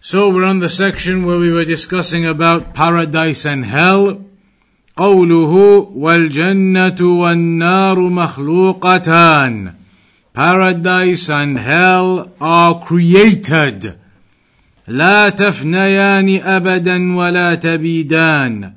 So 0.00 0.30
we're 0.30 0.44
on 0.44 0.60
the 0.60 0.70
section 0.70 1.26
where 1.26 1.38
we 1.38 1.50
were 1.50 1.64
discussing 1.64 2.24
about 2.24 2.74
paradise 2.74 3.44
and 3.44 3.64
hell. 3.64 4.22
قوله 4.96 5.92
والجنة 5.96 7.00
والنار 7.00 7.98
مخلوقتان. 7.98 9.74
Paradise 10.32 11.28
and 11.28 11.58
hell 11.58 12.30
are 12.40 12.80
created. 12.80 13.94
لا 14.88 15.28
تفنيان 15.30 16.40
أبدا 16.42 17.16
ولا 17.16 17.54
تبيدان. 17.54 18.72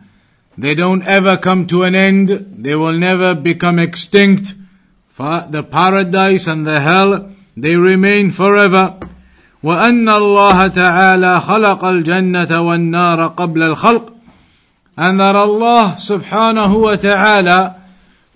They 0.58 0.76
don't 0.76 1.04
ever 1.04 1.38
come 1.38 1.68
to 1.68 1.84
an 1.84 1.96
end. 1.96 2.56
They 2.58 2.76
will 2.76 2.98
never 2.98 3.36
become 3.36 3.80
extinct. 3.80 4.56
For 5.10 5.48
the 5.50 5.64
paradise 5.64 6.48
and 6.48 6.66
the 6.66 6.82
hell, 6.82 7.32
they 7.56 7.76
remain 7.76 8.32
forever. 8.32 8.98
وأن 9.65 10.09
الله 10.09 10.67
تعالى 10.67 11.41
خلق 11.41 11.85
الجنة 11.85 12.61
والنار 12.61 13.27
قبل 13.27 13.63
الخلق 13.63 14.11
and 14.97 15.19
that 15.19 15.35
Allah 15.35 15.97
subhanahu 15.99 16.83
wa 16.83 16.97
ta'ala 16.97 17.83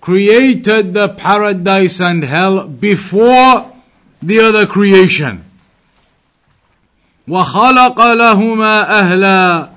created 0.01 0.93
the 0.93 1.07
paradise 1.09 2.01
and 2.01 2.23
hell 2.23 2.67
before 2.67 3.71
the 4.21 4.39
other 4.39 4.65
creation. 4.65 5.45
وخلق 7.27 8.01
لهما 8.01 8.99
أهلا 8.99 9.69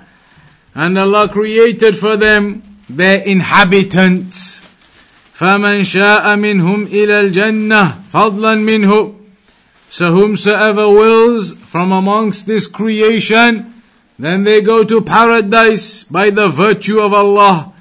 and 0.75 0.98
Allah 0.98 1.28
created 1.28 1.97
for 1.98 2.16
them 2.16 2.62
their 2.89 3.20
inhabitants. 3.20 4.62
فمن 5.34 5.84
شاء 5.84 6.37
منهم 6.37 6.83
إلى 6.87 7.20
الجنة 7.20 7.94
فضلا 8.12 8.55
منه 8.55 9.22
so 9.91 10.11
whomsoever 10.11 10.89
wills 10.89 11.53
from 11.53 11.91
amongst 11.91 12.45
this 12.45 12.67
creation, 12.67 13.73
then 14.19 14.44
they 14.44 14.61
go 14.61 14.83
to 14.83 15.02
paradise 15.02 16.03
by 16.03 16.30
the 16.30 16.50
virtue 16.50 17.00
of 17.00 17.13
Allah. 17.13 17.73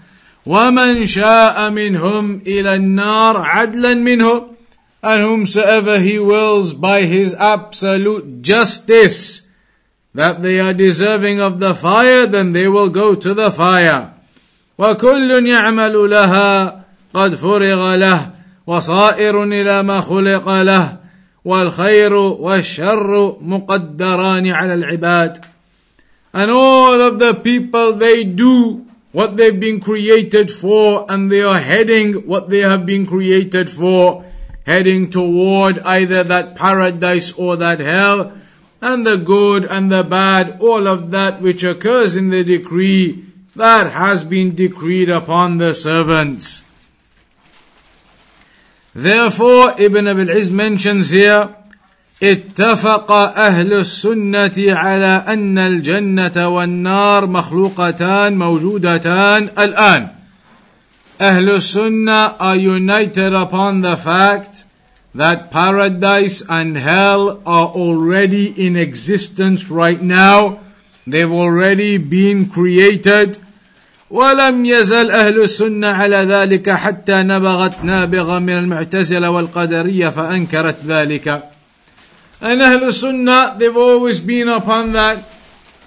وَمَنْ 0.47 1.03
شَاءَ 1.03 1.57
مِنْهُمْ 1.73 2.45
إِلَى 2.47 2.77
النَّارِ 2.77 3.45
عَدْلًا 3.45 3.95
مِنْهُ 3.95 4.55
And 5.03 5.23
whomsoever 5.23 5.99
he 5.99 6.19
wills 6.19 6.75
by 6.75 7.03
his 7.03 7.35
absolute 7.35 8.43
justice, 8.43 9.43
that 10.15 10.43
they 10.43 10.61
are 10.61 10.73
deserving 10.73 11.41
of 11.41 11.59
the 11.59 11.75
fire, 11.75 12.27
then 12.27 12.53
they 12.53 12.69
will 12.69 12.89
go 12.89 13.15
to 13.15 13.35
the 13.35 13.51
fire. 13.51 14.15
وَكُلٌّ 14.79 15.47
يَعْمَلُ 15.47 15.95
لَهَا 16.11 16.85
قَدْ 17.15 17.35
فُرِغَ 17.37 17.97
لَهُ 17.97 18.33
وَصَائِرٌ 18.67 19.35
إِلَى 19.45 19.83
مَا 19.83 20.01
خُلِقَ 20.01 20.47
لَهُ 20.63 21.00
والخير 21.45 22.15
والشر 22.15 23.39
مقدران 23.41 24.47
على 24.47 24.75
العباد 24.75 25.45
and 26.35 26.51
all 26.51 27.01
of 27.01 27.19
the 27.19 27.35
people 27.35 27.93
they 27.95 28.25
do 28.25 28.85
what 29.13 29.37
they've 29.37 29.61
been 29.61 29.81
created 29.81 30.51
for 30.51 31.07
and 31.09 31.31
they 31.33 31.41
are 31.41 31.61
heading 31.61 32.27
what 32.27 32.51
they 32.51 32.59
have 32.59 32.85
been 32.85 33.07
created 33.07 33.71
for 33.71 34.25
heading 34.67 35.09
toward 35.11 35.79
either 35.81 36.25
that 36.25 36.57
paradise 36.57 37.33
or 37.33 37.57
that 37.57 37.81
hell 37.81 38.33
and 38.83 39.07
the 39.07 39.17
good 39.17 39.65
and 39.65 39.91
the 39.91 40.03
bad 40.03 40.59
all 40.61 40.87
of 40.87 41.11
that 41.13 41.41
which 41.41 41.63
occurs 41.65 42.17
in 42.17 42.29
the 42.29 42.45
decree 42.45 43.25
that 43.55 43.91
has 43.93 44.23
been 44.23 44.55
decreed 44.55 45.09
upon 45.09 45.57
the 45.59 45.73
servants 45.73 46.63
Therefore, 48.95 49.75
Ibn 49.79 50.09
Abil 50.09 50.31
Izz 50.31 50.51
mentions 50.51 51.11
here, 51.11 51.55
اتفق 52.23 53.13
أهل 53.13 53.73
السنة 53.73 54.75
على 54.75 55.25
أن 55.29 55.59
الجنة 55.59 56.49
والنار 56.49 57.27
مخلوقتان 57.27 58.39
موجودتان 58.39 59.49
الآن. 59.59 60.09
أهل 61.21 61.51
السنة 61.51 62.39
are 62.41 62.57
united 62.57 63.35
upon 63.35 63.83
the 63.83 63.97
fact 63.97 64.65
that 65.15 65.51
paradise 65.51 66.43
and 66.49 66.77
hell 66.77 67.41
are 67.45 67.69
already 67.69 68.67
in 68.67 68.77
existence 68.77 69.69
right 69.69 70.01
now. 70.01 70.61
They've 71.07 71.31
already 71.31 71.99
been 71.99 72.49
created. 72.49 73.39
ولم 74.11 74.65
يزل 74.65 75.11
أهل 75.11 75.43
السنة 75.43 75.87
على 75.87 76.17
ذلك 76.17 76.71
حتى 76.71 77.23
نبغت 77.23 77.85
نابغة 77.85 78.39
من 78.39 78.59
المعتزلة 78.59 79.31
والقدرية 79.31 80.09
فأنكرت 80.09 80.77
ذلك. 80.87 81.43
And 82.41 82.63
أهل 82.63 82.85
السنة, 82.85 83.59
they've 83.59 83.77
always 83.77 84.21
been 84.21 84.49
upon 84.49 84.93
that 84.93 85.25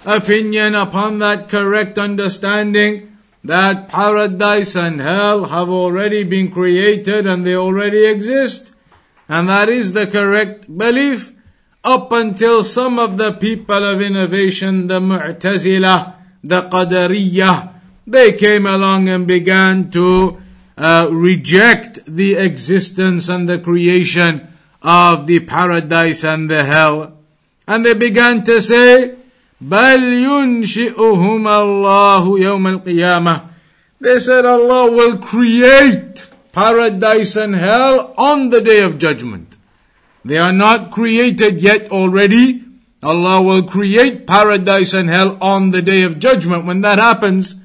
opinion, 0.04 0.74
upon 0.74 1.18
that 1.18 1.48
correct 1.48 1.98
understanding 1.98 3.16
that 3.44 3.88
paradise 3.88 4.76
and 4.76 5.00
hell 5.00 5.46
have 5.46 5.68
already 5.68 6.24
been 6.24 6.50
created 6.50 7.26
and 7.26 7.46
they 7.46 7.54
already 7.54 8.04
exist. 8.04 8.72
And 9.28 9.48
that 9.48 9.68
is 9.68 9.92
the 9.92 10.06
correct 10.06 10.66
belief 10.76 11.32
up 11.82 12.12
until 12.12 12.64
some 12.64 12.98
of 12.98 13.16
the 13.16 13.32
people 13.32 13.82
of 13.82 14.02
innovation, 14.02 14.88
the 14.88 15.00
Mu'tazila, 15.00 16.14
the 16.44 16.62
Qadariyah, 16.62 17.73
they 18.06 18.32
came 18.32 18.66
along 18.66 19.08
and 19.08 19.26
began 19.26 19.90
to 19.90 20.40
uh, 20.76 21.08
reject 21.10 22.00
the 22.06 22.34
existence 22.34 23.28
and 23.28 23.48
the 23.48 23.58
creation 23.58 24.48
of 24.82 25.26
the 25.26 25.40
paradise 25.40 26.24
and 26.24 26.50
the 26.50 26.64
hell. 26.64 27.18
And 27.66 27.84
they 27.84 27.94
began 27.94 28.42
to 28.44 28.60
say, 28.60 29.14
بل 29.62 30.00
ينشئهم 30.24 31.46
الله 31.46 32.38
يوم 32.38 32.82
القيامة. 32.82 33.48
They 34.00 34.18
said 34.18 34.46
Allah 34.46 34.90
will 34.90 35.18
create 35.18 36.26
paradise 36.52 37.36
and 37.36 37.54
hell 37.54 38.14
on 38.16 38.48
the 38.48 38.60
day 38.62 38.82
of 38.82 38.98
judgment. 38.98 39.56
They 40.24 40.38
are 40.38 40.52
not 40.52 40.90
created 40.90 41.60
yet 41.60 41.90
already. 41.92 42.64
Allah 43.02 43.42
will 43.42 43.62
create 43.62 44.26
paradise 44.26 44.94
and 44.94 45.08
hell 45.08 45.38
on 45.40 45.70
the 45.70 45.82
day 45.82 46.02
of 46.02 46.18
judgment. 46.18 46.64
When 46.64 46.80
that 46.80 46.98
happens, 46.98 47.56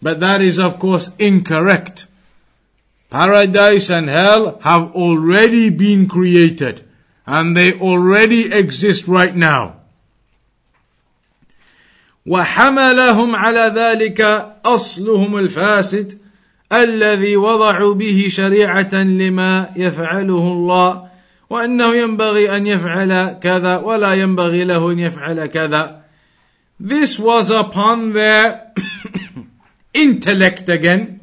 but 0.00 0.20
that 0.20 0.40
is 0.40 0.58
of 0.58 0.78
course 0.78 1.10
incorrect. 1.18 2.06
Paradise 3.10 3.90
and 3.90 4.08
hell 4.08 4.58
have 4.62 4.92
already 4.94 5.70
been 5.70 6.08
created 6.08 6.84
and 7.26 7.56
they 7.56 7.72
already 7.78 8.52
exist 8.52 9.08
right 9.08 9.34
now. 9.34 9.76
وحملهم 12.26 13.36
على 13.36 13.72
ذلك 13.76 14.20
أصلهم 14.64 15.38
الفاسد 15.38 16.18
الذي 16.72 17.36
وضعوا 17.36 17.94
به 17.94 18.26
شريعة 18.28 18.94
لما 18.94 19.70
يفعله 19.76 20.52
الله 20.52 21.06
وأنه 21.50 21.94
ينبغي 21.94 22.56
أن 22.56 22.66
يفعل 22.66 23.32
كذا 23.42 23.76
ولا 23.76 24.14
ينبغي 24.14 24.64
له 24.64 24.90
أن 24.90 24.98
يفعل 24.98 25.46
كذا. 25.46 26.02
This 26.80 27.18
was 27.18 27.50
upon 27.50 28.12
their 28.12 28.72
intellect 29.93 30.69
again. 30.69 31.19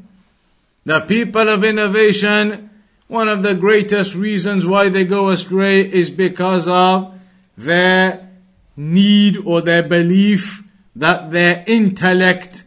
The 0.84 1.00
people 1.00 1.48
of 1.48 1.64
innovation, 1.64 2.70
one 3.08 3.28
of 3.28 3.42
the 3.42 3.54
greatest 3.54 4.14
reasons 4.14 4.64
why 4.64 4.88
they 4.88 5.04
go 5.04 5.28
astray 5.30 5.80
is 5.80 6.10
because 6.10 6.68
of 6.68 7.14
their 7.56 8.28
need 8.76 9.36
or 9.44 9.60
their 9.60 9.82
belief 9.82 10.62
that 10.94 11.30
their 11.30 11.64
intellect 11.66 12.64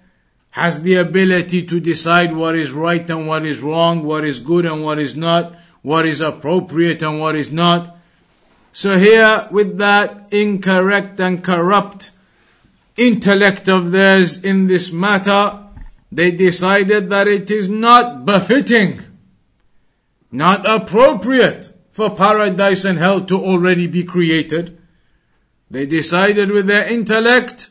has 0.52 0.82
the 0.82 0.96
ability 0.96 1.66
to 1.66 1.80
decide 1.80 2.36
what 2.36 2.56
is 2.56 2.72
right 2.72 3.10
and 3.10 3.28
what 3.28 3.46
is 3.46 3.60
wrong, 3.60 4.04
what 4.04 4.26
is 4.26 4.40
good 4.40 4.66
and 4.66 4.84
what 4.84 5.00
is 5.00 5.16
not, 5.16 5.56
what 5.82 6.06
is 6.06 6.22
appropriate 6.22 7.02
and 7.02 7.20
what 7.20 7.36
is 7.36 7.52
not. 7.52 7.98
So 8.74 8.98
here, 8.98 9.48
with 9.52 9.78
that 9.78 10.28
incorrect 10.32 11.20
and 11.20 11.44
corrupt 11.44 12.12
intellect 12.98 13.68
of 13.70 13.92
theirs 13.92 14.44
in 14.44 14.68
this 14.68 14.92
matter, 14.92 15.60
they 16.12 16.32
decided 16.32 17.10
that 17.10 17.28
it 17.28 17.50
is 17.50 17.70
not 17.70 18.26
befitting, 18.26 19.02
not 20.32 20.70
appropriate 20.70 21.72
for 21.92 22.16
paradise 22.16 22.84
and 22.84 23.00
hell 23.00 23.22
to 23.26 23.36
already 23.38 23.88
be 23.88 24.04
created. 24.04 24.78
They 25.70 25.86
decided 25.86 26.52
with 26.52 26.68
their 26.68 26.88
intellect 26.88 27.70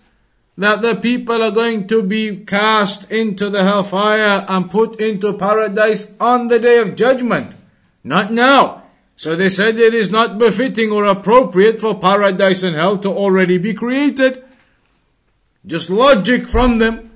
that 0.56 0.82
the 0.82 0.94
people 0.94 1.42
are 1.42 1.50
going 1.50 1.86
to 1.88 2.02
be 2.02 2.44
cast 2.44 3.10
into 3.10 3.50
the 3.50 3.62
hellfire 3.62 4.44
and 4.48 4.70
put 4.70 5.00
into 5.00 5.32
paradise 5.34 6.12
on 6.20 6.48
the 6.48 6.58
day 6.58 6.78
of 6.78 6.96
judgment. 6.96 7.56
Not 8.02 8.32
now. 8.32 8.84
So 9.16 9.36
they 9.36 9.50
said 9.50 9.78
it 9.78 9.92
is 9.92 10.10
not 10.10 10.38
befitting 10.38 10.92
or 10.92 11.04
appropriate 11.04 11.78
for 11.78 11.98
paradise 11.98 12.62
and 12.62 12.74
hell 12.74 12.96
to 12.98 13.08
already 13.08 13.58
be 13.58 13.74
created. 13.74 14.42
Just 15.66 15.90
logic 15.90 16.48
from 16.48 16.78
them. 16.78 17.09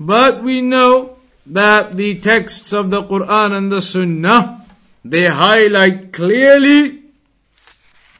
But 0.00 0.42
we 0.42 0.62
know 0.62 1.18
that 1.44 1.92
the 1.92 2.18
texts 2.18 2.72
of 2.72 2.88
the 2.88 3.02
Quran 3.04 3.52
and 3.52 3.70
the 3.70 3.82
Sunnah, 3.82 4.64
they 5.04 5.26
highlight 5.26 6.14
clearly 6.14 7.02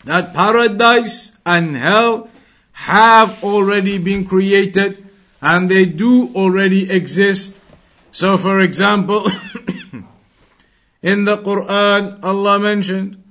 that 0.05 0.35
paradise 0.35 1.33
and 1.47 1.75
hell 1.75 2.29
have 2.73 3.43
already 3.43 3.97
been 3.97 4.27
created 4.27 5.09
and 5.41 5.71
they 5.71 5.87
do 5.87 6.29
already 6.35 6.91
exist. 6.91 7.57
So 8.11 8.37
for 8.37 8.61
example, 8.61 9.25
in 11.03 11.25
the 11.25 11.39
Quran, 11.39 12.23
Allah 12.23 12.59
mentioned 12.59 13.23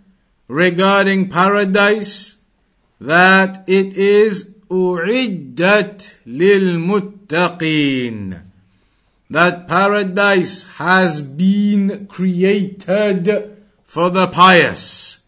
regarding 0.48 1.30
paradise 1.30 2.38
that 3.00 3.64
it 3.68 3.94
is 3.94 4.56
أعدت 4.71 6.17
للمتقين 6.27 7.75
that 9.31 9.67
paradise 9.67 10.65
has 10.77 11.21
been 11.21 12.07
created 12.07 13.57
for 13.83 14.11
the 14.11 14.27
pious. 14.29 15.19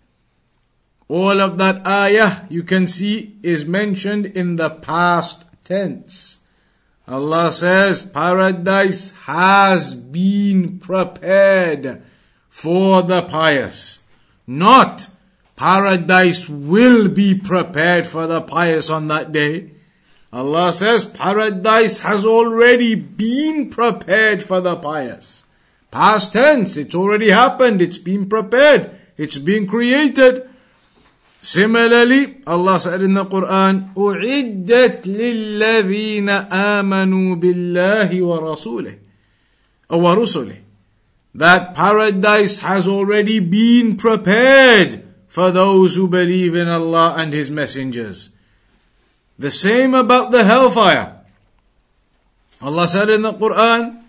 All 1.09 1.41
of 1.41 1.59
that 1.59 1.87
ayah 1.87 2.47
you 2.49 2.63
can 2.63 2.87
see 2.87 3.37
is 3.43 3.65
mentioned 3.65 4.27
in 4.27 4.57
the 4.57 4.71
past 4.71 5.47
tense. 5.65 6.39
Allah 7.09 7.53
says 7.53 8.03
paradise 8.03 9.13
has 9.27 9.95
been 9.95 10.79
prepared 10.79 12.03
for 12.49 13.03
the 13.03 13.23
pious. 13.23 14.01
Not 14.47 15.09
paradise 15.61 16.49
will 16.49 17.09
be 17.09 17.35
prepared 17.35 18.07
for 18.07 18.27
the 18.27 18.43
pious 18.43 18.91
on 18.91 19.09
that 19.09 19.33
day. 19.33 19.71
Allah 20.33 20.73
says 20.73 21.05
paradise 21.05 22.01
has 22.01 22.27
already 22.27 22.95
been 22.95 23.71
prepared 23.71 24.43
for 24.43 24.61
the 24.61 24.77
pious. 24.77 25.45
Past 25.91 26.35
tense, 26.35 26.77
it's 26.77 26.95
already 26.95 27.31
happened, 27.31 27.81
it's 27.81 27.97
been 27.97 28.29
prepared, 28.29 28.91
it's 29.17 29.39
been 29.39 29.67
created. 29.67 30.49
Similarly, 31.41 32.43
Allah 32.47 32.81
said 32.81 33.01
in 33.03 33.15
the 33.15 33.25
Quran, 33.25 33.95
أُعِدَّتْ 33.95 35.07
لِلَّذِينَ 35.07 36.51
آمَنُوا 36.51 37.41
بِاللَّهِ 37.41 38.11
وَرَسُولِهِ 38.21 38.99
وَرُسُلِهِ 39.89 40.57
That 41.37 41.75
paradise 41.75 42.61
has 42.61 42.89
already 42.89 43.39
been 43.39 43.97
prepared 43.97 45.07
for 45.31 45.51
those 45.51 45.97
who 45.97 46.09
believe 46.09 46.55
in 46.55 46.69
Allah 46.69 47.15
and 47.19 47.33
His 47.33 47.51
messengers. 47.51 48.31
The 49.39 49.51
same 49.51 49.95
about 49.95 50.31
the 50.31 50.45
hellfire. 50.45 51.21
Allah 52.63 52.89
said 52.89 53.11
in 53.11 53.23
the 53.23 53.35
Quran, 53.35 54.03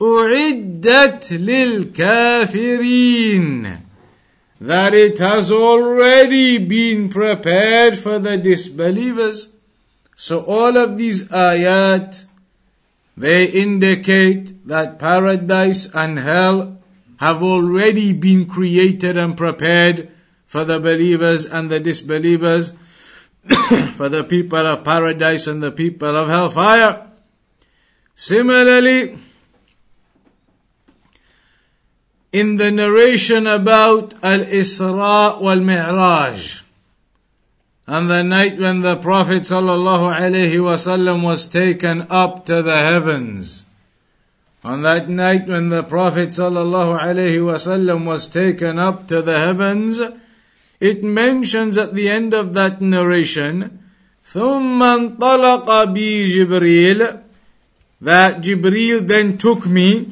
أُعِدَّتْ 0.00 1.30
لِلْكَافِرِينَ 1.92 3.78
that 4.60 4.92
it 4.92 5.18
has 5.18 5.52
already 5.52 6.58
been 6.58 7.08
prepared 7.08 7.96
for 7.96 8.18
the 8.18 8.36
disbelievers. 8.36 9.50
So 10.16 10.44
all 10.44 10.76
of 10.76 10.98
these 10.98 11.28
ayat, 11.28 12.24
they 13.16 13.44
indicate 13.46 14.66
that 14.66 14.98
paradise 14.98 15.86
and 15.94 16.18
hell 16.18 16.78
have 17.18 17.42
already 17.42 18.12
been 18.12 18.46
created 18.46 19.16
and 19.16 19.36
prepared 19.36 20.10
for 20.53 20.63
the 20.63 20.79
believers 20.79 21.47
and 21.47 21.71
the 21.71 21.79
disbelievers, 21.79 22.75
for 23.97 24.07
the 24.07 24.23
people 24.23 24.67
of 24.67 24.83
paradise 24.83 25.47
and 25.47 25.63
the 25.63 25.71
people 25.71 26.15
of 26.15 26.29
hellfire. 26.29 27.07
Similarly, 28.15 29.17
in 32.31 32.57
the 32.57 32.69
narration 32.69 33.47
about 33.47 34.13
Al-Isra 34.21 35.41
wal-Mi'raj. 35.41 36.61
And 37.87 38.11
the 38.11 38.21
night 38.21 38.59
when 38.59 38.81
the 38.81 38.97
Prophet 38.97 39.41
ﷺ 39.49 41.23
was 41.23 41.47
taken 41.47 42.05
up 42.11 42.45
to 42.45 42.61
the 42.61 42.77
heavens. 42.77 43.65
On 44.63 44.83
that 44.83 45.09
night 45.09 45.47
when 45.47 45.69
the 45.69 45.81
Prophet 45.81 46.29
ﷺ 46.29 48.05
was 48.05 48.27
taken 48.27 48.77
up 48.77 49.07
to 49.07 49.23
the 49.23 49.39
heavens, 49.39 49.99
it 50.89 50.99
mentions 51.03 51.77
at 51.77 51.93
the 51.95 52.09
end 52.09 52.33
of 52.33 52.53
that 52.53 52.81
narration, 52.81 53.79
ثم 54.33 54.83
انطلق 54.83 55.83
بي 55.83 56.27
جبريل 56.27 57.07
that 58.01 58.41
Jibril 58.41 59.07
then 59.07 59.37
took 59.37 59.65
me 59.65 60.07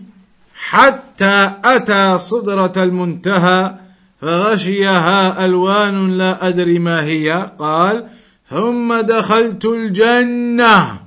حتى 0.55 1.51
أتى 1.65 2.17
صدرة 2.17 2.83
المنتهى 2.83 3.75
فغشيها 4.21 5.45
ألوان 5.45 6.17
لا 6.17 6.47
أدري 6.47 6.79
ما 6.79 7.03
هي 7.03 7.51
قال 7.59 8.07
ثم 8.49 9.01
دخلت 9.01 9.65
الجنة 9.65 10.99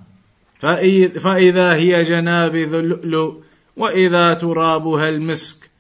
فإذا 0.59 1.75
هي 1.75 2.05
جنابذ 2.05 2.75
اللؤلؤ 2.75 3.35
وإذا 3.77 4.35
ترابها 4.35 5.09
المسك 5.09 5.71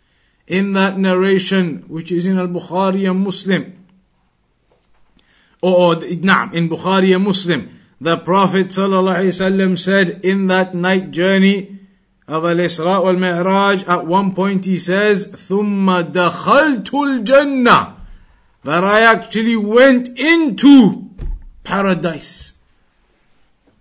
in 0.47 0.73
that 0.73 0.97
narration 0.97 1.83
which 1.87 2.11
is 2.11 2.25
in 2.25 2.37
al-Bukhari 2.37 3.09
and 3.09 3.21
Muslim 3.21 3.85
or, 5.61 5.95
or 5.95 5.95
نعم 5.95 6.53
in 6.53 6.69
Bukhari 6.69 7.15
and 7.15 7.23
Muslim 7.23 7.69
the 8.01 8.17
Prophet 8.17 8.67
ﷺ 8.67 9.77
said 9.77 10.21
in 10.23 10.47
that 10.47 10.73
night 10.73 11.11
journey 11.11 11.79
of 12.29 12.45
Al-Isra 12.45 13.03
wal-Mi'raj, 13.03 13.83
at 13.87 14.05
one 14.05 14.33
point 14.33 14.65
he 14.65 14.77
says, 14.77 15.27
ثُمَّ 15.27 16.11
دَخَلْتُ 16.13 16.85
الْجَنَّةِ 16.85 17.93
That 18.63 18.83
I 18.83 19.01
actually 19.01 19.57
went 19.57 20.07
into 20.17 21.09
paradise. 21.63 22.53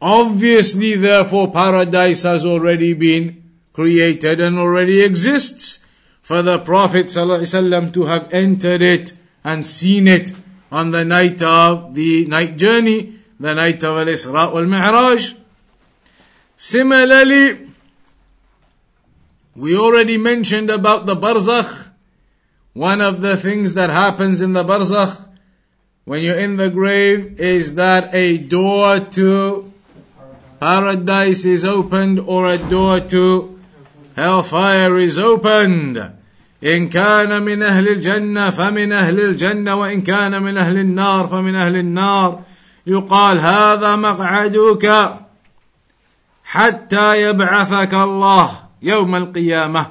Obviously, 0.01 0.97
therefore, 0.97 1.53
paradise 1.53 2.23
has 2.23 2.45
already 2.45 2.95
been 2.95 3.43
created 3.73 4.41
and 4.41 4.59
already 4.59 5.03
exists 5.03 5.81
for 6.24 6.42
the 6.42 6.58
Prophet 6.58 7.08
ﷺ 7.08 7.94
to 7.94 8.06
have 8.06 8.34
entered 8.34 8.82
it 8.82 9.12
and 9.44 9.68
seen 9.68 10.08
it 10.08 10.32
on 10.72 10.92
the 10.92 11.04
night 11.04 11.42
of 11.42 11.94
the 11.94 12.26
night 12.26 12.56
journey, 12.56 13.20
the 13.40 13.54
night 13.54 13.84
of 13.84 13.98
Al-Isra 13.98 14.54
wal-Mi'raj. 14.54 15.36
Similarly, 16.56 17.68
we 19.54 19.78
already 19.78 20.18
mentioned 20.18 20.70
about 20.70 21.06
the 21.06 21.16
barzakh. 21.16 21.90
One 22.72 23.02
of 23.02 23.22
the 23.22 23.36
things 23.36 23.74
that 23.74 23.90
happens 23.90 24.42
in 24.42 24.54
the 24.54 24.64
barzakh 24.64 25.28
when 26.06 26.24
you're 26.24 26.40
in 26.40 26.56
the 26.56 26.70
grave 26.70 27.38
is 27.40 27.76
that 27.76 28.16
a 28.16 28.38
door 28.38 29.02
to 29.02 29.74
paradise 30.62 31.44
is 31.44 31.66
opened 31.66 32.20
or 32.20 32.48
a 32.48 32.58
door 32.58 33.02
to 33.02 33.60
hellfire 34.17 34.99
is 34.99 35.19
opened. 35.19 36.19
إن 36.65 36.89
كان 36.89 37.43
من 37.43 37.63
أهل 37.63 37.89
الجنة 37.89 38.51
فمن 38.51 38.93
أهل 38.93 39.21
الجنة 39.21 39.75
وإن 39.75 40.03
كان 40.03 40.43
من 40.43 40.57
أهل 40.57 40.79
النار 40.79 41.29
فمن 41.29 41.55
أهل 41.55 41.77
النار 41.77 42.43
يقال 42.87 43.39
هذا 43.39 43.97
مقعدك 43.97 45.15
حتى 46.45 47.23
يبعثك 47.23 47.95
الله 47.95 48.51
يوم 48.83 49.15
القيامة 49.17 49.87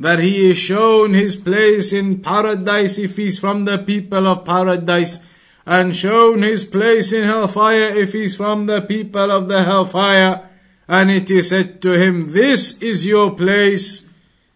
that 0.00 0.18
he 0.18 0.50
is 0.50 0.56
shown 0.56 1.12
his 1.12 1.36
place 1.36 1.92
in 1.92 2.20
paradise 2.20 2.98
if 2.98 3.16
he's 3.16 3.38
from 3.38 3.66
the 3.66 3.78
people 3.78 4.26
of 4.26 4.44
paradise 4.46 5.20
and 5.66 5.94
shown 5.94 6.42
his 6.42 6.64
place 6.64 7.12
in 7.12 7.22
hellfire 7.24 7.94
if 7.94 8.14
he's 8.14 8.34
from 8.34 8.66
the 8.66 8.80
people 8.80 9.30
of 9.30 9.46
the 9.46 9.62
hellfire 9.62 10.43
and 10.88 11.10
it 11.10 11.30
is 11.30 11.48
said 11.48 11.80
to 11.82 11.92
him 11.92 12.32
this 12.32 12.80
is 12.82 13.06
your 13.06 13.34
place 13.34 14.06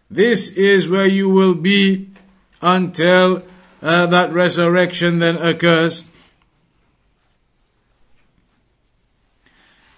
this 0.09 0.49
is 0.49 0.89
where 0.89 1.07
you 1.07 1.29
will 1.29 1.55
be 1.55 2.09
until 2.61 3.43
uh, 3.81 4.05
that 4.07 4.31
resurrection 4.31 5.19
then 5.19 5.37
occurs 5.37 6.05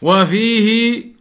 وفيه 0.01 1.18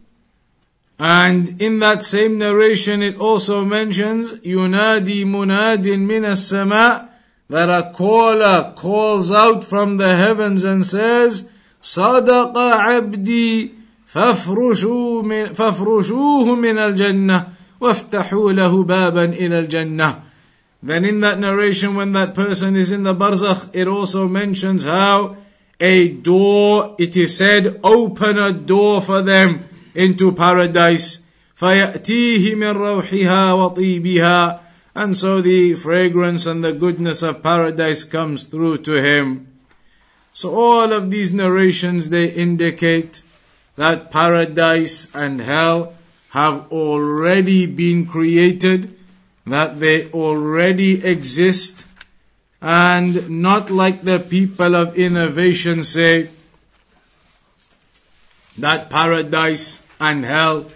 and 0.99 1.61
in 1.61 1.81
that 1.81 2.03
same 2.03 2.39
narration, 2.39 3.03
it 3.03 3.19
also 3.19 3.65
mentions, 3.65 4.33
Yunadi 4.41 5.25
munadin 5.25 6.07
min 6.07 6.25
as-sama' 6.25 7.11
that 7.51 7.69
a 7.69 7.93
caller 7.93 8.73
calls 8.75 9.31
out 9.31 9.63
from 9.63 9.99
the 9.99 10.17
heavens 10.17 10.65
and 10.65 10.87
says, 10.87 11.47
صدق 11.83 12.57
عبدي 12.57 13.73
فافرشوا 14.11 15.23
من 15.23 15.53
فافرشوه 15.53 16.55
من 16.55 16.79
الجنة 16.79 17.49
وافتحوا 17.81 18.53
له 18.53 18.83
بابا 18.83 19.25
إلى 19.25 19.59
الجنة 19.59 20.23
Then 20.83 21.05
in 21.05 21.21
that 21.21 21.39
narration 21.39 21.95
when 21.95 22.13
that 22.13 22.35
person 22.35 22.77
is 22.77 22.93
in 22.93 23.03
the 23.03 23.15
barzakh 23.15 23.71
it 23.73 23.89
also 23.89 24.29
mentions 24.29 24.85
how 24.85 25.37
a 25.81 26.09
door 26.09 26.95
it 26.99 27.17
is 27.17 27.37
said 27.37 27.81
open 27.83 28.39
a 28.39 28.53
door 28.53 29.03
for 29.03 29.23
them 29.23 29.65
into 29.95 30.33
paradise 30.33 31.23
فيأتيه 31.57 32.55
من 32.55 32.71
روحها 32.71 33.53
وطيبها 33.53 34.61
and 34.97 35.15
so 35.15 35.43
the 35.43 35.75
fragrance 35.75 36.47
and 36.47 36.65
the 36.65 36.73
goodness 36.73 37.23
of 37.23 37.43
paradise 37.43 38.05
comes 38.05 38.45
through 38.45 38.79
to 38.79 38.93
him. 38.93 39.47
So 40.33 40.55
all 40.55 40.91
of 40.91 41.11
these 41.11 41.33
narrations 41.33 42.09
they 42.09 42.31
indicate 42.31 43.23
that 43.82 44.12
paradise 44.12 45.10
and 45.16 45.42
hell 45.42 45.94
have 46.30 46.72
already 46.72 47.66
been 47.66 48.06
created, 48.06 48.96
that 49.48 49.80
they 49.80 50.08
already 50.12 51.04
exist, 51.04 51.88
and 52.62 53.28
not 53.42 53.72
like 53.72 54.04
the 54.04 54.20
people 54.20 54.76
of 54.76 54.96
innovation 54.96 55.84
say 55.84 56.30
that 58.60 58.88
paradise 58.92 59.82
and 60.00 60.26
hell, 60.26 60.70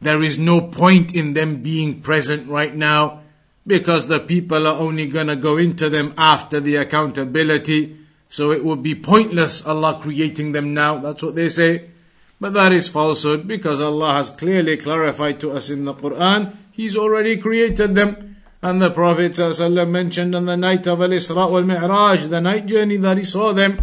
there 0.00 0.20
is 0.20 0.36
no 0.36 0.60
point 0.60 1.14
in 1.14 1.34
them 1.34 1.62
being 1.62 2.00
present 2.00 2.48
right 2.48 2.74
now 2.74 3.20
because 3.64 4.08
the 4.08 4.18
people 4.18 4.66
are 4.66 4.80
only 4.80 5.06
going 5.06 5.28
to 5.28 5.36
go 5.36 5.58
into 5.58 5.88
them 5.88 6.12
after 6.18 6.58
the 6.58 6.74
accountability. 6.74 7.96
So 8.28 8.50
it 8.50 8.64
would 8.64 8.82
be 8.82 8.96
pointless 8.96 9.64
Allah 9.64 10.00
creating 10.02 10.50
them 10.50 10.74
now. 10.74 10.98
That's 10.98 11.22
what 11.22 11.36
they 11.36 11.48
say. 11.48 11.92
But 12.41 12.53
that 12.53 12.71
is 12.71 12.87
falsehood 12.87 13.47
because 13.47 13.81
Allah 13.81 14.13
has 14.13 14.29
clearly 14.29 14.77
clarified 14.77 15.39
to 15.41 15.51
us 15.51 15.69
in 15.69 15.85
the 15.85 15.93
Quran, 15.93 16.55
He's 16.71 16.95
already 16.95 17.37
created 17.37 17.95
them. 17.95 18.35
And 18.61 18.81
the 18.81 18.91
Prophet 18.91 19.31
ﷺ 19.33 19.89
mentioned 19.89 20.35
on 20.35 20.45
the 20.45 20.57
night 20.57 20.85
of 20.87 21.01
Al-Isra 21.01 21.49
wal-Mi'raj, 21.49 22.27
the 22.27 22.41
night 22.41 22.67
journey 22.67 22.97
that 22.97 23.17
he 23.17 23.23
saw 23.23 23.53
them. 23.53 23.81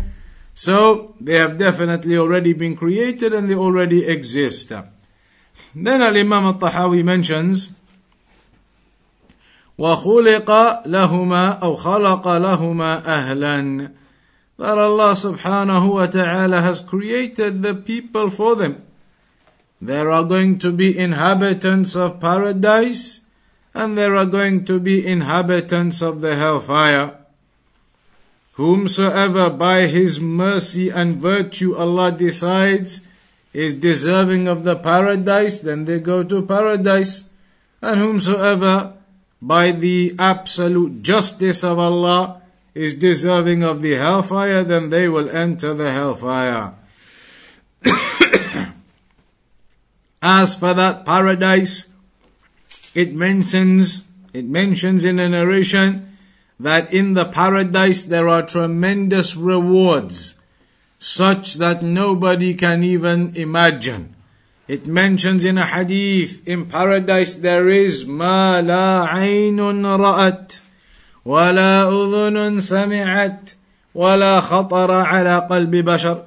So, 0.55 1.15
they 1.21 1.35
have 1.35 1.59
definitely 1.59 2.17
already 2.17 2.53
been 2.53 2.77
created 2.77 3.33
and 3.33 3.51
they 3.51 3.55
already 3.55 4.05
exist. 4.05 4.69
Then 5.75 6.03
Al-Imam 6.03 6.45
al-Tahawi 6.45 7.05
mentions, 7.05 7.71
وخلق 9.79 10.87
لهما 10.87 11.49
أو 11.63 11.77
خلق 11.77 12.29
لهما 12.29 13.07
أهلا 13.07 13.91
that 14.60 14.78
Allah 14.78 15.16
subhanahu 15.16 15.94
wa 15.96 16.08
ta'ala 16.12 16.60
has 16.60 16.84
created 16.84 17.64
the 17.64 17.74
people 17.74 18.30
for 18.30 18.60
them. 18.60 18.84
There 19.80 20.12
are 20.12 20.26
going 20.28 20.60
to 20.60 20.74
be 20.76 20.92
inhabitants 20.92 21.96
of 21.96 22.20
paradise 22.20 23.22
and 23.74 23.98
there 23.98 24.16
are 24.20 24.26
going 24.28 24.66
to 24.66 24.78
be 24.78 25.08
inhabitants 25.08 26.02
of 26.02 26.20
the 26.20 26.36
hellfire. 26.36 27.16
Whomsoever 28.60 29.50
by 29.50 29.88
His 29.88 30.20
mercy 30.20 30.90
and 30.90 31.16
virtue 31.16 31.80
Allah 31.80 32.12
decides 32.12 33.00
is 33.54 33.74
deserving 33.76 34.50
of 34.50 34.66
the 34.66 34.76
paradise, 34.76 35.62
then 35.62 35.86
they 35.86 36.02
go 36.02 36.22
to 36.24 36.44
paradise. 36.44 37.32
And 37.82 38.02
whomsoever 38.02 39.00
by 39.42 39.72
the 39.72 40.16
absolute 40.20 41.02
justice 41.02 41.64
of 41.64 41.80
Allah 41.80 42.42
is 42.74 42.96
deserving 42.96 43.64
of 43.64 43.82
the 43.82 43.94
hellfire, 43.96 44.64
then 44.64 44.90
they 44.90 45.10
will 45.10 45.30
enter 45.30 45.74
the 45.74 45.92
hellfire. 45.92 46.74
As 50.22 50.56
for 50.56 50.74
that 50.74 51.06
paradise, 51.06 51.88
it 52.94 53.14
mentions, 53.14 54.04
it 54.34 54.46
mentions 54.46 55.06
in 55.06 55.20
a 55.20 55.30
narration 55.30 56.18
that 56.60 56.94
in 56.94 57.14
the 57.14 57.26
paradise 57.26 58.04
there 58.04 58.28
are 58.28 58.46
tremendous 58.46 59.36
rewards, 59.36 60.36
such 60.98 61.56
that 61.56 61.82
nobody 61.82 62.54
can 62.54 62.84
even 62.84 63.36
imagine. 63.36 64.16
It 64.68 64.86
mentions 64.86 65.44
in 65.44 65.58
a 65.58 65.66
hadith, 65.66 66.48
in 66.48 66.68
paradise 66.68 67.38
there 67.38 67.70
is 67.70 68.06
ma 68.06 68.60
la 68.60 69.08
ra'at 69.08 70.62
ولا 71.29 71.89
أذن 71.89 72.61
سمعت 72.61 73.51
ولا 73.95 74.41
خطر 74.41 74.91
على 74.91 75.49
قلب 75.51 75.77
بشر 75.77 76.25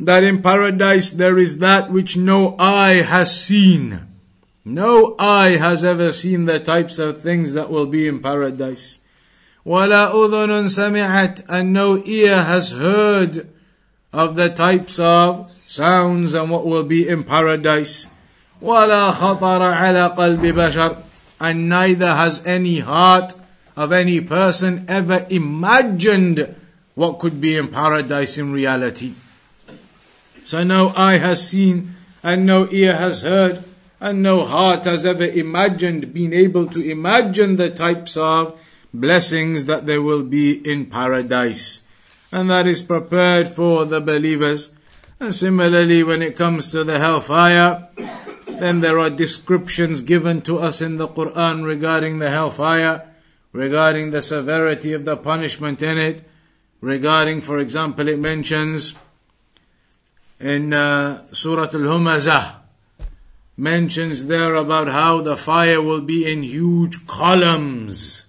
that 0.00 0.24
in 0.24 0.42
paradise 0.42 1.10
there 1.10 1.38
is 1.38 1.58
that 1.58 1.90
which 1.92 2.16
no 2.16 2.56
eye 2.58 3.02
has 3.02 3.38
seen. 3.38 4.00
No 4.64 5.14
eye 5.18 5.56
has 5.58 5.84
ever 5.84 6.12
seen 6.12 6.46
the 6.46 6.58
types 6.58 6.98
of 6.98 7.20
things 7.20 7.52
that 7.52 7.70
will 7.70 7.86
be 7.86 8.08
in 8.08 8.20
paradise. 8.20 8.98
ولا 9.66 10.12
أذن 10.12 10.68
سمعت 10.68 11.44
and 11.48 11.72
no 11.72 12.02
ear 12.04 12.42
has 12.42 12.72
heard 12.72 13.48
of 14.12 14.36
the 14.36 14.48
types 14.48 14.98
of 14.98 15.50
sounds 15.66 16.32
and 16.34 16.50
what 16.50 16.66
will 16.66 16.84
be 16.84 17.06
in 17.06 17.24
paradise. 17.24 18.08
ولا 18.62 19.10
خطر 19.12 19.62
على 19.62 20.14
قلب 20.16 20.46
بشر 20.46 20.96
and 21.39 21.69
neither 21.69 22.15
has 22.15 22.45
any 22.45 22.79
heart 22.79 23.35
of 23.75 23.91
any 23.91 24.21
person 24.21 24.85
ever 24.87 25.25
imagined 25.29 26.55
what 26.95 27.19
could 27.19 27.41
be 27.41 27.57
in 27.57 27.67
paradise 27.67 28.37
in 28.37 28.51
reality. 28.51 29.13
So 30.43 30.63
no 30.63 30.93
eye 30.95 31.17
has 31.17 31.47
seen 31.47 31.95
and 32.23 32.45
no 32.45 32.69
ear 32.71 32.95
has 32.95 33.21
heard 33.21 33.63
and 33.99 34.21
no 34.21 34.45
heart 34.45 34.85
has 34.85 35.05
ever 35.05 35.25
imagined, 35.25 36.13
been 36.13 36.33
able 36.33 36.67
to 36.67 36.79
imagine 36.79 37.55
the 37.55 37.69
types 37.69 38.15
of 38.17 38.59
blessings 38.93 39.65
that 39.65 39.85
there 39.85 40.01
will 40.01 40.23
be 40.23 40.53
in 40.69 40.85
paradise. 40.85 41.81
And 42.31 42.49
that 42.49 42.67
is 42.67 42.81
prepared 42.81 43.49
for 43.49 43.85
the 43.85 44.01
believers. 44.01 44.71
And 45.19 45.33
similarly, 45.33 46.03
when 46.03 46.21
it 46.21 46.35
comes 46.37 46.71
to 46.71 46.83
the 46.83 46.99
hellfire, 46.99 47.87
then 48.59 48.81
there 48.81 48.99
are 48.99 49.09
descriptions 49.09 50.01
given 50.01 50.41
to 50.41 50.59
us 50.59 50.81
in 50.81 50.97
the 50.97 51.07
Quran 51.07 51.65
regarding 51.65 52.19
the 52.19 52.29
hellfire, 52.29 53.07
regarding 53.51 54.11
the 54.11 54.21
severity 54.21 54.93
of 54.93 55.05
the 55.05 55.17
punishment 55.17 55.81
in 55.81 55.97
it, 55.97 56.23
regarding, 56.81 57.41
for 57.41 57.57
example, 57.57 58.07
it 58.07 58.19
mentions 58.19 58.95
in 60.39 60.73
uh, 60.73 61.23
Surah 61.31 61.63
Al-Humazah, 61.73 62.55
mentions 63.57 64.25
there 64.25 64.55
about 64.55 64.87
how 64.89 65.21
the 65.21 65.37
fire 65.37 65.81
will 65.81 66.01
be 66.01 66.31
in 66.31 66.43
huge 66.43 67.07
columns, 67.07 68.25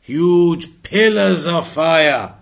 huge 0.00 0.82
pillars 0.82 1.46
of 1.46 1.68
fire. 1.68 2.34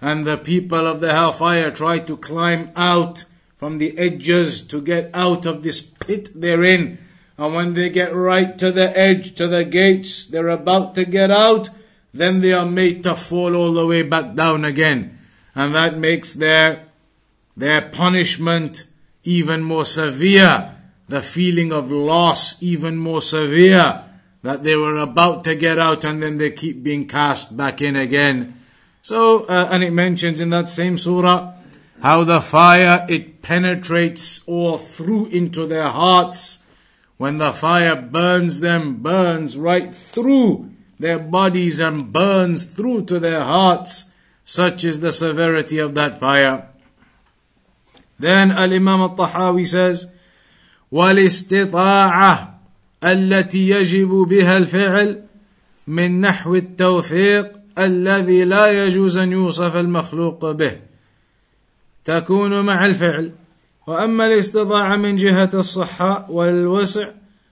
And 0.00 0.26
the 0.26 0.36
people 0.36 0.86
of 0.86 1.00
the 1.00 1.12
hellfire 1.12 1.70
try 1.70 1.98
to 2.00 2.16
climb 2.18 2.70
out 2.76 3.24
from 3.64 3.78
the 3.78 3.96
edges 3.96 4.60
to 4.60 4.82
get 4.82 5.08
out 5.14 5.46
of 5.46 5.62
this 5.62 5.80
pit 5.80 6.28
they're 6.38 6.64
in. 6.64 6.98
And 7.38 7.54
when 7.54 7.72
they 7.72 7.88
get 7.88 8.14
right 8.14 8.58
to 8.58 8.70
the 8.70 8.94
edge, 8.94 9.36
to 9.36 9.48
the 9.48 9.64
gates, 9.64 10.26
they're 10.26 10.50
about 10.50 10.94
to 10.96 11.06
get 11.06 11.30
out, 11.30 11.70
then 12.12 12.42
they 12.42 12.52
are 12.52 12.66
made 12.66 13.02
to 13.04 13.16
fall 13.16 13.56
all 13.56 13.72
the 13.72 13.86
way 13.86 14.02
back 14.02 14.34
down 14.34 14.66
again. 14.66 15.18
And 15.54 15.74
that 15.74 15.96
makes 15.96 16.34
their, 16.34 16.88
their 17.56 17.80
punishment 17.80 18.84
even 19.22 19.62
more 19.62 19.86
severe. 19.86 20.74
The 21.08 21.22
feeling 21.22 21.72
of 21.72 21.90
loss 21.90 22.62
even 22.62 22.98
more 22.98 23.22
severe. 23.22 24.04
That 24.42 24.62
they 24.62 24.76
were 24.76 24.98
about 24.98 25.42
to 25.44 25.54
get 25.54 25.78
out 25.78 26.04
and 26.04 26.22
then 26.22 26.36
they 26.36 26.50
keep 26.50 26.82
being 26.82 27.08
cast 27.08 27.56
back 27.56 27.80
in 27.80 27.96
again. 27.96 28.60
So, 29.00 29.44
uh, 29.44 29.68
and 29.70 29.82
it 29.82 29.94
mentions 29.94 30.42
in 30.42 30.50
that 30.50 30.68
same 30.68 30.98
surah 30.98 31.54
how 32.03 32.23
the 32.23 32.41
fire 32.41 33.05
it 33.09 33.41
penetrates 33.41 34.41
all 34.47 34.77
through 34.77 35.27
into 35.27 35.67
their 35.67 35.89
hearts. 35.89 36.59
When 37.17 37.37
the 37.37 37.51
fire 37.51 37.95
burns 37.95 38.61
them, 38.61 38.97
burns 38.97 39.57
right 39.57 39.93
through 39.93 40.71
their 40.97 41.19
bodies 41.19 41.79
and 41.79 42.13
burns 42.13 42.65
through 42.65 43.05
to 43.05 43.19
their 43.19 43.43
hearts. 43.43 44.05
Such 44.45 44.85
is 44.85 44.99
the 44.99 45.11
severity 45.11 45.79
of 45.79 45.95
that 45.95 46.19
fire. 46.19 46.69
Then 48.17 48.51
Al 48.51 48.73
Imam 48.73 49.01
al 49.01 49.15
Tahawi 49.15 49.67
says, 49.67 50.07
والاستطاعة 50.91 52.59
التي 53.03 53.69
يجب 53.69 54.09
بها 54.09 54.57
الفعل 54.57 55.23
من 55.87 56.21
نحو 56.21 56.55
التوفيق 56.55 57.59
الذي 57.77 58.43
لا 58.43 58.85
يجوز 58.85 59.17
ان 59.17 59.31
يوصف 59.31 59.75
المخلوق 59.75 60.51
به 60.51 60.77
تكون 62.04 62.60
مع 62.64 62.86
الفعل. 62.86 63.32
وأما 63.86 64.26
الاستطاعة 64.26 64.96
من 64.96 65.16
جهة 65.16 65.50
الصحة 65.54 66.30
والوسع 66.30 67.08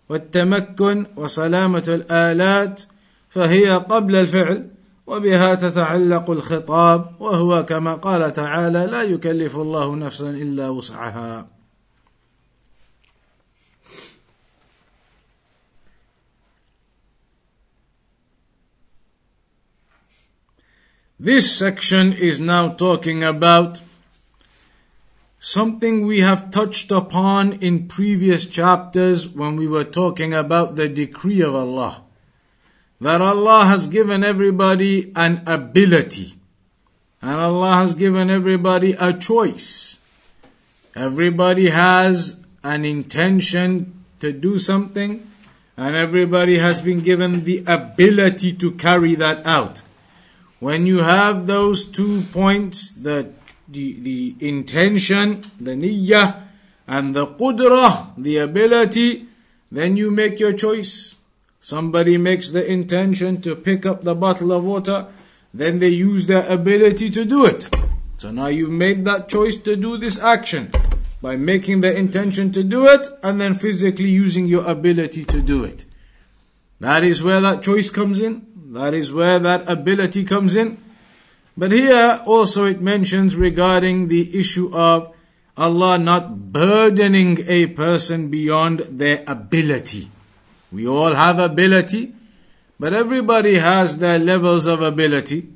والتمكن 0.09 1.07
وسلامة 1.17 1.85
الآلات 1.89 2.83
فهي 3.31 3.71
قبل 3.71 4.17
الفعل 4.17 4.71
وبها 5.07 5.55
تتعلق 5.55 6.31
الخطاب 6.31 7.21
وهو 7.21 7.65
كما 7.65 7.95
قال 7.95 8.33
تعالى 8.33 8.87
لا 8.87 9.03
يكلف 9.03 9.57
الله 9.57 9.97
نفسا 9.97 10.31
إلا 10.31 10.69
وسعها 10.69 11.47
This 21.19 21.57
section 21.57 22.13
is 22.13 22.41
now 22.41 22.71
talking 22.71 23.23
about 23.23 23.81
something 25.45 26.07
we 26.07 26.21
have 26.21 26.53
touched 26.53 26.93
upon 26.93 27.55
in 27.55 27.89
previous 27.89 28.47
chapters 28.47 29.29
when 29.29 29.57
we 29.57 29.67
were 29.67 29.83
talking 29.83 30.33
about 30.33 30.77
the 30.77 30.89
decree 30.89 31.41
of 31.41 31.53
Allah. 31.53 32.01
That 33.01 33.21
Allah 33.21 33.65
has 33.65 33.89
given 33.89 34.23
everybody 34.23 35.11
an 35.17 35.43
ability. 35.49 36.35
And 37.21 37.41
Allah 37.41 37.75
has 37.75 37.95
given 37.95 38.31
everybody 38.31 38.93
a 38.93 39.13
choice. 39.13 39.99
Everybody 40.95 41.71
has 41.71 42.41
an 42.63 42.85
intention 42.85 44.05
to 44.21 44.33
do 44.33 44.61
something, 44.61 45.29
and 45.77 45.97
everybody 45.97 46.59
has 46.59 46.81
been 46.81 47.01
given 47.01 47.43
the 47.43 47.65
ability 47.67 48.53
to 48.53 48.71
carry 48.71 49.17
that 49.17 49.45
out. 49.45 49.83
When 50.61 50.87
you 50.87 50.99
have 50.99 51.49
those 51.49 51.85
two 51.85 52.23
points, 52.31 52.93
the, 52.93 53.33
the, 53.73 53.99
the 54.01 54.37
intention, 54.41 55.43
the 55.59 55.73
niyyah, 55.73 56.43
and 56.87 57.15
the 57.15 57.27
qudrah, 57.27 58.13
the 58.19 58.39
ability, 58.39 59.27
then 59.71 59.97
you 59.97 60.11
make 60.11 60.39
your 60.39 60.53
choice. 60.53 61.17
Somebody 61.61 62.19
makes 62.19 62.51
the 62.51 62.65
intention 62.65 63.41
to 63.43 63.57
pick 63.57 63.87
up 63.87 64.03
the 64.03 64.15
bottle 64.15 64.53
of 64.53 64.65
water, 64.65 65.07
then 65.55 65.79
they 65.79 65.89
use 65.89 66.27
their 66.27 66.47
ability 66.49 67.11
to 67.11 67.25
do 67.25 67.47
it. 67.47 67.69
So 68.19 68.31
now 68.31 68.47
you've 68.47 68.71
made 68.71 69.05
that 69.07 69.29
choice 69.29 69.57
to 69.59 69.77
do 69.77 69.97
this 69.97 70.19
action 70.19 70.71
by 71.21 71.37
making 71.37 71.81
the 71.81 71.95
intention 71.95 72.53
to 72.53 72.63
do 72.63 72.87
it 72.87 73.07
and 73.23 73.41
then 73.41 73.55
physically 73.55 74.09
using 74.09 74.47
your 74.47 74.67
ability 74.67 75.25
to 75.27 75.41
do 75.41 75.65
it. 75.65 75.85
That 76.81 77.05
is 77.05 77.23
where 77.23 77.41
that 77.41 77.63
choice 77.63 77.91
comes 77.91 78.19
in. 78.19 78.47
That 78.73 78.93
is 78.93 79.13
where 79.13 79.39
that 79.39 79.69
ability 79.69 80.25
comes 80.25 80.57
in. 80.57 80.79
But 81.57 81.71
here 81.71 82.21
also 82.25 82.65
it 82.65 82.81
mentions 82.81 83.37
regarding 83.37 84.09
the 84.09 84.39
issue 84.39 84.75
of 84.75 85.15
Allah 85.57 85.99
not 85.99 86.53
burdening 86.53 87.45
a 87.47 87.67
person 87.67 88.31
beyond 88.31 88.81
their 88.91 89.23
ability. 89.27 90.11
We 90.71 90.89
all 90.89 91.13
have 91.13 91.39
ability, 91.39 92.15
but 92.81 92.95
everybody 92.95 93.59
has 93.59 93.99
their 93.99 94.19
levels 94.19 94.65
of 94.65 94.81
ability. 94.81 95.49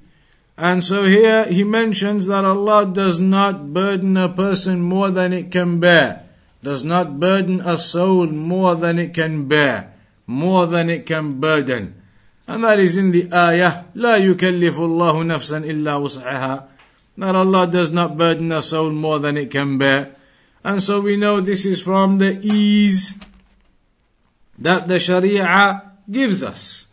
And 0.58 0.84
so 0.84 1.04
here 1.04 1.44
he 1.44 1.64
mentions 1.64 2.26
that 2.26 2.44
Allah 2.44 2.86
does 2.86 3.18
not 3.18 3.72
burden 3.72 4.16
a 4.16 4.28
person 4.28 4.82
more 4.82 5.10
than 5.10 5.32
it 5.32 5.50
can 5.50 5.80
bear, 5.80 6.24
does 6.62 6.84
not 6.84 7.18
burden 7.18 7.60
a 7.60 7.78
soul 7.78 8.26
more 8.26 8.74
than 8.74 8.98
it 8.98 9.14
can 9.14 9.48
bear, 9.48 9.94
more 10.26 10.66
than 10.66 10.90
it 10.90 11.06
can 11.06 11.40
burden. 11.40 12.02
And 12.47 12.63
that 12.63 12.79
is 12.79 12.97
in 12.97 13.11
the 13.11 13.31
ayah, 13.33 13.85
لا 13.95 14.17
يكلف 14.17 14.75
الله 14.75 15.23
نفسا 15.25 15.59
إلا 15.63 16.01
وسعها. 16.01 16.67
That 17.17 17.35
Allah 17.35 17.67
does 17.67 17.91
not 17.91 18.17
burden 18.17 18.51
a 18.51 18.61
soul 18.61 18.89
more 18.91 19.19
than 19.19 19.37
it 19.37 19.51
can 19.51 19.77
bear. 19.77 20.15
And 20.63 20.81
so 20.81 21.01
we 21.01 21.15
know 21.17 21.41
this 21.41 21.65
is 21.65 21.81
from 21.81 22.17
the 22.17 22.39
ease 22.41 23.13
that 24.59 24.87
the 24.87 24.99
Sharia 24.99 25.91
gives 26.09 26.43
us. 26.43 26.87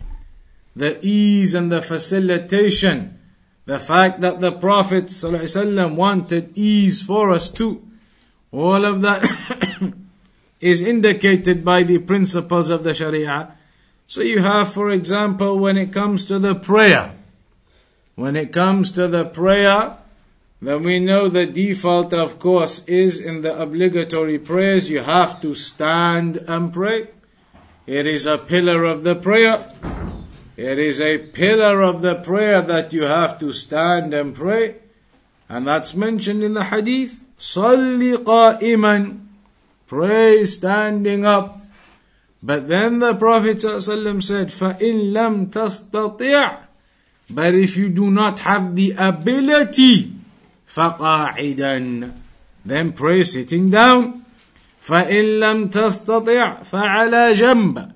The 0.74 0.98
ease 1.04 1.54
and 1.54 1.70
the 1.70 1.82
facilitation. 1.82 3.18
The 3.66 3.78
fact 3.78 4.20
that 4.22 4.40
the 4.40 4.52
Prophet 4.52 5.06
ﷺ 5.06 5.94
wanted 5.94 6.56
ease 6.56 7.02
for 7.02 7.30
us 7.30 7.50
too. 7.50 7.82
All 8.50 8.84
of 8.84 9.02
that 9.02 9.28
is 10.60 10.80
indicated 10.80 11.64
by 11.64 11.82
the 11.82 11.98
principles 11.98 12.70
of 12.70 12.84
the 12.84 12.94
Sharia. 12.94 13.54
so 14.07 14.21
you 14.21 14.41
have, 14.41 14.71
for 14.73 14.89
example, 14.89 15.57
when 15.57 15.77
it 15.77 15.91
comes 15.91 16.25
to 16.25 16.39
the 16.39 16.55
prayer, 16.55 17.15
when 18.15 18.35
it 18.35 18.53
comes 18.53 18.91
to 18.91 19.07
the 19.07 19.25
prayer, 19.25 19.97
then 20.61 20.83
we 20.83 20.99
know 20.99 21.27
the 21.27 21.45
default, 21.45 22.13
of 22.13 22.39
course, 22.39 22.85
is 22.85 23.19
in 23.19 23.41
the 23.41 23.59
obligatory 23.59 24.39
prayers, 24.39 24.89
you 24.89 25.01
have 25.01 25.41
to 25.41 25.55
stand 25.55 26.37
and 26.47 26.71
pray. 26.71 27.09
It 27.85 28.07
is 28.07 28.25
a 28.25 28.37
pillar 28.37 28.85
of 28.85 29.03
the 29.03 29.15
prayer. 29.15 29.65
It 30.55 30.79
is 30.79 31.01
a 31.01 31.17
pillar 31.17 31.81
of 31.81 32.01
the 32.01 32.15
prayer 32.15 32.61
that 32.61 32.93
you 32.93 33.03
have 33.03 33.39
to 33.39 33.51
stand 33.51 34.13
and 34.13 34.33
pray. 34.33 34.75
And 35.49 35.67
that's 35.67 35.93
mentioned 35.93 36.43
in 36.43 36.53
the 36.53 36.63
hadith. 36.65 37.25
Salli 37.37 38.15
qa'iman. 38.15 39.25
Pray 39.87 40.45
standing 40.45 41.25
up. 41.25 41.59
But 42.42 42.68
then 42.68 43.00
the 43.00 43.14
Prophet 43.14 43.58
ﷺ 43.58 44.22
said, 44.22 44.48
فَإِن 44.48 45.12
لَمْ 45.12 45.50
تَسْتَطِعْ 45.50 46.58
But 47.30 47.54
if 47.54 47.76
you 47.76 47.88
do 47.88 48.10
not 48.10 48.38
have 48.40 48.74
the 48.76 48.92
ability, 48.92 50.12
فَقَاعِدًا 50.72 52.12
Then 52.64 52.92
pray 52.92 53.24
sitting 53.24 53.70
down. 53.70 54.24
فَإِن 54.86 55.40
لَمْ 55.40 55.68
تَسْتَطِعْ 55.70 56.62
فَعَلَى 56.62 57.34
جَنْبَ 57.34 57.92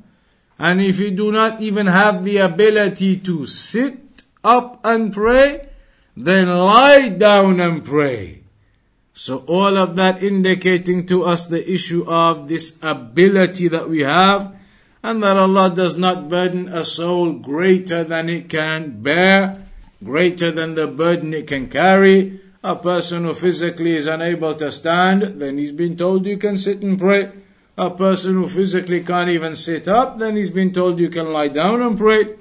And 0.59 0.81
if 0.81 0.99
you 0.99 1.11
do 1.13 1.31
not 1.31 1.61
even 1.61 1.87
have 1.87 2.25
the 2.25 2.39
ability 2.39 3.19
to 3.19 3.47
sit 3.47 4.25
up 4.43 4.81
and 4.85 5.13
pray, 5.13 5.69
then 6.17 6.49
lie 6.49 7.09
down 7.11 7.61
and 7.61 7.85
pray. 7.85 8.43
So 9.18 9.38
all 9.48 9.78
of 9.78 9.96
that 9.96 10.22
indicating 10.22 11.08
to 11.08 11.26
us 11.26 11.48
the 11.48 11.66
issue 11.66 12.06
of 12.06 12.48
this 12.48 12.78
ability 12.84 13.68
that 13.70 13.90
we 13.90 14.02
have 14.02 14.56
and 15.02 15.24
that 15.24 15.36
Allah 15.36 15.74
does 15.74 15.98
not 15.98 16.30
burden 16.30 16.70
a 16.70 16.86
soul 16.86 17.34
greater 17.34 18.04
than 18.04 18.30
it 18.30 18.48
can 18.48 19.02
bear, 19.02 19.66
greater 20.04 20.52
than 20.52 20.76
the 20.76 20.86
burden 20.86 21.34
it 21.34 21.48
can 21.48 21.68
carry. 21.68 22.40
A 22.64 22.76
person 22.76 23.24
who 23.24 23.34
physically 23.34 23.98
is 23.98 24.06
unable 24.06 24.54
to 24.54 24.70
stand, 24.70 25.42
then 25.42 25.58
he's 25.58 25.72
been 25.72 25.98
told 25.98 26.28
you 26.28 26.38
can 26.38 26.60
sit 26.60 26.84
and 26.84 27.00
pray. 27.00 27.32
A 27.76 27.90
person 27.90 28.36
who 28.36 28.48
physically 28.48 29.02
can't 29.02 29.32
even 29.32 29.56
sit 29.56 29.88
up, 29.88 30.20
then 30.20 30.36
he's 30.36 30.52
been 30.52 30.72
told 30.72 31.00
you 31.00 31.10
can 31.10 31.34
lie 31.34 31.48
down 31.48 31.82
and 31.82 31.98
pray. 31.98 32.36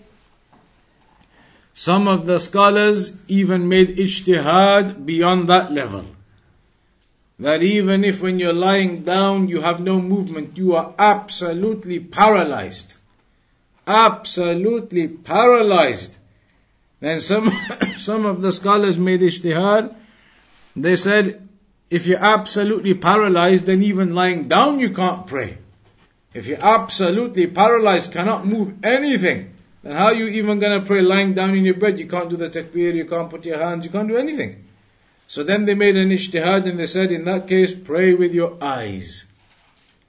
Some 1.73 2.07
of 2.07 2.27
the 2.27 2.39
scholars 2.39 3.17
even 3.29 3.67
made 3.67 3.97
ijtihad 3.97 5.07
beyond 5.07 5.49
that 5.49 5.73
level 5.73 6.05
that 7.38 7.62
even 7.62 8.05
if 8.05 8.22
when 8.22 8.38
you're 8.38 8.53
lying 8.53 9.05
down 9.05 9.49
you 9.49 9.61
have 9.61 9.81
no 9.81 10.01
movement, 10.01 10.57
you 10.57 10.75
are 10.75 10.94
absolutely 10.99 12.01
paralyzed. 12.01 12.94
Absolutely 13.87 15.09
paralyzed. 15.09 16.16
Then 17.01 17.20
some, 17.20 17.53
some 17.96 18.25
of 18.27 18.42
the 18.42 18.53
scholars 18.53 18.96
made 18.96 19.20
ijtihad. 19.20 19.94
They 20.75 20.96
said, 20.96 21.46
if 21.90 22.07
you're 22.07 22.25
absolutely 22.25 22.94
paralyzed, 22.94 23.66
then 23.66 23.83
even 23.83 24.14
lying 24.14 24.49
down 24.49 24.81
you 24.81 24.90
can't 24.90 25.27
pray. 25.27 25.59
If 26.35 26.46
you're 26.46 26.62
absolutely 26.62 27.46
paralyzed, 27.46 28.12
cannot 28.12 28.46
move 28.46 28.75
anything, 28.83 29.55
then 29.83 29.96
how 29.96 30.07
are 30.07 30.14
you 30.14 30.27
even 30.27 30.59
gonna 30.59 30.83
pray 30.83 31.01
lying 31.01 31.33
down 31.33 31.55
in 31.55 31.64
your 31.64 31.75
bed? 31.75 31.99
You 31.99 32.07
can't 32.07 32.29
do 32.29 32.37
the 32.37 32.51
takbir, 32.51 32.94
you 32.94 33.07
can't 33.07 33.31
put 33.31 33.46
your 33.46 33.59
hands, 33.59 33.87
you 33.87 33.90
can't 33.90 34.09
do 34.09 34.16
anything. 34.16 34.66
So 35.27 35.43
then 35.43 35.65
they 35.65 35.75
made 35.75 35.97
an 35.97 36.11
ijtihad 36.11 36.69
and 36.69 36.79
they 36.79 36.87
said, 36.87 37.11
in 37.11 37.25
that 37.25 37.49
case, 37.49 37.75
pray 37.75 38.15
with 38.15 38.33
your 38.33 38.57
eyes. 38.62 39.27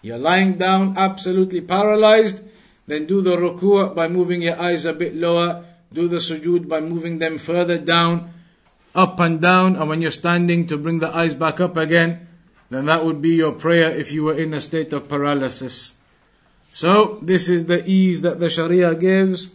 You're 0.02 0.20
lying 0.20 0.58
down, 0.58 0.98
absolutely 0.98 1.62
paralyzed, 1.62 2.42
then 2.86 3.06
do 3.08 3.22
the 3.22 3.36
ruku' 3.36 3.96
by 3.96 4.08
moving 4.08 4.42
your 4.42 4.60
eyes 4.62 4.86
a 4.86 4.94
bit 4.94 5.16
lower, 5.16 5.66
do 5.92 6.08
the 6.08 6.18
sujood 6.18 6.68
by 6.68 6.80
moving 6.82 7.20
them 7.20 7.38
further 7.38 7.78
down, 7.78 8.32
up 8.94 9.20
and 9.20 9.42
down, 9.42 9.76
and 9.76 9.90
when 9.90 10.02
you're 10.02 10.12
standing 10.12 10.68
to 10.68 10.78
bring 10.78 11.00
the 11.00 11.14
eyes 11.16 11.34
back 11.34 11.60
up 11.60 11.78
again, 11.78 12.28
then 12.70 12.86
that 12.86 13.04
would 13.04 13.22
be 13.22 13.36
your 13.36 13.52
prayer 13.52 13.92
if 13.92 14.12
you 14.12 14.24
were 14.24 14.34
in 14.34 14.54
a 14.54 14.62
state 14.62 14.94
of 14.94 15.08
paralysis. 15.08 15.94
So, 16.72 17.20
this 17.22 17.50
is 17.50 17.66
the 17.66 17.84
ease 17.90 18.22
that 18.22 18.40
the 18.40 18.50
Sharia 18.50 18.94
gives, 18.96 19.50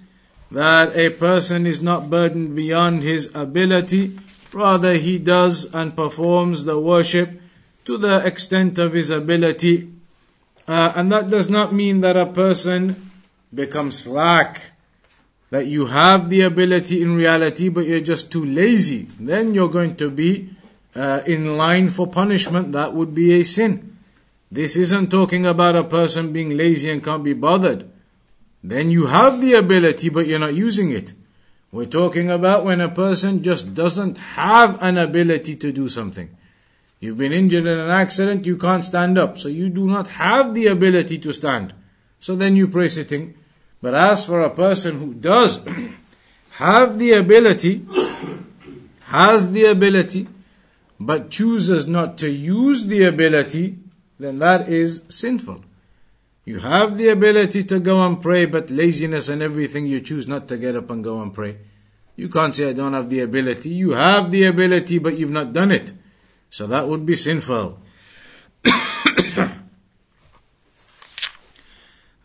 that 0.50 0.96
a 0.96 1.10
person 1.10 1.66
is 1.66 1.80
not 1.80 2.10
burdened 2.10 2.56
beyond 2.56 3.02
his 3.02 3.30
ability, 3.34 4.18
Rather, 4.52 4.94
he 4.94 5.18
does 5.18 5.72
and 5.72 5.96
performs 5.96 6.64
the 6.64 6.78
worship 6.78 7.40
to 7.84 7.96
the 7.98 8.24
extent 8.26 8.78
of 8.78 8.92
his 8.92 9.10
ability. 9.10 9.90
Uh, 10.68 10.92
and 10.94 11.10
that 11.10 11.30
does 11.30 11.48
not 11.48 11.72
mean 11.72 12.00
that 12.00 12.16
a 12.16 12.26
person 12.26 13.10
becomes 13.52 13.98
slack. 13.98 14.72
That 15.50 15.66
you 15.66 15.86
have 15.86 16.30
the 16.30 16.42
ability 16.42 17.02
in 17.02 17.14
reality, 17.14 17.68
but 17.68 17.86
you're 17.86 18.00
just 18.00 18.30
too 18.30 18.44
lazy. 18.44 19.08
Then 19.18 19.54
you're 19.54 19.68
going 19.68 19.96
to 19.96 20.10
be 20.10 20.50
uh, 20.94 21.20
in 21.26 21.56
line 21.56 21.90
for 21.90 22.06
punishment. 22.06 22.72
That 22.72 22.94
would 22.94 23.14
be 23.14 23.40
a 23.40 23.44
sin. 23.44 23.96
This 24.50 24.76
isn't 24.76 25.10
talking 25.10 25.46
about 25.46 25.76
a 25.76 25.84
person 25.84 26.32
being 26.32 26.56
lazy 26.56 26.90
and 26.90 27.02
can't 27.02 27.24
be 27.24 27.32
bothered. 27.32 27.88
Then 28.62 28.90
you 28.90 29.06
have 29.06 29.40
the 29.40 29.54
ability, 29.54 30.08
but 30.10 30.26
you're 30.26 30.38
not 30.38 30.54
using 30.54 30.90
it. 30.90 31.12
We're 31.72 31.86
talking 31.86 32.30
about 32.30 32.66
when 32.66 32.82
a 32.82 32.90
person 32.90 33.42
just 33.42 33.72
doesn't 33.72 34.18
have 34.18 34.80
an 34.82 34.98
ability 34.98 35.56
to 35.56 35.72
do 35.72 35.88
something. 35.88 36.28
You've 37.00 37.16
been 37.16 37.32
injured 37.32 37.66
in 37.66 37.78
an 37.78 37.88
accident, 37.88 38.44
you 38.44 38.58
can't 38.58 38.84
stand 38.84 39.16
up, 39.16 39.38
so 39.38 39.48
you 39.48 39.70
do 39.70 39.86
not 39.86 40.06
have 40.08 40.54
the 40.54 40.66
ability 40.66 41.18
to 41.20 41.32
stand. 41.32 41.72
So 42.20 42.36
then 42.36 42.56
you 42.56 42.68
pray 42.68 42.90
sitting. 42.90 43.34
But 43.80 43.94
as 43.94 44.26
for 44.26 44.42
a 44.42 44.50
person 44.50 44.98
who 44.98 45.14
does 45.14 45.66
have 46.50 46.98
the 46.98 47.14
ability, 47.14 47.86
has 49.06 49.50
the 49.50 49.64
ability, 49.64 50.28
but 51.00 51.30
chooses 51.30 51.86
not 51.86 52.18
to 52.18 52.30
use 52.30 52.84
the 52.84 53.04
ability, 53.04 53.78
then 54.20 54.40
that 54.40 54.68
is 54.68 55.02
sinful. 55.08 55.64
You 56.45 56.59
have 56.59 56.97
the 56.97 57.09
ability 57.09 57.65
to 57.65 57.79
go 57.79 58.05
and 58.05 58.21
pray, 58.21 58.45
but 58.45 58.69
laziness 58.69 59.27
and 59.27 59.41
everything, 59.41 59.85
you 59.85 59.99
choose 59.99 60.27
not 60.27 60.47
to 60.47 60.57
get 60.57 60.75
up 60.77 60.89
and 60.89 61.03
go 61.03 61.21
and 61.21 61.33
pray. 61.33 61.57
You 62.15 62.29
can't 62.29 62.55
say, 62.55 62.69
I 62.69 62.73
don't 62.73 62.93
have 62.93 63.09
the 63.09 63.19
ability. 63.19 63.69
You 63.69 63.91
have 63.91 64.31
the 64.31 64.45
ability, 64.45 64.97
but 64.99 65.17
you've 65.17 65.29
not 65.29 65.51
done 65.53 65.71
it. 65.71 65.93
So 66.49 66.65
that 66.67 66.87
would 66.87 67.05
be 67.05 67.15
sinful. 67.15 67.79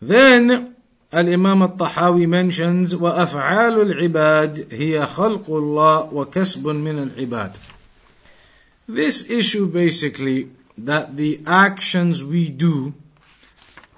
then, 0.01 0.73
الإمام 1.13 1.63
الطحاوي 1.63 2.27
mentions 2.27 2.93
وأفعال 2.95 3.81
العباد 3.81 4.73
هي 4.73 5.05
خلق 5.05 5.49
الله 5.49 6.13
وكسب 6.13 6.67
من 6.67 6.99
العباد. 7.09 7.57
This 8.87 9.29
issue 9.29 9.67
basically 9.67 10.49
that 10.77 11.15
the 11.17 11.41
actions 11.45 12.23
we 12.23 12.49
do, 12.49 12.93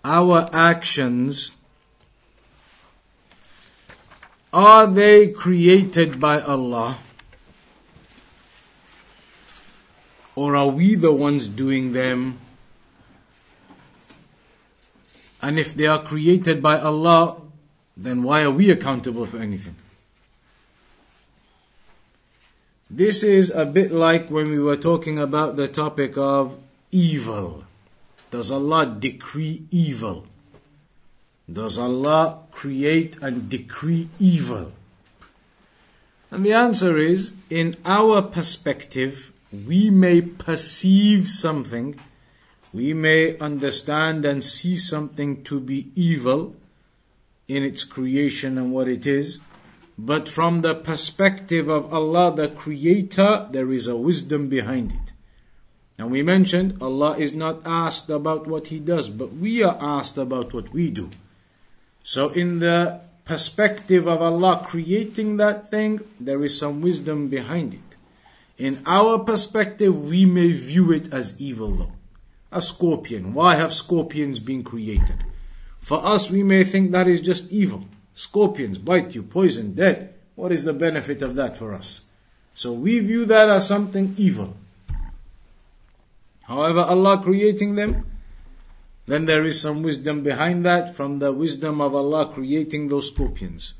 our 0.04 0.48
actions, 0.52 1.52
are 4.52 4.86
they 4.86 5.28
created 5.28 6.18
by 6.18 6.40
Allah? 6.40 6.98
Or 10.34 10.56
are 10.56 10.68
we 10.68 10.94
the 10.94 11.12
ones 11.12 11.48
doing 11.48 11.92
them? 11.92 12.38
And 15.42 15.58
if 15.58 15.74
they 15.74 15.86
are 15.86 16.02
created 16.02 16.62
by 16.62 16.78
Allah, 16.78 17.36
then 17.96 18.22
why 18.22 18.42
are 18.42 18.50
we 18.50 18.70
accountable 18.70 19.26
for 19.26 19.38
anything? 19.38 19.76
This 22.90 23.22
is 23.22 23.50
a 23.50 23.64
bit 23.64 23.92
like 23.92 24.30
when 24.30 24.50
we 24.50 24.58
were 24.58 24.76
talking 24.76 25.18
about 25.18 25.56
the 25.56 25.68
topic 25.68 26.16
of 26.18 26.58
evil. 26.90 27.64
Does 28.30 28.50
Allah 28.50 28.86
decree 28.86 29.64
evil? 29.70 30.26
Does 31.52 31.78
Allah 31.78 32.40
create 32.52 33.16
and 33.20 33.48
decree 33.48 34.08
evil? 34.18 34.72
And 36.30 36.46
the 36.46 36.52
answer 36.52 36.96
is, 36.96 37.32
in 37.50 37.76
our 37.84 38.22
perspective, 38.22 39.32
we 39.52 39.90
may 39.90 40.20
perceive 40.20 41.28
something, 41.28 41.98
we 42.72 42.94
may 42.94 43.36
understand 43.38 44.24
and 44.24 44.44
see 44.44 44.76
something 44.76 45.42
to 45.44 45.58
be 45.58 45.90
evil 45.96 46.54
in 47.48 47.64
its 47.64 47.82
creation 47.82 48.56
and 48.56 48.72
what 48.72 48.86
it 48.86 49.08
is, 49.08 49.40
but 49.98 50.28
from 50.28 50.62
the 50.62 50.74
perspective 50.74 51.68
of 51.68 51.92
Allah 51.92 52.32
the 52.34 52.48
Creator, 52.48 53.48
there 53.50 53.72
is 53.72 53.88
a 53.88 53.96
wisdom 53.96 54.48
behind 54.48 54.92
it. 54.92 54.99
And 56.00 56.10
we 56.10 56.22
mentioned 56.22 56.78
Allah 56.80 57.18
is 57.18 57.34
not 57.34 57.60
asked 57.66 58.08
about 58.08 58.46
what 58.46 58.68
He 58.68 58.78
does, 58.78 59.10
but 59.10 59.34
we 59.34 59.62
are 59.62 59.76
asked 59.78 60.16
about 60.16 60.54
what 60.54 60.72
we 60.72 60.88
do. 60.88 61.10
So, 62.02 62.30
in 62.30 62.60
the 62.60 63.02
perspective 63.26 64.08
of 64.08 64.22
Allah 64.22 64.64
creating 64.66 65.36
that 65.36 65.68
thing, 65.68 66.00
there 66.18 66.42
is 66.42 66.58
some 66.58 66.80
wisdom 66.80 67.28
behind 67.28 67.74
it. 67.74 67.98
In 68.56 68.80
our 68.86 69.18
perspective, 69.18 69.94
we 69.94 70.24
may 70.24 70.52
view 70.52 70.90
it 70.90 71.12
as 71.12 71.38
evil 71.38 71.70
though. 71.72 71.92
A 72.50 72.62
scorpion. 72.62 73.34
Why 73.34 73.56
have 73.56 73.74
scorpions 73.74 74.40
been 74.40 74.62
created? 74.62 75.22
For 75.80 76.02
us, 76.02 76.30
we 76.30 76.42
may 76.42 76.64
think 76.64 76.92
that 76.92 77.08
is 77.08 77.20
just 77.20 77.50
evil. 77.50 77.84
Scorpions 78.14 78.78
bite 78.78 79.14
you, 79.14 79.22
poison, 79.22 79.74
dead. 79.74 80.14
What 80.34 80.50
is 80.50 80.64
the 80.64 80.72
benefit 80.72 81.20
of 81.20 81.34
that 81.34 81.58
for 81.58 81.74
us? 81.74 82.04
So 82.54 82.72
we 82.72 83.00
view 83.00 83.26
that 83.26 83.50
as 83.50 83.68
something 83.68 84.14
evil. 84.16 84.56
However, 86.50 86.80
Allah 86.80 87.22
creating 87.22 87.76
them, 87.76 88.06
then 89.06 89.26
there 89.26 89.44
is 89.44 89.60
some 89.60 89.84
wisdom 89.84 90.24
behind 90.24 90.64
that 90.64 90.96
from 90.96 91.20
the 91.20 91.30
wisdom 91.30 91.80
of 91.80 91.94
Allah 91.94 92.26
creating 92.26 92.88
those 92.88 93.06
scorpions. 93.06 93.74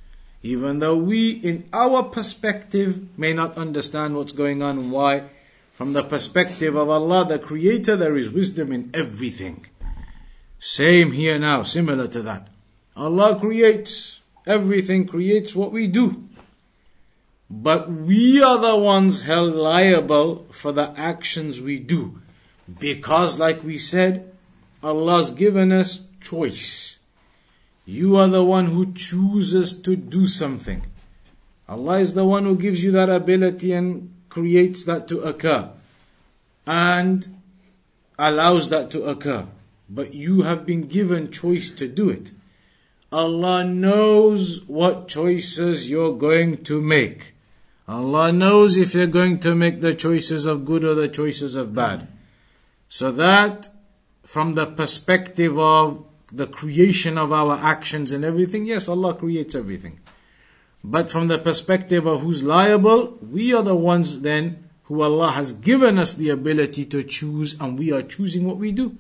Even 0.44 0.78
though 0.78 0.96
we, 0.96 1.32
in 1.32 1.68
our 1.72 2.04
perspective, 2.04 3.18
may 3.18 3.32
not 3.32 3.58
understand 3.58 4.14
what's 4.14 4.30
going 4.30 4.62
on 4.62 4.78
and 4.78 4.92
why, 4.92 5.24
from 5.74 5.94
the 5.94 6.04
perspective 6.04 6.76
of 6.76 6.88
Allah, 6.88 7.26
the 7.26 7.40
Creator, 7.40 7.96
there 7.96 8.16
is 8.16 8.30
wisdom 8.30 8.70
in 8.70 8.92
everything. 8.94 9.66
Same 10.60 11.10
here 11.10 11.40
now, 11.40 11.64
similar 11.64 12.06
to 12.06 12.22
that. 12.22 12.46
Allah 12.96 13.36
creates 13.40 14.20
everything, 14.46 15.08
creates 15.08 15.56
what 15.56 15.72
we 15.72 15.88
do. 15.88 16.22
But 17.50 17.90
we 17.90 18.40
are 18.40 18.60
the 18.60 18.76
ones 18.76 19.22
held 19.22 19.56
liable 19.56 20.46
for 20.52 20.70
the 20.70 20.94
actions 20.96 21.60
we 21.60 21.80
do. 21.80 22.20
Because, 22.78 23.38
like 23.38 23.64
we 23.64 23.78
said, 23.78 24.32
Allah's 24.82 25.30
given 25.30 25.72
us 25.72 26.06
choice. 26.20 26.98
You 27.84 28.16
are 28.16 28.28
the 28.28 28.44
one 28.44 28.66
who 28.66 28.92
chooses 28.92 29.74
to 29.82 29.96
do 29.96 30.28
something. 30.28 30.82
Allah 31.68 31.98
is 31.98 32.14
the 32.14 32.24
one 32.24 32.44
who 32.44 32.56
gives 32.56 32.84
you 32.84 32.90
that 32.92 33.08
ability 33.08 33.72
and 33.72 34.14
creates 34.28 34.84
that 34.84 35.08
to 35.08 35.20
occur 35.20 35.70
and 36.66 37.40
allows 38.18 38.68
that 38.68 38.90
to 38.92 39.04
occur. 39.04 39.46
But 39.88 40.14
you 40.14 40.42
have 40.42 40.64
been 40.64 40.82
given 40.82 41.32
choice 41.32 41.70
to 41.70 41.88
do 41.88 42.10
it. 42.10 42.32
Allah 43.12 43.64
knows 43.64 44.62
what 44.68 45.08
choices 45.08 45.90
you're 45.90 46.16
going 46.16 46.62
to 46.64 46.80
make. 46.80 47.34
Allah 47.88 48.30
knows 48.30 48.76
if 48.76 48.94
you're 48.94 49.08
going 49.08 49.40
to 49.40 49.56
make 49.56 49.80
the 49.80 49.94
choices 49.94 50.46
of 50.46 50.64
good 50.64 50.84
or 50.84 50.94
the 50.94 51.08
choices 51.08 51.56
of 51.56 51.74
bad. 51.74 52.06
So 52.90 53.12
that 53.12 53.70
from 54.24 54.56
the 54.56 54.66
perspective 54.66 55.56
of 55.56 56.04
the 56.32 56.48
creation 56.48 57.16
of 57.16 57.32
our 57.32 57.56
actions 57.56 58.10
and 58.10 58.24
everything, 58.24 58.66
yes, 58.66 58.88
Allah 58.88 59.14
creates 59.14 59.54
everything. 59.54 60.00
But 60.82 61.10
from 61.10 61.28
the 61.28 61.38
perspective 61.38 62.04
of 62.04 62.22
who's 62.22 62.42
liable, 62.42 63.16
we 63.22 63.54
are 63.54 63.62
the 63.62 63.76
ones 63.76 64.20
then 64.22 64.68
who 64.84 65.02
Allah 65.02 65.30
has 65.30 65.52
given 65.52 65.98
us 65.98 66.14
the 66.14 66.30
ability 66.30 66.84
to 66.86 67.04
choose 67.04 67.58
and 67.60 67.78
we 67.78 67.92
are 67.92 68.02
choosing 68.02 68.44
what 68.44 68.56
we 68.56 68.72
do. 68.72 68.98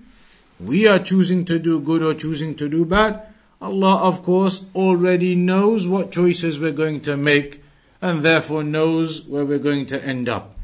We 0.60 0.86
are 0.86 1.00
choosing 1.00 1.44
to 1.46 1.58
do 1.58 1.80
good 1.80 2.00
or 2.00 2.14
choosing 2.14 2.54
to 2.56 2.68
do 2.68 2.84
bad. 2.84 3.26
Allah, 3.60 3.96
of 3.96 4.22
course, 4.22 4.64
already 4.72 5.34
knows 5.34 5.88
what 5.88 6.12
choices 6.12 6.60
we're 6.60 6.70
going 6.70 7.00
to 7.02 7.16
make 7.16 7.64
and 8.00 8.22
therefore 8.22 8.62
knows 8.62 9.26
where 9.26 9.44
we're 9.44 9.58
going 9.58 9.86
to 9.86 10.00
end 10.02 10.28
up. 10.28 10.56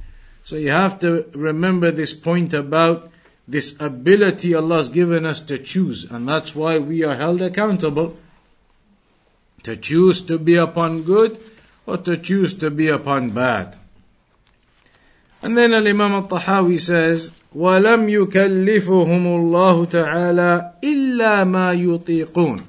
So 0.44 0.54
you 0.54 0.70
have 0.70 1.00
to 1.00 1.28
remember 1.34 1.90
this 1.90 2.14
point 2.14 2.54
about 2.54 3.10
this 3.47 3.75
ability 3.79 4.55
Allah 4.55 4.77
has 4.77 4.89
given 4.89 5.25
us 5.25 5.41
to 5.41 5.57
choose, 5.57 6.05
and 6.05 6.27
that's 6.27 6.55
why 6.55 6.77
we 6.79 7.03
are 7.03 7.15
held 7.15 7.41
accountable 7.41 8.17
to 9.63 9.75
choose 9.75 10.21
to 10.23 10.39
be 10.39 10.55
upon 10.55 11.03
good 11.03 11.39
or 11.86 11.97
to 11.97 12.17
choose 12.17 12.53
to 12.55 12.69
be 12.69 12.88
upon 12.88 13.31
bad. 13.31 13.77
And 15.41 15.57
then 15.57 15.73
Imam 15.73 16.13
al-Tahawi 16.13 16.79
says, 16.79 17.31
وَلَمْ 17.55 18.07
يُكَلِّفُهُمُ 18.07 19.25
اللَّهُ 19.25 19.86
تَعَالَى 19.89 20.81
إِلَّا 20.84 21.43
مَا 21.43 21.73
يُطِيقُونَ 21.75 22.63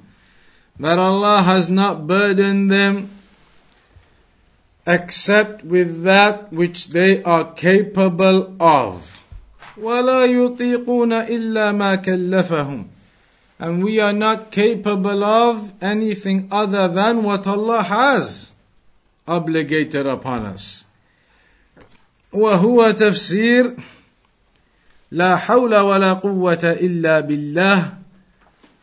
That 0.81 0.99
Allah 0.99 1.43
has 1.43 1.69
not 1.69 2.07
burdened 2.07 2.71
them 2.71 3.11
except 4.87 5.65
with 5.65 6.03
that 6.03 6.53
which 6.53 6.88
they 6.88 7.23
are 7.23 7.53
capable 7.53 8.57
of. 8.59 9.16
ولا 9.77 10.25
يطيقون 10.25 11.12
إلا 11.12 11.73
ما 11.73 11.97
كلفهم 11.97 12.85
and 13.62 13.85
we 13.85 14.01
are 14.01 14.12
not 14.12 14.51
capable 14.51 15.23
of 15.23 15.73
anything 15.81 16.49
other 16.51 16.88
than 16.88 17.23
what 17.23 17.47
Allah 17.47 17.83
has 17.83 18.51
obligated 19.29 20.05
upon 20.05 20.47
us. 20.47 20.85
وهو 22.33 22.91
تفسير 22.91 23.77
لا 25.12 25.37
حول 25.37 25.77
ولا 25.77 26.12
قوة 26.12 26.77
إلا 26.81 27.21
بالله 27.21 27.93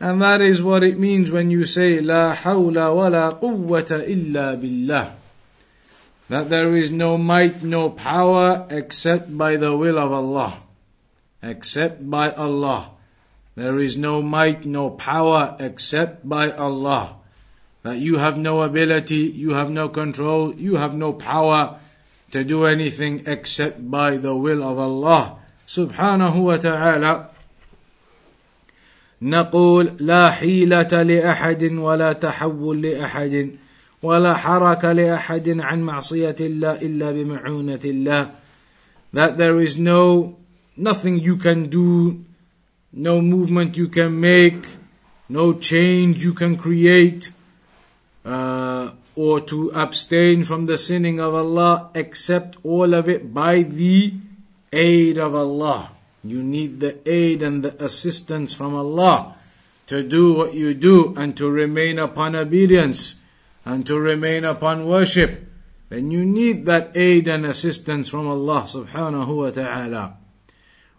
and 0.00 0.22
that 0.22 0.40
is 0.40 0.62
what 0.62 0.82
it 0.82 0.98
means 0.98 1.30
when 1.30 1.50
you 1.50 1.66
say 1.66 2.00
لا 2.00 2.34
حول 2.34 2.78
ولا 2.78 3.28
قوة 3.28 3.90
إلا 3.90 4.54
بالله 4.54 5.12
that 6.30 6.48
there 6.48 6.76
is 6.76 6.92
no 6.92 7.18
might, 7.18 7.62
no 7.62 7.90
power 7.90 8.64
except 8.70 9.36
by 9.36 9.56
the 9.56 9.76
will 9.76 9.98
of 9.98 10.12
Allah 10.12 10.54
except 11.44 12.08
by 12.08 12.30
Allah. 12.32 12.90
There 13.54 13.78
is 13.78 13.96
no 13.96 14.22
might, 14.22 14.64
no 14.64 14.90
power 14.90 15.56
except 15.58 16.28
by 16.28 16.50
Allah. 16.50 17.20
that 17.82 17.96
you 17.96 18.18
have 18.18 18.36
no 18.36 18.62
ability, 18.62 19.16
you 19.16 19.50
have 19.50 19.70
no 19.70 19.88
control, 19.88 20.54
you 20.54 20.76
have 20.76 20.94
no 20.94 21.12
power 21.12 21.78
to 22.32 22.44
do 22.44 22.66
anything 22.66 23.22
except 23.26 23.90
by 23.90 24.16
the 24.16 24.34
will 24.34 24.62
of 24.62 24.78
Allah 24.78 25.38
subhanahu 25.66 26.44
wa 26.44 26.56
ta'ala. 26.56 27.26
نقول 29.22 30.00
لا 30.00 30.30
حيلة 30.30 31.02
لأحد 31.02 31.62
ولا 31.76 32.12
تحول 32.12 32.82
لأحد 32.82 33.50
ولا 34.02 34.34
حركة 34.34 34.92
لأحد 34.92 35.60
عن 35.60 35.82
معصية 35.82 36.36
الله 36.40 36.80
إلا 36.80 37.12
بمعونة 37.12 37.84
الله 37.84 38.30
that 39.12 39.36
there 39.36 39.60
is 39.60 39.76
no 39.76 40.36
nothing 40.77 41.19
you 41.19 41.37
can 41.37 41.69
do 41.69 42.23
no 42.91 43.21
movement 43.21 43.75
you 43.75 43.87
can 43.87 44.19
make 44.19 44.65
no 45.27 45.53
change 45.53 46.23
you 46.23 46.33
can 46.33 46.55
create 46.57 47.31
uh, 48.25 48.91
or 49.15 49.39
to 49.39 49.71
abstain 49.73 50.43
from 50.43 50.65
the 50.65 50.77
sinning 50.77 51.19
of 51.19 51.33
Allah 51.33 51.89
except 51.95 52.57
all 52.63 52.93
of 52.93 53.07
it 53.07 53.33
by 53.33 53.63
the 53.63 54.13
aid 54.73 55.17
of 55.17 55.33
Allah. 55.33 55.91
You 56.23 56.43
need 56.43 56.79
the 56.79 56.99
aid 57.09 57.41
and 57.41 57.63
the 57.63 57.83
assistance 57.83 58.53
from 58.53 58.75
Allah 58.75 59.37
to 59.87 60.03
do 60.03 60.33
what 60.33 60.53
you 60.53 60.73
do 60.73 61.13
and 61.15 61.37
to 61.37 61.49
remain 61.49 61.99
upon 61.99 62.35
obedience 62.35 63.15
and 63.63 63.85
to 63.85 63.99
remain 63.99 64.43
upon 64.43 64.87
worship. 64.87 65.47
Then 65.89 66.11
you 66.11 66.25
need 66.25 66.65
that 66.65 66.91
aid 66.95 67.27
and 67.27 67.45
assistance 67.45 68.09
from 68.09 68.27
Allah 68.27 68.63
subhanahu 68.63 69.37
wa 69.37 69.51
ta'ala. 69.51 70.17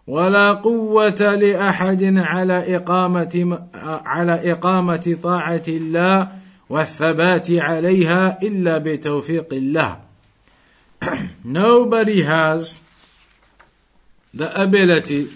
ولا 0.07 0.51
قوة 0.53 1.35
لأحد 1.35 2.03
على 2.17 2.75
إقامة 2.75 3.67
على 4.05 4.51
إقامة 4.51 5.17
طاعة 5.23 5.63
الله 5.67 6.31
والثبات 6.69 7.51
عليها 7.51 8.39
إلا 8.43 8.77
بتوفيق 8.77 9.53
الله. 9.53 9.97
Nobody 11.43 12.21
has 12.23 12.77
the 14.33 14.49
ability 14.61 15.29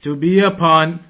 to 0.00 0.16
be 0.16 0.40
upon 0.40 1.00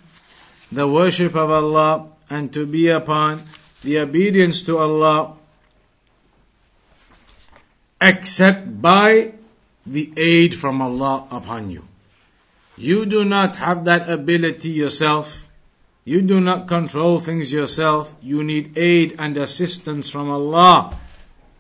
the 0.71 0.87
worship 0.89 1.35
of 1.35 1.51
Allah 1.51 2.09
and 2.29 2.53
to 2.53 2.67
be 2.67 2.89
upon 2.89 3.45
the 3.83 3.99
obedience 3.99 4.63
to 4.63 4.79
Allah 4.79 5.35
except 8.01 8.83
by 8.83 9.33
the 9.87 10.13
aid 10.17 10.55
from 10.55 10.81
Allah 10.81 11.27
upon 11.31 11.71
you. 11.71 11.85
You 12.77 13.07
do 13.07 13.25
not 13.25 13.57
have 13.57 13.85
that 13.85 14.09
ability 14.09 14.71
yourself. 14.71 15.45
You 16.05 16.23
do 16.23 16.41
not 16.41 16.67
control 16.67 17.21
things 17.21 17.53
yourself. 17.53 18.15
You 18.23 18.43
need 18.43 18.77
aid 18.77 19.17
and 19.19 19.37
assistance 19.37 20.11
from 20.11 20.31
Allah 20.31 20.99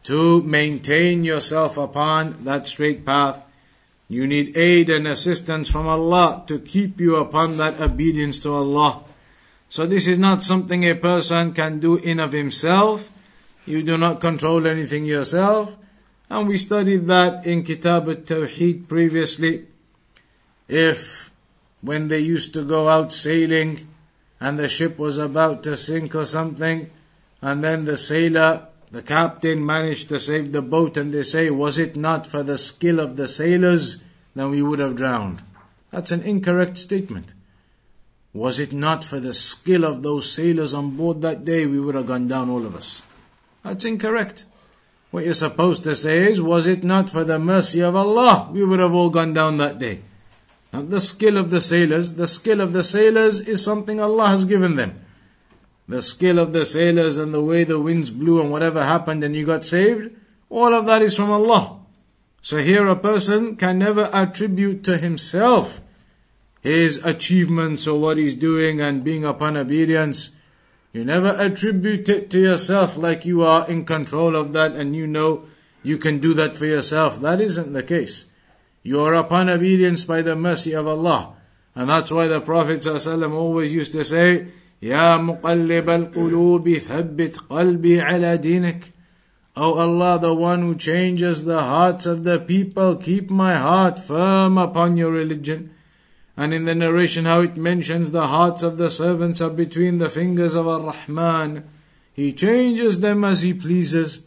to 0.04 0.42
maintain 0.42 1.24
yourself 1.24 1.76
upon 1.76 2.44
that 2.44 2.66
straight 2.66 3.04
path. 3.06 3.42
You 4.08 4.26
need 4.26 4.56
aid 4.56 4.90
and 4.90 5.06
assistance 5.06 5.68
from 5.68 5.86
Allah 5.86 6.44
to 6.48 6.58
keep 6.58 7.00
you 7.00 7.16
upon 7.16 7.56
that 7.58 7.80
obedience 7.80 8.38
to 8.40 8.52
Allah. 8.52 9.04
So 9.68 9.86
this 9.86 10.06
is 10.06 10.18
not 10.18 10.42
something 10.42 10.84
a 10.84 10.94
person 10.94 11.54
can 11.54 11.78
do 11.78 11.96
in 11.96 12.20
of 12.20 12.32
himself. 12.32 13.10
You 13.64 13.82
do 13.82 13.96
not 13.96 14.20
control 14.20 14.66
anything 14.66 15.04
yourself. 15.06 15.74
And 16.32 16.48
we 16.48 16.56
studied 16.56 17.08
that 17.08 17.46
in 17.46 17.62
Kitab 17.62 18.08
al-Tawheed 18.08 18.88
previously. 18.88 19.66
If 20.66 21.30
when 21.82 22.08
they 22.08 22.20
used 22.20 22.54
to 22.54 22.64
go 22.64 22.88
out 22.88 23.12
sailing 23.12 23.86
and 24.40 24.58
the 24.58 24.66
ship 24.66 24.98
was 24.98 25.18
about 25.18 25.62
to 25.64 25.76
sink 25.76 26.14
or 26.14 26.24
something, 26.24 26.88
and 27.42 27.62
then 27.62 27.84
the 27.84 27.98
sailor, 27.98 28.68
the 28.90 29.02
captain 29.02 29.66
managed 29.66 30.08
to 30.08 30.18
save 30.18 30.52
the 30.52 30.62
boat 30.62 30.96
and 30.96 31.12
they 31.12 31.22
say, 31.22 31.50
was 31.50 31.76
it 31.76 31.96
not 31.96 32.26
for 32.26 32.42
the 32.42 32.56
skill 32.56 32.98
of 32.98 33.16
the 33.16 33.28
sailors, 33.28 34.02
then 34.34 34.48
we 34.48 34.62
would 34.62 34.78
have 34.78 34.96
drowned. 34.96 35.42
That's 35.90 36.12
an 36.12 36.22
incorrect 36.22 36.78
statement. 36.78 37.34
Was 38.32 38.58
it 38.58 38.72
not 38.72 39.04
for 39.04 39.20
the 39.20 39.34
skill 39.34 39.84
of 39.84 40.02
those 40.02 40.32
sailors 40.32 40.72
on 40.72 40.96
board 40.96 41.20
that 41.20 41.44
day, 41.44 41.66
we 41.66 41.78
would 41.78 41.94
have 41.94 42.06
gone 42.06 42.26
down 42.26 42.48
all 42.48 42.64
of 42.64 42.74
us. 42.74 43.02
That's 43.62 43.84
incorrect. 43.84 44.46
What 45.12 45.26
you're 45.26 45.34
supposed 45.34 45.84
to 45.84 45.94
say 45.94 46.30
is, 46.30 46.40
was 46.40 46.66
it 46.66 46.82
not 46.82 47.10
for 47.10 47.22
the 47.22 47.38
mercy 47.38 47.80
of 47.80 47.94
Allah, 47.94 48.48
we 48.50 48.64
would 48.64 48.80
have 48.80 48.94
all 48.94 49.10
gone 49.10 49.34
down 49.34 49.58
that 49.58 49.78
day. 49.78 50.00
Not 50.72 50.88
the 50.88 51.02
skill 51.02 51.36
of 51.36 51.50
the 51.50 51.60
sailors. 51.60 52.14
The 52.14 52.26
skill 52.26 52.62
of 52.62 52.72
the 52.72 52.82
sailors 52.82 53.38
is 53.40 53.62
something 53.62 54.00
Allah 54.00 54.28
has 54.28 54.46
given 54.46 54.76
them. 54.76 55.04
The 55.86 56.00
skill 56.00 56.38
of 56.38 56.54
the 56.54 56.64
sailors 56.64 57.18
and 57.18 57.34
the 57.34 57.42
way 57.42 57.62
the 57.62 57.78
winds 57.78 58.10
blew 58.10 58.40
and 58.40 58.50
whatever 58.50 58.82
happened 58.82 59.22
and 59.22 59.36
you 59.36 59.44
got 59.44 59.66
saved, 59.66 60.16
all 60.48 60.72
of 60.72 60.86
that 60.86 61.02
is 61.02 61.14
from 61.14 61.30
Allah. 61.30 61.78
So 62.40 62.56
here 62.56 62.86
a 62.86 62.96
person 62.96 63.56
can 63.56 63.78
never 63.78 64.08
attribute 64.14 64.82
to 64.84 64.96
himself 64.96 65.82
his 66.62 67.04
achievements 67.04 67.86
or 67.86 68.00
what 68.00 68.16
he's 68.16 68.34
doing 68.34 68.80
and 68.80 69.04
being 69.04 69.26
upon 69.26 69.58
obedience. 69.58 70.30
You 70.93 71.05
never 71.05 71.29
attribute 71.29 72.09
it 72.09 72.29
to 72.31 72.39
yourself 72.39 72.97
like 72.97 73.25
you 73.25 73.43
are 73.43 73.67
in 73.69 73.85
control 73.85 74.35
of 74.35 74.53
that 74.53 74.71
and 74.71 74.95
you 74.95 75.05
know 75.05 75.43
you 75.83 75.97
can 75.97 76.19
do 76.19 76.33
that 76.33 76.55
for 76.55 76.65
yourself. 76.65 77.21
That 77.21 77.39
isn't 77.39 77.73
the 77.73 77.83
case. 77.83 78.25
You 78.83 79.01
are 79.01 79.13
upon 79.13 79.49
obedience 79.49 80.03
by 80.03 80.21
the 80.21 80.35
mercy 80.35 80.73
of 80.73 80.87
Allah. 80.87 81.35
And 81.75 81.89
that's 81.89 82.11
why 82.11 82.27
the 82.27 82.41
Prophet 82.41 82.81
ﷺ 82.81 83.31
always 83.33 83.73
used 83.73 83.91
to 83.91 84.03
say, 84.03 84.47
يا 84.81 85.17
مقلب 85.17 85.89
القلوب 85.89 86.77
ثبت 86.77 87.37
قلبي 87.49 88.01
على 88.01 88.37
دينك. 88.37 88.83
O 89.55 89.79
Allah, 89.79 90.19
the 90.19 90.33
one 90.33 90.61
who 90.61 90.75
changes 90.75 91.45
the 91.45 91.61
hearts 91.61 92.05
of 92.05 92.23
the 92.23 92.39
people, 92.39 92.95
keep 92.95 93.29
my 93.29 93.55
heart 93.55 93.99
firm 93.99 94.57
upon 94.57 94.97
your 94.97 95.11
religion. 95.11 95.71
And 96.36 96.54
in 96.54 96.64
the 96.64 96.74
narration, 96.74 97.26
how 97.26 97.40
it 97.40 97.56
mentions 97.56 98.10
the 98.10 98.28
hearts 98.28 98.62
of 98.62 98.78
the 98.78 98.90
servants 98.90 99.40
are 99.40 99.50
between 99.50 99.98
the 99.98 100.08
fingers 100.08 100.54
of 100.54 100.66
Ar-Rahman. 100.66 101.64
He 102.14 102.32
changes 102.32 103.00
them 103.00 103.24
as 103.24 103.42
He 103.42 103.52
pleases. 103.52 104.20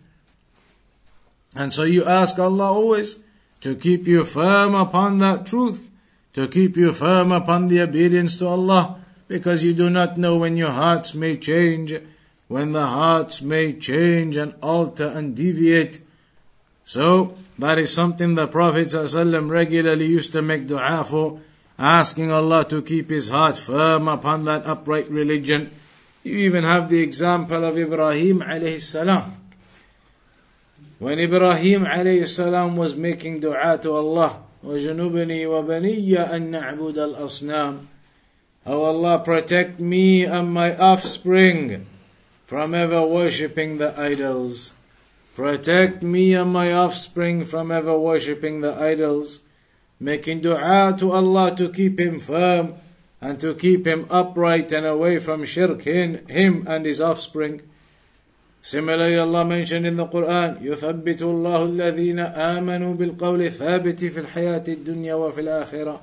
And 1.56 1.74
so 1.74 1.84
you 1.84 2.06
ask 2.06 2.38
Allah 2.38 2.72
always 2.72 3.18
to 3.62 3.76
keep 3.76 4.06
you 4.06 4.26
firm 4.26 4.76
upon 4.76 5.18
that 5.20 5.48
truth, 5.48 5.88
to 6.34 6.48
keep 6.48 6.78
you 6.78 6.94
firm 6.94 7.32
upon 7.32 7.70
the 7.70 7.82
obedience 7.82 8.38
to 8.38 8.48
Allah, 8.48 9.00
because 9.28 9.64
you 9.64 9.74
do 9.74 9.90
not 9.90 10.18
know 10.18 10.38
when 10.38 10.58
your 10.58 10.72
hearts 10.72 11.16
may 11.16 11.38
change, 11.38 11.96
when 12.48 12.74
the 12.74 12.86
hearts 12.86 13.42
may 13.42 13.74
change 13.74 14.36
and 14.36 14.54
alter 14.62 15.08
and 15.08 15.36
deviate. 15.36 16.02
So, 16.84 17.36
that 17.58 17.80
is 17.80 17.92
something 17.92 18.36
the 18.36 18.48
Prophet 18.48 18.90
ﷺ 18.90 19.50
regularly 19.50 20.06
used 20.06 20.32
to 20.34 20.44
make 20.44 20.68
dua 20.68 21.04
for 21.04 21.40
asking 21.81 22.31
Allah 22.31 22.69
to 22.69 22.83
keep 22.83 23.09
his 23.09 23.31
heart 23.31 23.57
firm 23.57 24.07
upon 24.07 24.45
that 24.45 24.67
upright 24.67 25.09
religion. 25.09 25.73
You 26.23 26.37
even 26.37 26.65
have 26.65 26.91
the 26.91 27.01
example 27.01 27.65
of 27.65 27.79
Ibrahim 27.79 28.41
alayhi 28.41 28.83
salam. 28.83 29.37
When 30.99 31.19
Ibrahim 31.19 31.87
alayhi 31.87 32.29
salam 32.29 32.77
was 32.77 32.95
making 32.95 33.41
dua 33.41 33.79
to 33.81 33.97
Allah, 33.97 34.45
وَجُنُبْنِي 34.61 35.49
وَبَنِيَّ 35.49 36.13
أَن 36.29 36.53
نَعْبُدَ 36.53 37.17
الْأَصْنَامِ 37.17 37.87
Oh 38.67 38.83
Allah, 38.85 39.19
protect 39.25 39.81
me 39.81 40.27
and 40.27 40.53
my 40.53 40.77
offspring 40.77 41.87
from 42.47 42.75
ever 42.75 43.01
worshipping 43.01 43.79
the 43.79 43.99
idols. 43.99 44.75
Protect 45.35 46.03
me 46.03 46.35
and 46.35 46.53
my 46.53 46.71
offspring 46.71 47.47
from 47.47 47.73
ever 47.73 47.99
worshipping 47.99 48.61
the 48.61 48.75
idols 48.75 49.41
making 50.01 50.41
dua 50.41 50.97
to 50.99 51.13
Allah 51.13 51.55
to 51.57 51.69
keep 51.69 52.01
him 52.01 52.19
firm 52.19 52.75
and 53.21 53.39
to 53.41 53.55
keep 53.55 53.87
him 53.87 54.07
upright 54.09 54.73
and 54.73 54.87
away 54.87 55.19
from 55.19 55.45
shirk, 55.45 55.83
him 55.83 56.25
and 56.67 56.87
his 56.87 57.01
offspring. 57.01 57.61
Similarly, 58.63 59.17
Allah 59.17 59.45
mentioned 59.45 59.87
in 59.87 59.97
the 59.97 60.07
Quran, 60.07 60.61
يثبت 60.61 61.21
الله 61.21 61.63
الذين 61.65 62.21
آمنوا 62.21 62.95
بالقول 62.95 63.43
الثابت 63.43 64.05
في 64.05 64.21
الحياة 64.21 64.65
الدنيا 64.69 65.15
وفي 65.15 65.41
الآخرة. 65.41 66.01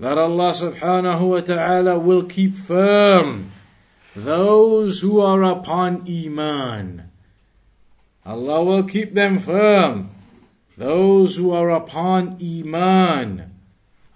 That 0.00 0.16
Allah 0.16 0.52
subhanahu 0.52 1.28
wa 1.28 1.40
ta'ala 1.40 1.98
will 1.98 2.24
keep 2.24 2.56
firm 2.56 3.52
those 4.16 5.00
who 5.00 5.20
are 5.20 5.44
upon 5.44 6.08
Iman. 6.08 7.10
Allah 8.24 8.64
will 8.64 8.84
keep 8.84 9.14
them 9.14 9.38
firm 9.38 10.10
those 10.76 11.36
who 11.36 11.52
are 11.52 11.70
upon 11.70 12.38
Iman, 12.40 13.50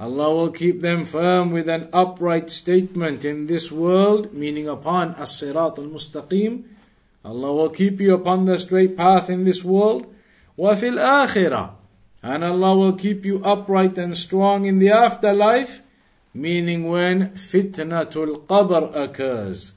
Allah 0.01 0.35
will 0.35 0.51
keep 0.51 0.81
them 0.81 1.05
firm 1.05 1.53
with 1.53 1.69
an 1.69 1.89
upright 1.93 2.51
statement 2.51 3.25
in 3.25 3.47
this 3.47 3.71
world, 3.71 4.35
meaning 4.35 4.69
upon 4.69 5.15
As-Sirat 5.15 5.79
al-Mustaqim. 5.79 6.65
Allah 7.25 7.53
will 7.53 7.71
keep 7.71 8.01
you 8.01 8.13
upon 8.13 8.45
the 8.45 8.59
straight 8.59 8.97
path 8.97 9.31
in 9.31 9.45
this 9.45 9.63
world. 9.63 10.13
وَفِي 10.59 10.99
الْآخِرَةِ 10.99 11.71
And 12.23 12.45
Allah 12.45 12.77
will 12.77 12.93
keep 12.95 13.25
you 13.25 13.43
upright 13.45 13.97
and 13.97 14.17
strong 14.17 14.65
in 14.65 14.79
the 14.79 14.91
afterlife, 14.91 15.81
meaning 16.35 16.89
when 16.89 17.31
fitnatul 17.31 18.47
qabr 18.47 18.95
occurs, 18.97 19.75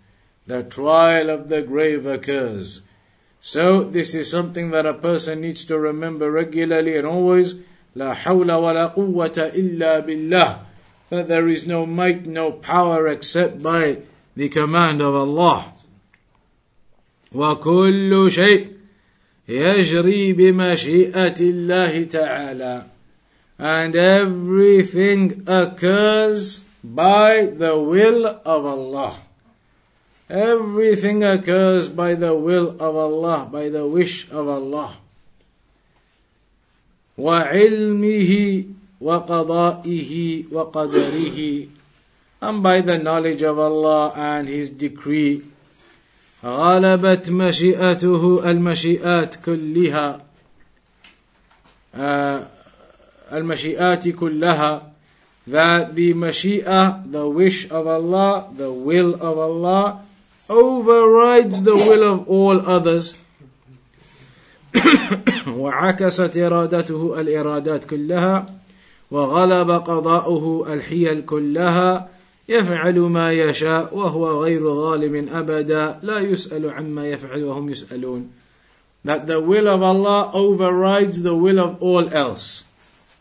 the 0.47 0.63
trial 0.63 1.29
of 1.29 1.49
the 1.49 1.61
grave 1.61 2.05
occurs. 2.05 2.81
So 3.41 3.83
this 3.83 4.13
is 4.13 4.29
something 4.29 4.71
that 4.71 4.85
a 4.85 4.93
person 4.93 5.41
needs 5.41 5.63
to 5.65 5.77
remember 5.77 6.31
regularly 6.31 6.97
and 6.97 7.07
always. 7.07 7.55
لا 7.95 8.13
حول 8.13 8.51
ولا 8.51 8.93
قوة 8.93 9.51
إلا 9.55 10.05
بالله. 10.05 10.59
That 11.09 11.27
there 11.27 11.47
is 11.47 11.65
no 11.65 11.85
might, 11.85 12.25
no 12.25 12.51
power 12.51 13.07
except 13.07 13.63
by 13.63 13.99
the 14.35 14.49
command 14.49 15.01
of 15.01 15.15
Allah. 15.15 15.73
وكل 17.33 18.31
شيء 18.31 18.67
يجري 19.47 20.33
بمشيئة 20.33 21.39
الله 21.39 22.09
تعالى. 22.09 22.83
And 23.59 23.95
everything 23.95 25.43
occurs 25.47 26.63
by 26.83 27.45
the 27.45 27.79
will 27.79 28.25
of 28.27 28.65
Allah. 28.65 29.15
Everything 30.31 31.23
occurs 31.23 31.87
by 31.87 32.13
the 32.13 32.35
will 32.35 32.75
of 32.79 32.95
Allah, 32.95 33.47
by 33.51 33.69
the 33.69 33.87
wish 33.87 34.29
of 34.29 34.47
Allah. 34.47 34.97
وعلمه 37.17 38.63
وقضائه 39.01 40.43
وقدره 40.51 41.67
and 42.39 42.61
by 42.61 42.81
the 42.81 42.97
knowledge 42.99 43.41
of 43.41 43.57
Allah 43.57 44.13
and 44.15 44.47
His 44.47 44.69
decree 44.69 45.41
غلبت 46.43 47.29
مشيئته 47.29 48.51
المشيئات 48.51 49.35
كلها 49.35 50.21
uh, 51.95 52.39
المشيئات 53.33 54.07
كلها 54.09 54.81
that 55.47 55.95
the 55.95 56.13
mashia, 56.13 57.09
the 57.09 57.27
wish 57.27 57.71
of 57.71 57.87
Allah, 57.87 58.49
the 58.55 58.71
will 58.71 59.15
of 59.15 59.39
Allah 59.39 60.01
overrides 60.52 61.62
the 61.62 61.74
will 61.74 62.04
of 62.04 62.28
all 62.28 62.60
others. 62.60 63.16
وعكست 65.62 66.36
إرادته 66.36 67.20
الإرادات 67.20 67.84
كلها 67.84 68.46
وغلب 69.10 69.70
قضاؤه 69.70 70.72
الحيل 70.72 71.24
كلها 71.24 72.08
يفعل 72.48 72.98
ما 73.00 73.32
يشاء 73.32 73.96
وهو 73.96 74.42
غير 74.44 74.74
ظالم 74.74 75.28
أبدا 75.28 75.98
لا 76.02 76.18
يسأل 76.18 76.70
عما 76.70 77.08
يفعل 77.08 77.44
وهم 77.44 77.68
يسألون. 77.68 78.30
That 79.04 79.26
the 79.26 79.40
will 79.40 79.68
of 79.68 79.82
Allah 79.82 80.30
overrides 80.32 81.22
the 81.22 81.34
will 81.34 81.58
of 81.58 81.82
all 81.82 82.08
else. 82.14 82.64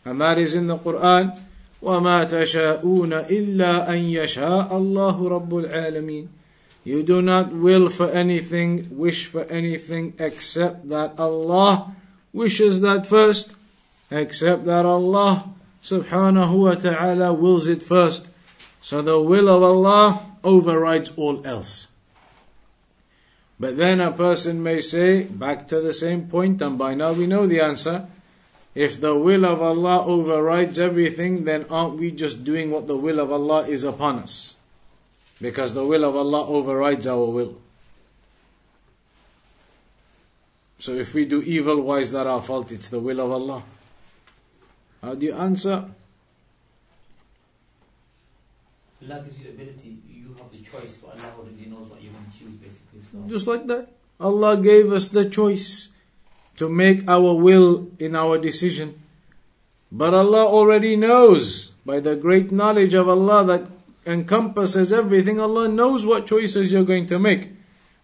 And 0.04 0.20
that 0.20 0.38
is 0.38 0.54
in 0.54 0.66
the 0.66 0.78
Quran 0.78 1.38
وما 1.82 2.24
تشاءون 2.24 3.12
إلا 3.12 3.90
أن 3.90 3.98
يشاء 3.98 4.76
الله 4.76 5.28
رب 5.28 5.56
العالمين. 5.58 6.41
You 6.84 7.02
do 7.02 7.22
not 7.22 7.52
will 7.52 7.90
for 7.90 8.10
anything, 8.10 8.88
wish 8.90 9.26
for 9.26 9.44
anything 9.44 10.14
except 10.18 10.88
that 10.88 11.14
Allah 11.18 11.94
wishes 12.32 12.80
that 12.80 13.06
first, 13.06 13.54
except 14.10 14.64
that 14.66 14.84
Allah 14.84 15.52
subhanahu 15.82 16.58
wa 16.58 16.74
ta'ala 16.74 17.32
wills 17.32 17.68
it 17.68 17.82
first. 17.82 18.30
So 18.80 19.00
the 19.00 19.20
will 19.20 19.48
of 19.48 19.62
Allah 19.62 20.26
overrides 20.42 21.12
all 21.16 21.46
else. 21.46 21.86
But 23.60 23.76
then 23.76 24.00
a 24.00 24.10
person 24.10 24.60
may 24.60 24.80
say, 24.80 25.22
back 25.22 25.68
to 25.68 25.80
the 25.80 25.94
same 25.94 26.26
point, 26.26 26.60
and 26.60 26.76
by 26.76 26.94
now 26.94 27.12
we 27.12 27.28
know 27.28 27.46
the 27.46 27.60
answer. 27.60 28.06
If 28.74 29.00
the 29.00 29.14
will 29.14 29.46
of 29.46 29.62
Allah 29.62 30.04
overrides 30.04 30.80
everything, 30.80 31.44
then 31.44 31.66
aren't 31.70 31.98
we 31.98 32.10
just 32.10 32.42
doing 32.42 32.72
what 32.72 32.88
the 32.88 32.96
will 32.96 33.20
of 33.20 33.30
Allah 33.30 33.68
is 33.68 33.84
upon 33.84 34.18
us? 34.18 34.56
Because 35.42 35.74
the 35.74 35.84
will 35.84 36.04
of 36.04 36.14
Allah 36.14 36.46
overrides 36.46 37.04
our 37.04 37.26
will. 37.26 37.58
So 40.78 40.94
if 40.94 41.14
we 41.14 41.24
do 41.26 41.42
evil, 41.42 41.80
why 41.80 41.98
is 41.98 42.12
that 42.12 42.28
our 42.28 42.40
fault? 42.40 42.70
It's 42.70 42.88
the 42.88 43.00
will 43.00 43.18
of 43.18 43.32
Allah. 43.32 43.64
How 45.02 45.16
do 45.16 45.26
you 45.26 45.34
answer? 45.34 45.90
Allah 49.02 49.22
gives 49.26 49.40
you 49.40 49.50
ability, 49.50 49.98
you 50.06 50.36
have 50.38 50.46
the 50.52 50.62
choice, 50.62 50.96
but 51.02 51.18
Allah 51.18 51.34
already 51.36 51.66
knows 51.66 51.90
what 51.90 52.00
you're 52.00 52.12
going 52.12 52.30
to 52.30 52.38
choose, 52.38 52.54
basically. 52.62 53.00
So. 53.02 53.18
Just 53.26 53.48
like 53.48 53.66
that. 53.66 53.90
Allah 54.20 54.56
gave 54.56 54.92
us 54.92 55.08
the 55.08 55.28
choice 55.28 55.88
to 56.56 56.68
make 56.68 57.02
our 57.08 57.34
will 57.34 57.90
in 57.98 58.14
our 58.14 58.38
decision. 58.38 59.02
But 59.90 60.14
Allah 60.14 60.46
already 60.46 60.94
knows, 60.94 61.74
by 61.84 61.98
the 61.98 62.14
great 62.14 62.52
knowledge 62.52 62.94
of 62.94 63.08
Allah 63.08 63.44
that 63.46 63.81
encompasses 64.06 64.92
everything, 64.92 65.40
Allah 65.40 65.68
knows 65.68 66.04
what 66.04 66.26
choices 66.26 66.72
you're 66.72 66.84
going 66.84 67.06
to 67.06 67.18
make. 67.18 67.50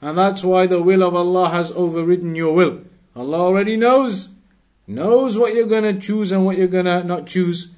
And 0.00 0.16
that's 0.16 0.44
why 0.44 0.66
the 0.66 0.80
will 0.80 1.02
of 1.02 1.14
Allah 1.14 1.50
has 1.50 1.72
overridden 1.72 2.34
your 2.34 2.54
will. 2.54 2.82
Allah 3.16 3.40
already 3.40 3.76
knows, 3.76 4.28
knows 4.86 5.36
what 5.36 5.54
you're 5.54 5.66
going 5.66 5.82
to 5.92 6.00
choose 6.00 6.30
and 6.30 6.44
what 6.44 6.56
you're 6.56 6.68
going 6.68 6.84
to 6.84 7.02
not 7.02 7.26
choose. 7.26 7.70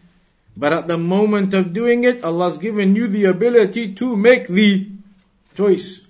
But 0.56 0.72
at 0.72 0.88
the 0.88 0.98
moment 0.98 1.54
of 1.54 1.72
doing 1.72 2.04
it, 2.04 2.22
Allah's 2.22 2.59
given 2.59 2.94
you 2.94 3.09
the 3.09 3.24
ability 3.24 3.94
to 3.94 4.16
make 4.16 4.48
the 4.48 4.88
choice. 5.56 6.02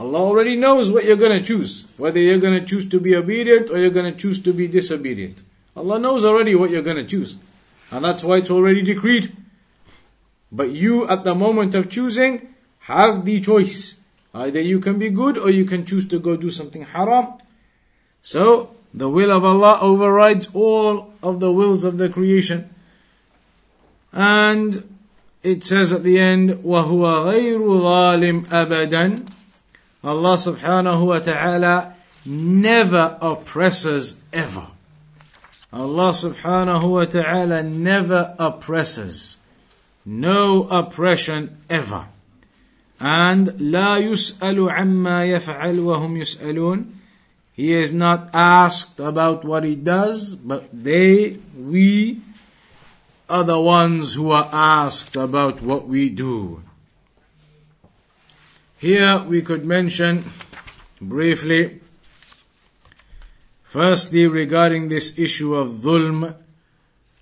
Allah 0.00 0.20
already 0.20 0.56
knows 0.56 0.90
what 0.90 1.04
you're 1.04 1.16
going 1.16 1.38
to 1.38 1.46
choose. 1.46 1.84
Whether 1.96 2.20
you're 2.20 2.38
going 2.38 2.58
to 2.58 2.64
choose 2.64 2.88
to 2.88 3.00
be 3.00 3.14
obedient 3.14 3.68
or 3.68 3.78
you're 3.78 3.90
going 3.90 4.10
to 4.10 4.18
choose 4.18 4.40
to 4.44 4.52
be 4.52 4.68
disobedient. 4.68 5.42
Allah 5.76 5.98
knows 5.98 6.24
already 6.24 6.54
what 6.54 6.70
you're 6.70 6.82
going 6.82 6.96
to 6.96 7.04
choose. 7.04 7.36
And 7.90 8.04
that's 8.04 8.22
why 8.22 8.38
it's 8.38 8.50
already 8.50 8.82
decreed. 8.82 9.36
But 10.51 10.71
you, 10.71 11.07
at 11.07 11.23
the 11.23 11.33
moment 11.33 11.73
of 11.75 11.89
choosing, 11.89 12.53
have 12.79 13.25
the 13.25 13.41
choice. 13.41 13.99
Either 14.33 14.61
you 14.61 14.79
can 14.79 14.99
be 14.99 15.09
good 15.09 15.37
or 15.37 15.49
you 15.49 15.65
can 15.65 15.85
choose 15.85 16.07
to 16.09 16.19
go 16.19 16.35
do 16.35 16.49
something 16.49 16.83
haram. 16.83 17.33
So, 18.21 18.75
the 18.93 19.09
will 19.09 19.31
of 19.31 19.43
Allah 19.43 19.79
overrides 19.81 20.47
all 20.53 21.13
of 21.21 21.39
the 21.39 21.51
wills 21.51 21.83
of 21.83 21.97
the 21.97 22.09
creation. 22.09 22.69
And 24.11 24.97
it 25.41 25.63
says 25.63 25.91
at 25.91 26.03
the 26.03 26.19
end, 26.19 26.51
وَهُوَ 26.51 27.25
غَيْرُ 27.25 27.59
ظَالِمْ 27.59 28.47
أَبَدًا 28.47 29.27
Allah 30.03 30.35
subhanahu 30.35 31.05
wa 31.07 31.19
ta'ala 31.19 31.95
never 32.25 33.17
oppresses 33.21 34.17
ever. 34.31 34.67
Allah 35.71 36.11
subhanahu 36.11 36.89
wa 36.89 37.05
ta'ala 37.05 37.63
never 37.63 38.35
oppresses. 38.37 39.36
No 40.07 40.67
oppression 40.69 41.57
ever. 41.69 42.07
And 42.99 43.47
لا 43.59 43.97
يسأل 43.97 44.69
عما 44.69 45.25
يفعل 45.25 45.79
وهم 45.79 46.17
يسألون. 46.17 46.85
He 47.53 47.73
is 47.73 47.91
not 47.91 48.29
asked 48.33 48.99
about 48.99 49.45
what 49.45 49.63
he 49.63 49.75
does, 49.75 50.33
but 50.35 50.67
they, 50.73 51.37
we, 51.55 52.21
are 53.29 53.43
the 53.43 53.59
ones 53.59 54.13
who 54.13 54.31
are 54.31 54.49
asked 54.51 55.15
about 55.15 55.61
what 55.61 55.87
we 55.87 56.09
do. 56.09 56.61
Here 58.77 59.19
we 59.19 59.41
could 59.41 59.65
mention 59.65 60.25
briefly, 61.01 61.79
firstly 63.63 64.27
regarding 64.27 64.89
this 64.89 65.17
issue 65.17 65.55
of 65.55 65.81
dhulm, 65.81 66.35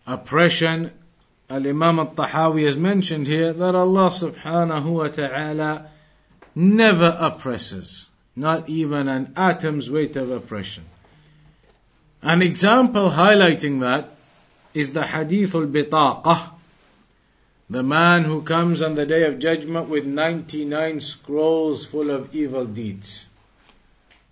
oppression, 0.07 0.91
Al-Imam 1.48 2.00
al-Tahawi 2.00 2.66
has 2.66 2.76
mentioned 2.76 3.26
here 3.26 3.52
that 3.52 3.74
Allah 3.74 4.10
subhanahu 4.10 4.84
wa 4.84 5.08
ta'ala 5.08 5.90
never 6.54 7.16
oppresses, 7.20 8.08
not 8.34 8.68
even 8.68 9.08
an 9.08 9.32
atom's 9.36 9.88
weight 9.88 10.16
of 10.16 10.30
oppression. 10.30 10.84
An 12.22 12.42
example 12.42 13.10
highlighting 13.10 13.80
that 13.80 14.10
is 14.74 14.92
the 14.92 15.06
Hadith 15.06 15.54
al-Bitaqah, 15.54 16.50
the 17.70 17.82
man 17.82 18.24
who 18.24 18.42
comes 18.42 18.82
on 18.82 18.96
the 18.96 19.06
day 19.06 19.24
of 19.24 19.38
judgment 19.38 19.88
with 19.88 20.04
99 20.04 21.00
scrolls 21.00 21.84
full 21.84 22.10
of 22.10 22.34
evil 22.34 22.64
deeds. 22.64 23.26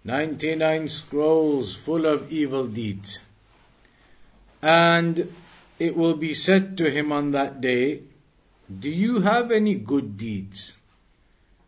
99 0.05 0.89
scrolls 0.89 1.75
full 1.75 2.07
of 2.07 2.31
evil 2.31 2.67
deeds. 2.67 3.23
And 4.61 5.33
it 5.78 5.96
will 5.96 6.16
be 6.16 6.34
said 6.34 6.78
to 6.78 6.90
him 6.90 7.12
on 7.12 7.32
that 7.32 7.62
day, 7.62 8.02
Do 8.68 8.90
you 8.90 9.22
have 9.22 9.52
any 9.52 9.76
good 9.76 10.18
deeds? 10.18 10.74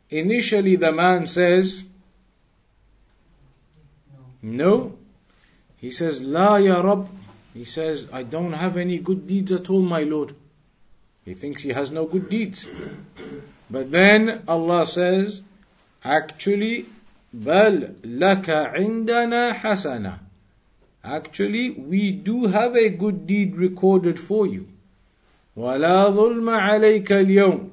Initially, 0.09 0.75
the 0.75 0.91
man 0.91 1.25
says, 1.25 1.83
No. 4.41 4.97
He 5.77 5.89
says, 5.89 6.21
La 6.21 6.57
ya 6.57 6.81
Rab. 6.81 7.09
He 7.53 7.65
says, 7.65 8.07
I 8.13 8.23
don't 8.23 8.53
have 8.53 8.77
any 8.77 8.99
good 8.99 9.27
deeds 9.27 9.51
at 9.51 9.69
all, 9.69 9.81
my 9.81 10.03
Lord. 10.03 10.35
He 11.25 11.33
thinks 11.33 11.63
he 11.63 11.69
has 11.69 11.91
no 11.91 12.05
good 12.05 12.29
deeds. 12.29 12.67
But 13.69 13.91
then 13.91 14.43
Allah 14.47 14.85
says, 14.85 15.41
actually, 16.03 16.85
بل 17.33 17.95
لك 18.03 18.49
عندنا 18.49 19.53
حسنة. 19.53 20.24
Actually, 21.05 21.71
we 21.71 22.11
do 22.11 22.47
have 22.47 22.75
a 22.75 22.89
good 22.89 23.25
deed 23.25 23.55
recorded 23.55 24.19
for 24.19 24.45
you. 24.45 24.67
ولا 25.57 26.09
ظلم 26.09 26.49
عليك 26.49 27.11
اليوم. 27.11 27.69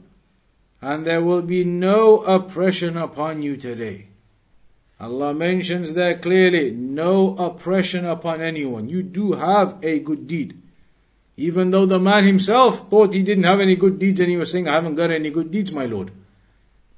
and 0.80 1.06
there 1.06 1.22
will 1.22 1.42
be 1.42 1.64
no 1.64 2.18
oppression 2.22 2.96
upon 2.96 3.42
you 3.42 3.56
today. 3.56 4.06
Allah 5.00 5.34
mentions 5.34 5.92
there 5.92 6.18
clearly, 6.18 6.70
no 6.70 7.36
oppression 7.36 8.04
upon 8.04 8.40
anyone. 8.40 8.88
You 8.88 9.02
do 9.02 9.32
have 9.32 9.76
a 9.82 9.98
good 10.00 10.26
deed. 10.26 10.60
Even 11.36 11.70
though 11.70 11.86
the 11.86 12.00
man 12.00 12.24
himself 12.24 12.90
thought 12.90 13.14
he 13.14 13.22
didn't 13.22 13.44
have 13.44 13.60
any 13.60 13.76
good 13.76 13.98
deeds 13.98 14.18
and 14.18 14.28
he 14.30 14.36
was 14.36 14.50
saying, 14.50 14.66
I 14.66 14.74
haven't 14.74 14.96
got 14.96 15.12
any 15.12 15.30
good 15.30 15.52
deeds, 15.52 15.70
my 15.70 15.86
Lord. 15.86 16.10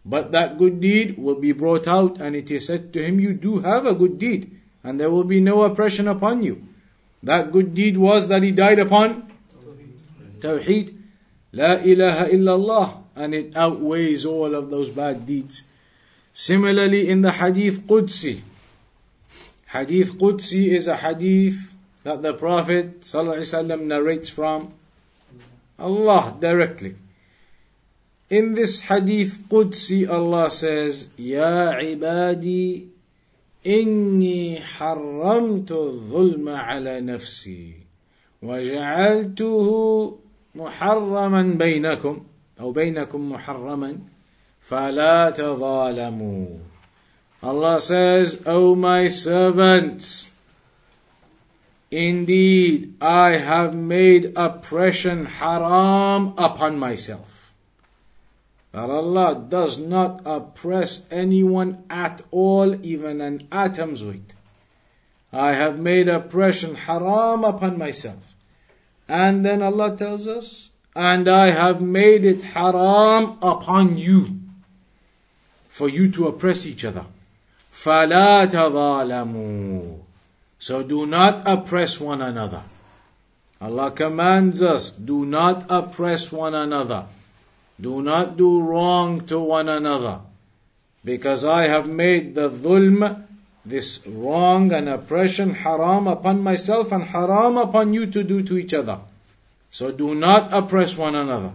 But 0.05 0.32
that 0.32 0.57
good 0.57 0.80
deed 0.80 1.18
will 1.18 1.34
be 1.34 1.53
brought 1.53 1.86
out 1.86 2.20
and 2.20 2.34
it 2.34 2.51
is 2.51 2.66
said 2.66 2.92
to 2.94 3.05
him, 3.05 3.20
You 3.20 3.34
do 3.34 3.61
have 3.61 3.84
a 3.84 3.94
good 3.94 4.18
deed 4.18 4.61
and 4.86 4.99
there 4.99 5.09
will 5.09 5.23
be 5.23 5.41
no 5.41 5.63
oppression 5.63 6.07
upon 6.07 6.43
you. 6.43 6.61
That 7.23 7.51
good 7.51 7.73
deed 7.73 7.97
was 7.97 8.27
that 8.27 8.43
he 8.43 8.51
died 8.51 8.77
upon 8.77 9.33
Tawheed, 10.39 10.95
La 11.51 11.81
ilaha 11.81 12.29
illallah, 12.29 12.97
and 13.15 13.33
it 13.33 13.57
outweighs 13.57 14.25
all 14.25 14.53
of 14.53 14.69
those 14.69 14.89
bad 14.89 15.25
deeds. 15.25 15.63
Similarly, 16.33 17.09
in 17.09 17.21
the 17.23 17.31
Hadith 17.31 17.88
Qudsi, 17.88 18.41
Hadith 19.67 20.19
Qudsi 20.19 20.69
is 20.69 20.88
a 20.88 20.97
hadith 20.97 21.73
that 22.03 22.21
the 22.21 22.33
Prophet 22.33 23.01
ﷺ 23.01 23.81
narrates 23.88 24.29
from 24.29 24.73
Allah 25.79 26.38
directly. 26.39 26.95
In 28.29 28.53
this 28.53 28.81
Hadith 28.81 29.39
Qudsi, 29.49 30.07
Allah 30.07 30.51
says, 30.51 31.07
Ya 31.17 31.73
ibadi, 31.81 32.94
inni 33.66 34.61
harramtu 34.61 35.89
الظلم 35.89 36.49
على 36.49 37.01
نفسي 37.01 37.74
وجعلته 38.41 39.68
محرما 40.55 41.41
بينكم 41.41 42.24
أو 42.59 42.72
بينكم 42.72 43.32
محرما 43.32 43.97
فلا 44.61 45.30
تظالموا 45.30 46.47
Allah 47.43 47.80
says, 47.80 48.41
O 48.47 48.74
my 48.74 49.07
servants, 49.07 50.32
indeed 51.91 52.95
I 52.99 53.38
have 53.38 53.76
made 53.76 54.34
oppression 54.36 55.26
haram 55.26 56.34
upon 56.39 56.80
myself. 56.80 57.34
That 58.74 58.88
Allah 58.88 59.46
does 59.48 59.78
not 59.78 60.22
oppress 60.24 61.07
anyone 61.11 61.84
at 61.90 62.22
all, 62.30 62.84
even 62.84 63.20
an 63.20 63.48
atom's 63.51 64.05
weight. 64.05 64.32
I 65.32 65.53
have 65.53 65.78
made 65.78 66.09
oppression 66.09 66.74
haram 66.74 67.44
upon 67.44 67.78
myself. 67.78 68.34
And 69.09 69.44
then 69.44 69.62
Allah 69.62 69.96
tells 69.96 70.28
us, 70.28 70.70
and 70.94 71.28
I 71.28 71.51
have 71.51 71.80
made 71.80 72.24
it 72.24 72.42
haram 72.42 73.38
upon 73.42 73.96
you 73.96 74.40
for 75.68 75.88
you 75.88 76.11
to 76.12 76.28
oppress 76.28 76.66
each 76.66 76.84
other. 76.84 77.07
فَلَا 77.72 78.46
تَظَالَمُوا 78.46 79.98
So 80.59 80.82
do 80.82 81.07
not 81.07 81.42
oppress 81.46 81.98
one 81.98 82.20
another. 82.20 82.62
Allah 83.61 83.90
commands 83.90 84.62
us, 84.62 84.90
do 84.90 85.24
not 85.24 85.66
oppress 85.68 86.32
one 86.32 86.55
another. 86.55 87.07
Do 87.80 88.01
not 88.01 88.38
do 88.38 88.61
wrong 88.61 89.26
to 89.28 89.39
one 89.39 89.67
another. 89.69 90.21
Because 91.03 91.43
I 91.45 91.67
have 91.67 91.88
made 91.88 92.36
the 92.36 92.49
dhulm, 92.49 93.26
this 93.65 94.05
wrong 94.07 94.71
and 94.71 94.89
oppression, 94.89 95.53
haram 95.53 96.07
upon 96.07 96.41
myself 96.41 96.91
and 96.91 97.03
haram 97.03 97.57
upon 97.57 97.93
you 97.93 98.05
to 98.07 98.23
do 98.23 98.41
to 98.43 98.57
each 98.57 98.73
other. 98.73 98.99
So 99.71 99.91
do 99.91 100.15
not 100.15 100.53
oppress 100.53 100.95
one 100.95 101.15
another. 101.15 101.53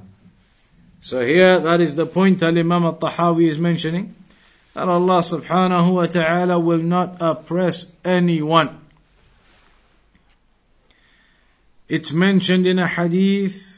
So 1.01 1.25
here, 1.25 1.59
that 1.59 1.81
is 1.81 1.97
the 1.97 2.07
point 2.07 2.41
that 2.41 2.57
Imam 2.57 2.85
al-Tahawi 2.85 3.49
is 3.49 3.59
mentioning 3.59 4.15
that 4.75 4.89
Allah 4.89 5.21
subhanahu 5.21 5.95
wa 5.95 6.07
ta'ala 6.07 6.59
will 6.59 6.83
not 6.83 7.17
oppress 7.21 7.87
anyone. 8.05 8.79
It's 11.89 12.13
mentioned 12.13 12.67
in 12.67 12.79
a 12.79 12.87
hadith 12.87 13.70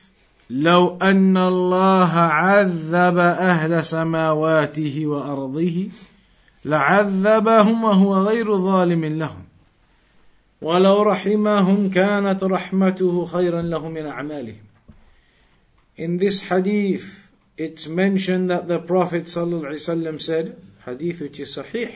لو 0.52 0.98
أن 1.02 1.36
الله 1.36 2.12
عذب 2.12 3.18
أهل 3.18 3.84
سماواته 3.84 5.06
وأرضه 5.06 5.88
لعذبهم 6.64 7.84
وهو 7.84 8.14
غير 8.14 8.56
ظالم 8.56 9.04
لهم 9.04 9.44
ولو 10.62 11.02
رحمهم 11.02 11.90
كانت 11.90 12.44
رحمته 12.44 13.26
خيرا 13.26 13.62
لهم 13.62 13.90
من 13.90 14.06
أعمالهم 14.06 14.62
In 15.96 16.18
this 16.18 16.42
hadith, 16.42 17.30
it's 17.56 17.86
mentioned 17.86 18.50
that 18.50 18.68
the 18.68 18.78
Prophet 18.78 19.24
ﷺ 19.24 20.20
said, 20.20 20.56
hadith 20.84 21.20
which 21.20 21.40
is 21.40 21.56
sahih, 21.56 21.94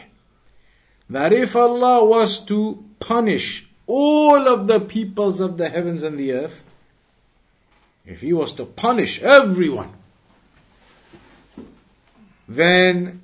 that 1.10 1.32
if 1.32 1.56
Allah 1.56 2.04
was 2.04 2.38
to 2.46 2.84
punish 3.00 3.68
all 3.86 4.48
of 4.48 4.66
the 4.66 4.80
peoples 4.80 5.40
of 5.40 5.56
the 5.58 5.68
heavens 5.68 6.02
and 6.02 6.18
the 6.18 6.32
earth, 6.32 6.64
if 8.06 8.20
He 8.20 8.32
was 8.32 8.52
to 8.52 8.64
punish 8.64 9.20
everyone, 9.22 9.92
then 12.48 13.20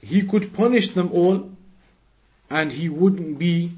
He 0.00 0.22
could 0.22 0.52
punish 0.52 0.88
them 0.94 1.10
all 1.12 1.50
and 2.50 2.72
He 2.72 2.88
wouldn't 2.88 3.38
be 3.38 3.72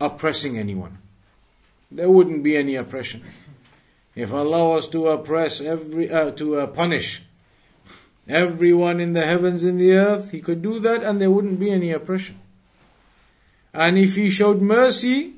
oppressing 0.00 0.58
anyone. 0.58 0.98
There 1.90 2.10
wouldn't 2.10 2.42
be 2.42 2.56
any 2.56 2.74
oppression. 2.74 3.24
If 4.14 4.32
Allah 4.32 4.68
was 4.68 4.88
to 4.88 5.08
oppress 5.08 5.60
every, 5.60 6.10
uh, 6.10 6.30
to 6.32 6.60
uh, 6.60 6.66
punish 6.68 7.24
everyone 8.28 9.00
in 9.00 9.12
the 9.12 9.26
heavens 9.26 9.64
and 9.64 9.80
the 9.80 9.92
earth, 9.92 10.30
He 10.30 10.40
could 10.40 10.62
do 10.62 10.78
that 10.80 11.02
and 11.02 11.20
there 11.20 11.30
wouldn't 11.30 11.58
be 11.58 11.70
any 11.70 11.90
oppression. 11.90 12.38
And 13.72 13.98
if 13.98 14.14
He 14.14 14.30
showed 14.30 14.60
mercy 14.60 15.34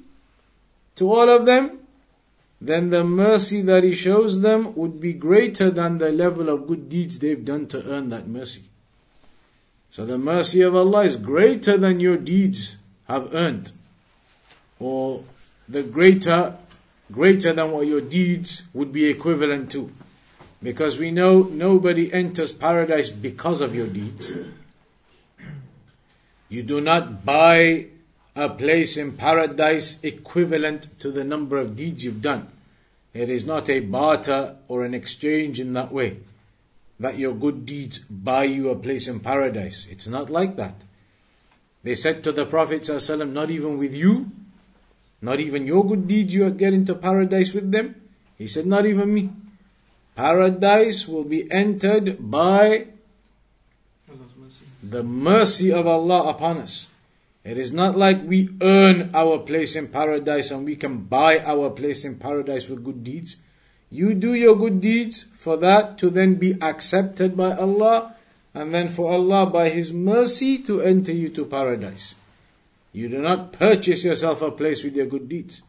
to 0.97 1.13
all 1.13 1.29
of 1.31 1.47
them, 1.47 1.86
then 2.61 2.91
the 2.91 3.05
mercy 3.05 3.61
that 3.63 3.85
He 3.85 3.95
shows 3.95 4.41
them 4.41 4.75
would 4.75 5.01
be 5.01 5.13
greater 5.13 5.71
than 5.71 5.99
the 5.99 6.11
level 6.11 6.49
of 6.49 6.67
good 6.67 6.89
deeds 6.89 7.19
they've 7.19 7.45
done 7.45 7.67
to 7.69 7.85
earn 7.91 8.09
that 8.11 8.27
mercy. 8.27 8.63
So 9.91 10.05
the 10.05 10.19
mercy 10.19 10.63
of 10.63 10.75
Allah 10.75 11.05
is 11.05 11.17
greater 11.17 11.79
than 11.79 12.01
your 12.01 12.17
deeds 12.17 12.77
have 13.09 13.35
earned. 13.35 13.73
Or 14.79 15.25
the 15.69 15.83
greater, 15.83 16.57
greater 17.11 17.53
than 17.53 17.71
what 17.71 17.87
your 17.87 18.01
deeds 18.01 18.65
would 18.75 18.93
be 18.93 19.07
equivalent 19.07 19.71
to. 19.73 19.91
Because 20.63 20.99
we 20.99 21.11
know 21.11 21.43
nobody 21.43 22.13
enters 22.13 22.53
paradise 22.53 23.11
because 23.11 23.61
of 23.61 23.75
your 23.75 23.87
deeds. 23.87 24.33
You 26.49 26.63
do 26.63 26.81
not 26.81 27.25
buy 27.25 27.87
a 28.37 28.51
place 28.51 28.99
in 28.99 29.17
paradise 29.17 29.99
equivalent 30.03 31.01
to 31.01 31.11
the 31.11 31.25
number 31.25 31.57
of 31.57 31.75
deeds 31.75 32.05
you've 32.05 32.21
done. 32.21 32.49
It 33.15 33.31
is 33.31 33.47
not 33.47 33.71
a 33.71 33.81
barter 33.81 34.57
or 34.69 34.85
an 34.85 34.93
exchange 34.93 35.59
in 35.59 35.73
that 35.73 35.91
way. 35.91 36.19
That 37.01 37.19
your 37.19 37.35
good 37.35 37.65
deeds 37.65 38.01
buy 38.01 38.45
you 38.45 38.69
a 38.69 38.77
place 38.77 39.09
in 39.09 39.21
paradise. 39.21 39.89
It's 39.91 40.07
not 40.07 40.29
like 40.29 40.57
that. 40.57 40.75
They 41.83 41.95
said 41.95 42.23
to 42.25 42.33
the 42.33 42.45
Prophet 42.45 42.83
ﷺ, 42.83 43.33
not 43.33 43.51
even 43.51 43.79
with 43.79 43.95
you, 43.95 44.31
not 45.23 45.41
even 45.41 45.67
your 45.67 45.87
good 45.87 46.07
deeds 46.07 46.35
you 46.35 46.49
get 46.51 46.75
into 46.75 46.95
paradise 46.95 47.55
with 47.55 47.73
them. 47.73 47.95
He 48.37 48.49
said, 48.49 48.67
not 48.67 48.85
even 48.85 49.15
me. 49.15 49.31
Paradise 50.15 51.09
will 51.09 51.25
be 51.25 51.51
entered 51.51 52.31
by 52.31 52.89
the 54.83 55.03
mercy 55.03 55.73
of 55.73 55.87
Allah 55.87 56.31
upon 56.31 56.59
us. 56.59 56.89
It 57.47 57.59
is 57.59 57.71
not 57.71 57.97
like 57.97 58.27
we 58.27 58.51
earn 58.61 59.15
our 59.15 59.39
place 59.39 59.77
in 59.77 59.87
paradise 59.87 60.51
and 60.51 60.65
we 60.65 60.75
can 60.75 61.05
buy 61.07 61.39
our 61.39 61.71
place 61.71 62.05
in 62.05 62.17
paradise 62.17 62.69
with 62.69 62.83
good 62.83 63.05
deeds. 63.05 63.37
You 63.89 64.15
do 64.15 64.35
your 64.35 64.57
good 64.57 64.81
deeds 64.81 65.27
for 65.39 65.57
that 65.59 65.97
to 65.99 66.11
then 66.11 66.35
be 66.35 66.61
accepted 66.61 67.37
by 67.37 67.57
Allah 67.57 68.17
and 68.53 68.75
then 68.75 68.89
for 68.89 69.13
Allah 69.13 69.47
by 69.47 69.69
His 69.69 69.93
mercy 69.93 70.59
to 70.65 70.83
enter 70.83 71.13
you 71.13 71.29
to 71.39 71.45
paradise. 71.45 72.17
You 72.93 73.09
do 73.09 73.23
not 73.23 73.53
purchase 73.53 74.03
yourself 74.03 74.43
a 74.43 74.51
place 74.51 74.83
with 74.83 74.97
your 74.97 75.07
good 75.07 75.29
deeds. 75.29 75.63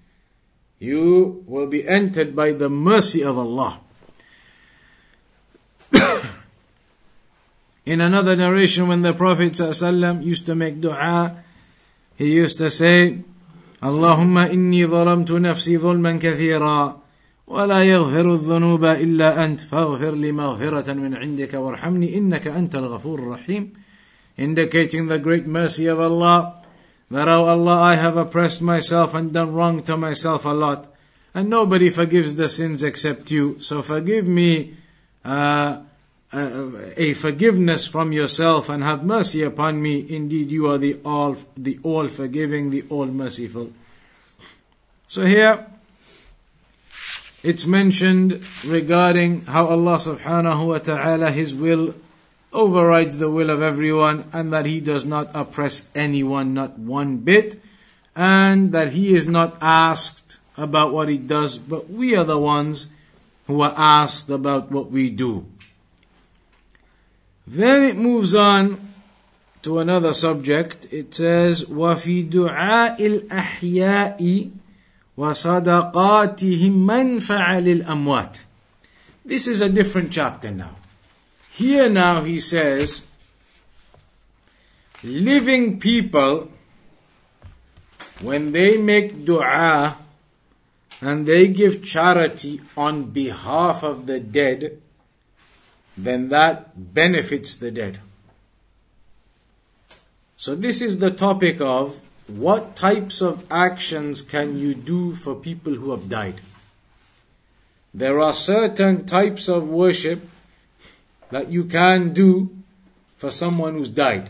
You 0.79 1.43
will 1.45 1.67
be 1.67 1.87
entered 1.87 2.35
by 2.35 2.53
the 2.53 2.69
mercy 2.69 3.23
of 3.23 3.37
Allah. 3.37 3.81
In 7.85 8.01
another 8.01 8.35
narration, 8.35 8.87
when 8.87 9.03
the 9.03 9.13
Prophet 9.13 9.53
ﷺ 9.53 10.23
used 10.23 10.47
to 10.47 10.55
make 10.55 10.81
dua, 10.81 11.43
he 12.16 12.32
used 12.32 12.58
to 12.58 12.70
say, 12.70 13.22
اللهم 13.84 14.38
إني 14.38 14.86
ظلمت 14.86 15.30
نفسي 15.30 15.78
ظلما 15.78 16.12
كثيرا 16.12 17.02
ولا 17.46 17.84
يغفر 17.84 18.34
الذنوب 18.34 18.84
إلا 18.84 19.44
أنت 19.44 19.60
فاغفر 19.60 20.14
لي 20.14 20.32
مغفرة 20.32 20.92
من 20.92 21.14
عندك 21.14 21.54
وارحمني 21.54 22.18
إنك 22.18 22.46
أنت 22.46 22.74
الغفور 22.74 23.18
الرحيم 23.18 23.72
indicating 24.38 25.08
the 25.08 25.18
great 25.18 25.46
mercy 25.46 25.86
of 25.86 26.00
Allah 26.00 26.62
that 27.10 27.28
oh 27.28 27.44
Allah 27.44 27.80
I 27.80 27.94
have 27.96 28.16
oppressed 28.16 28.62
myself 28.62 29.14
and 29.14 29.32
done 29.32 29.52
wrong 29.52 29.82
to 29.82 29.96
myself 29.96 30.44
a 30.44 30.50
lot 30.50 30.94
and 31.34 31.50
nobody 31.50 31.90
forgives 31.90 32.36
the 32.36 32.48
sins 32.48 32.82
except 32.82 33.30
you 33.30 33.56
so 33.60 33.82
forgive 33.82 34.26
me 34.26 34.76
uh, 35.24 35.28
uh, 35.28 35.82
uh, 36.33 36.71
a 36.97 37.13
forgiveness 37.13 37.87
from 37.87 38.11
yourself 38.11 38.67
and 38.67 38.83
have 38.83 39.01
mercy 39.01 39.43
upon 39.43 39.81
me. 39.81 40.05
Indeed, 40.09 40.51
you 40.51 40.67
are 40.67 40.77
the 40.77 40.99
all, 41.05 41.37
the 41.55 41.79
all 41.83 42.09
forgiving, 42.09 42.69
the 42.69 42.83
all 42.89 43.05
merciful. 43.05 43.71
So 45.07 45.25
here, 45.25 45.65
it's 47.43 47.65
mentioned 47.65 48.43
regarding 48.65 49.45
how 49.45 49.67
Allah 49.67 49.95
subhanahu 49.95 50.67
wa 50.67 50.79
ta'ala, 50.79 51.31
His 51.31 51.55
will 51.55 51.95
overrides 52.51 53.19
the 53.19 53.31
will 53.31 53.49
of 53.49 53.61
everyone 53.61 54.27
and 54.33 54.51
that 54.51 54.65
He 54.65 54.81
does 54.81 55.05
not 55.05 55.31
oppress 55.33 55.87
anyone, 55.95 56.53
not 56.53 56.77
one 56.77 57.19
bit, 57.19 57.61
and 58.17 58.73
that 58.73 58.91
He 58.91 59.15
is 59.15 59.29
not 59.29 59.57
asked 59.61 60.39
about 60.57 60.91
what 60.91 61.07
He 61.07 61.17
does, 61.17 61.57
but 61.57 61.89
we 61.89 62.17
are 62.17 62.25
the 62.25 62.37
ones 62.37 62.87
who 63.47 63.61
are 63.61 63.73
asked 63.77 64.29
about 64.29 64.71
what 64.71 64.91
we 64.91 65.09
do. 65.09 65.45
Then 67.46 67.84
it 67.84 67.96
moves 67.96 68.34
on 68.34 68.80
to 69.62 69.78
another 69.78 70.14
subject. 70.14 70.88
It 70.92 71.14
says, 71.14 71.64
وَفِي 71.64 72.30
دُعَاءِ 72.30 72.98
الْأَحْيَاءِ 72.98 74.50
وَصَدَقَاتِهِمْ 75.18 76.86
مَنْفَعَ 76.86 77.84
لِلْأَمْوَاتِ 77.84 78.40
This 79.24 79.46
is 79.46 79.60
a 79.60 79.68
different 79.68 80.12
chapter 80.12 80.50
now. 80.50 80.76
Here 81.52 81.88
now 81.88 82.24
he 82.24 82.40
says, 82.40 83.04
living 85.04 85.78
people, 85.78 86.48
when 88.20 88.52
they 88.52 88.78
make 88.78 89.24
dua 89.24 89.98
and 91.00 91.26
they 91.26 91.48
give 91.48 91.84
charity 91.84 92.60
on 92.76 93.10
behalf 93.10 93.82
of 93.82 94.06
the 94.06 94.20
dead, 94.20 94.80
then 95.97 96.29
that 96.29 96.93
benefits 96.93 97.55
the 97.55 97.71
dead. 97.71 97.99
So 100.37 100.53
this 100.53 100.81
is 100.81 100.99
the 100.99 101.09
topic 101.09 101.59
of 101.59 101.99
what 102.27 102.75
types 102.75 103.21
of 103.21 103.45
actions 103.49 104.21
can 104.21 104.57
you 104.57 104.75
do 104.75 105.15
for 105.15 105.33
people 105.33 105.73
who 105.75 105.91
have 105.91 106.09
died? 106.09 106.41
There 107.93 108.19
are 108.19 108.33
certain 108.33 109.05
types 109.05 109.47
of 109.47 109.67
worship 109.67 110.27
that 111.31 111.49
you 111.49 111.63
can 111.63 112.13
do 112.13 112.55
for 113.17 113.31
someone 113.31 113.73
who's 113.73 113.89
died. 113.89 114.29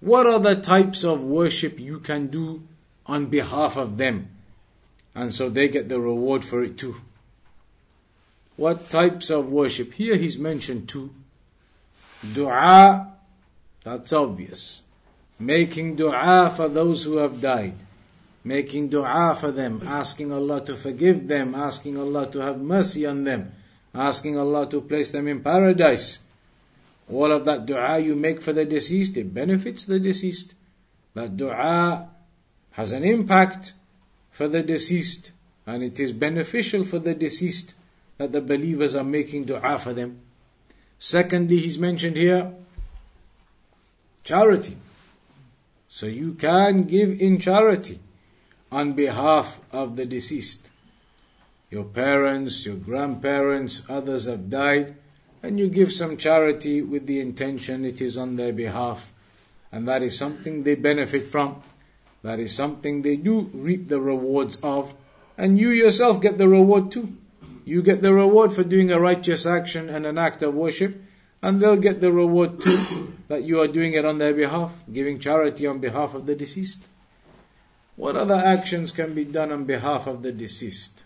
What 0.00 0.26
are 0.26 0.38
the 0.38 0.56
types 0.56 1.04
of 1.04 1.24
worship 1.24 1.80
you 1.80 1.98
can 1.98 2.28
do 2.28 2.62
on 3.06 3.26
behalf 3.26 3.76
of 3.76 3.96
them? 3.96 4.28
And 5.14 5.34
so 5.34 5.48
they 5.48 5.68
get 5.68 5.88
the 5.88 6.00
reward 6.00 6.44
for 6.44 6.62
it 6.62 6.78
too. 6.78 7.00
What 8.60 8.90
types 8.90 9.30
of 9.30 9.48
worship? 9.48 9.94
Here 9.94 10.18
he's 10.18 10.38
mentioned 10.38 10.86
two. 10.86 11.14
Dua, 12.34 13.10
that's 13.82 14.12
obvious. 14.12 14.82
Making 15.38 15.96
dua 15.96 16.52
for 16.54 16.68
those 16.68 17.04
who 17.04 17.16
have 17.16 17.40
died. 17.40 17.72
Making 18.44 18.90
dua 18.90 19.34
for 19.40 19.50
them, 19.50 19.80
asking 19.86 20.30
Allah 20.30 20.62
to 20.66 20.76
forgive 20.76 21.26
them, 21.26 21.54
asking 21.54 21.96
Allah 21.96 22.30
to 22.32 22.40
have 22.40 22.60
mercy 22.60 23.06
on 23.06 23.24
them, 23.24 23.52
asking 23.94 24.36
Allah 24.36 24.68
to 24.68 24.82
place 24.82 25.10
them 25.10 25.26
in 25.26 25.40
paradise. 25.40 26.18
All 27.10 27.32
of 27.32 27.46
that 27.46 27.64
dua 27.64 27.98
you 27.98 28.14
make 28.14 28.42
for 28.42 28.52
the 28.52 28.66
deceased, 28.66 29.16
it 29.16 29.32
benefits 29.32 29.86
the 29.86 29.98
deceased. 29.98 30.52
That 31.14 31.38
dua 31.38 32.10
has 32.72 32.92
an 32.92 33.04
impact 33.04 33.72
for 34.30 34.48
the 34.48 34.62
deceased 34.62 35.32
and 35.64 35.82
it 35.82 35.98
is 35.98 36.12
beneficial 36.12 36.84
for 36.84 36.98
the 36.98 37.14
deceased 37.14 37.72
that 38.20 38.32
the 38.32 38.40
believers 38.42 38.94
are 38.94 39.02
making 39.02 39.46
dua 39.46 39.78
for 39.78 39.94
them. 39.94 40.20
Secondly, 40.98 41.56
he's 41.56 41.78
mentioned 41.78 42.18
here 42.18 42.52
charity. 44.24 44.76
So 45.88 46.04
you 46.04 46.34
can 46.34 46.84
give 46.84 47.18
in 47.18 47.40
charity 47.40 47.98
on 48.70 48.92
behalf 48.92 49.58
of 49.72 49.96
the 49.96 50.04
deceased. 50.04 50.68
Your 51.70 51.84
parents, 51.84 52.66
your 52.66 52.76
grandparents, 52.76 53.88
others 53.88 54.26
have 54.26 54.50
died, 54.50 54.96
and 55.42 55.58
you 55.58 55.70
give 55.70 55.90
some 55.90 56.18
charity 56.18 56.82
with 56.82 57.06
the 57.06 57.20
intention 57.20 57.86
it 57.86 58.02
is 58.02 58.18
on 58.18 58.36
their 58.36 58.52
behalf. 58.52 59.14
And 59.72 59.88
that 59.88 60.02
is 60.02 60.18
something 60.18 60.64
they 60.64 60.74
benefit 60.74 61.26
from. 61.26 61.62
That 62.22 62.38
is 62.38 62.54
something 62.54 63.00
they 63.00 63.16
do 63.16 63.48
reap 63.54 63.88
the 63.88 63.98
rewards 63.98 64.56
of. 64.56 64.92
And 65.38 65.58
you 65.58 65.70
yourself 65.70 66.20
get 66.20 66.36
the 66.36 66.48
reward 66.48 66.90
too. 66.92 67.16
You 67.64 67.82
get 67.82 68.02
the 68.02 68.12
reward 68.12 68.52
for 68.52 68.64
doing 68.64 68.90
a 68.90 69.00
righteous 69.00 69.46
action 69.46 69.88
and 69.88 70.06
an 70.06 70.18
act 70.18 70.42
of 70.42 70.54
worship, 70.54 71.02
and 71.42 71.60
they'll 71.60 71.76
get 71.76 72.00
the 72.00 72.12
reward 72.12 72.60
too 72.60 73.16
that 73.28 73.44
you 73.44 73.60
are 73.60 73.68
doing 73.68 73.94
it 73.94 74.04
on 74.04 74.18
their 74.18 74.34
behalf, 74.34 74.72
giving 74.92 75.18
charity 75.18 75.66
on 75.66 75.78
behalf 75.78 76.14
of 76.14 76.26
the 76.26 76.34
deceased. 76.34 76.84
What 77.96 78.16
other 78.16 78.34
actions 78.34 78.92
can 78.92 79.14
be 79.14 79.24
done 79.24 79.52
on 79.52 79.64
behalf 79.64 80.06
of 80.06 80.22
the 80.22 80.32
deceased? 80.32 81.04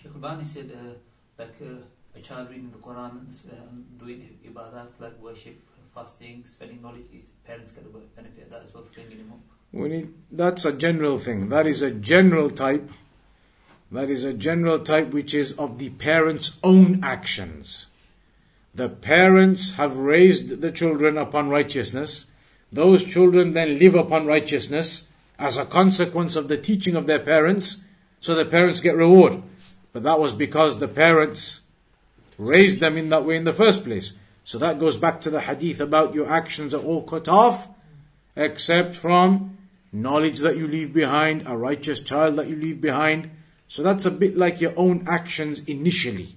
Sheikh 0.00 0.12
Albani 0.12 0.44
said, 0.44 0.70
uh, 0.72 0.94
like 1.38 1.56
uh, 1.62 1.84
a 2.14 2.20
child 2.20 2.50
reading 2.50 2.70
the 2.70 2.78
Quran 2.78 3.10
and 3.10 3.34
uh, 3.50 4.04
doing 4.04 4.38
ibadat 4.46 4.88
like 4.98 5.20
worship, 5.22 5.56
fasting, 5.94 6.44
spreading 6.46 6.82
knowledge, 6.82 7.06
his 7.10 7.24
parents 7.44 7.72
get 7.72 7.84
the 7.84 7.98
benefit 8.14 8.44
of 8.44 8.50
that 8.50 8.62
as 8.66 8.74
well 8.74 8.84
for 8.84 8.92
bringing 8.92 9.18
him 9.18 9.32
up. 9.32 9.40
We 9.72 9.88
need, 9.88 10.14
that's 10.30 10.64
a 10.64 10.72
general 10.72 11.18
thing. 11.18 11.48
That 11.48 11.66
is 11.66 11.82
a 11.82 11.90
general 11.90 12.50
type 12.50 12.90
that 13.90 14.10
is 14.10 14.24
a 14.24 14.32
general 14.32 14.80
type 14.80 15.10
which 15.10 15.32
is 15.34 15.52
of 15.52 15.78
the 15.78 15.90
parents' 15.90 16.58
own 16.62 17.02
actions. 17.02 17.86
The 18.74 18.88
parents 18.88 19.74
have 19.74 19.96
raised 19.96 20.60
the 20.60 20.72
children 20.72 21.16
upon 21.16 21.48
righteousness. 21.48 22.26
Those 22.72 23.04
children 23.04 23.54
then 23.54 23.78
live 23.78 23.94
upon 23.94 24.26
righteousness 24.26 25.06
as 25.38 25.56
a 25.56 25.64
consequence 25.64 26.36
of 26.36 26.48
the 26.48 26.58
teaching 26.58 26.96
of 26.96 27.06
their 27.06 27.20
parents, 27.20 27.82
so 28.20 28.34
the 28.34 28.44
parents 28.44 28.80
get 28.80 28.96
reward. 28.96 29.42
But 29.92 30.02
that 30.02 30.20
was 30.20 30.32
because 30.32 30.78
the 30.78 30.88
parents 30.88 31.60
raised 32.38 32.80
them 32.80 32.98
in 32.98 33.08
that 33.10 33.24
way 33.24 33.36
in 33.36 33.44
the 33.44 33.52
first 33.52 33.84
place. 33.84 34.14
So 34.44 34.58
that 34.58 34.78
goes 34.78 34.96
back 34.96 35.20
to 35.22 35.30
the 35.30 35.40
hadith 35.40 35.80
about 35.80 36.14
your 36.14 36.28
actions 36.28 36.74
are 36.74 36.82
all 36.82 37.02
cut 37.02 37.28
off, 37.28 37.68
except 38.34 38.96
from 38.96 39.56
knowledge 39.92 40.40
that 40.40 40.56
you 40.56 40.68
leave 40.68 40.92
behind, 40.92 41.44
a 41.46 41.56
righteous 41.56 42.00
child 42.00 42.36
that 42.36 42.48
you 42.48 42.56
leave 42.56 42.80
behind, 42.80 43.30
so 43.68 43.82
that's 43.82 44.06
a 44.06 44.10
bit 44.10 44.36
like 44.36 44.60
your 44.60 44.72
own 44.76 45.04
actions 45.06 45.60
initially. 45.66 46.36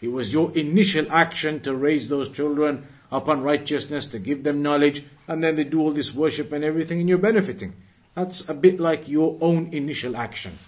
It 0.00 0.08
was 0.08 0.32
your 0.32 0.56
initial 0.56 1.10
action 1.10 1.60
to 1.60 1.74
raise 1.74 2.08
those 2.08 2.28
children 2.28 2.86
upon 3.10 3.42
righteousness, 3.42 4.06
to 4.06 4.18
give 4.18 4.44
them 4.44 4.62
knowledge, 4.62 5.04
and 5.26 5.42
then 5.42 5.56
they 5.56 5.64
do 5.64 5.80
all 5.80 5.92
this 5.92 6.14
worship 6.14 6.52
and 6.52 6.64
everything, 6.64 7.00
and 7.00 7.08
you're 7.08 7.18
benefiting. 7.18 7.74
That's 8.14 8.48
a 8.48 8.54
bit 8.54 8.80
like 8.80 9.08
your 9.08 9.38
own 9.40 9.72
initial 9.72 10.16
action. 10.16 10.58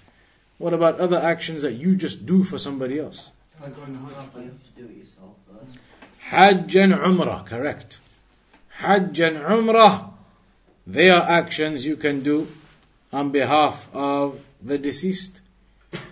What 0.59 0.75
about 0.75 1.01
other 1.01 1.19
actions 1.19 1.63
that 1.63 1.73
you 1.73 1.97
just 1.97 2.27
do 2.27 2.45
for 2.45 2.59
somebody 2.59 2.99
else? 2.99 3.31
Hajj 6.31 6.77
and 6.77 6.93
Umrah, 6.93 7.45
correct. 7.45 7.99
Hajj 8.69 9.21
and 9.21 9.37
Umrah, 9.39 10.11
they 10.87 11.11
are 11.11 11.23
actions 11.29 11.85
you 11.85 11.97
can 11.97 12.23
do 12.23 12.49
on 13.13 13.31
behalf 13.31 13.89
of 13.93 14.41
the 14.63 14.79
deceased. 14.79 15.41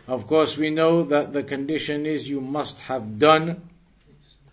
Of 0.07 0.27
course, 0.27 0.57
we 0.57 0.71
know 0.71 1.03
that 1.05 1.33
the 1.33 1.43
condition 1.43 2.07
is 2.07 2.29
you 2.29 2.41
must 2.41 2.81
have 2.83 3.19
done 3.19 3.69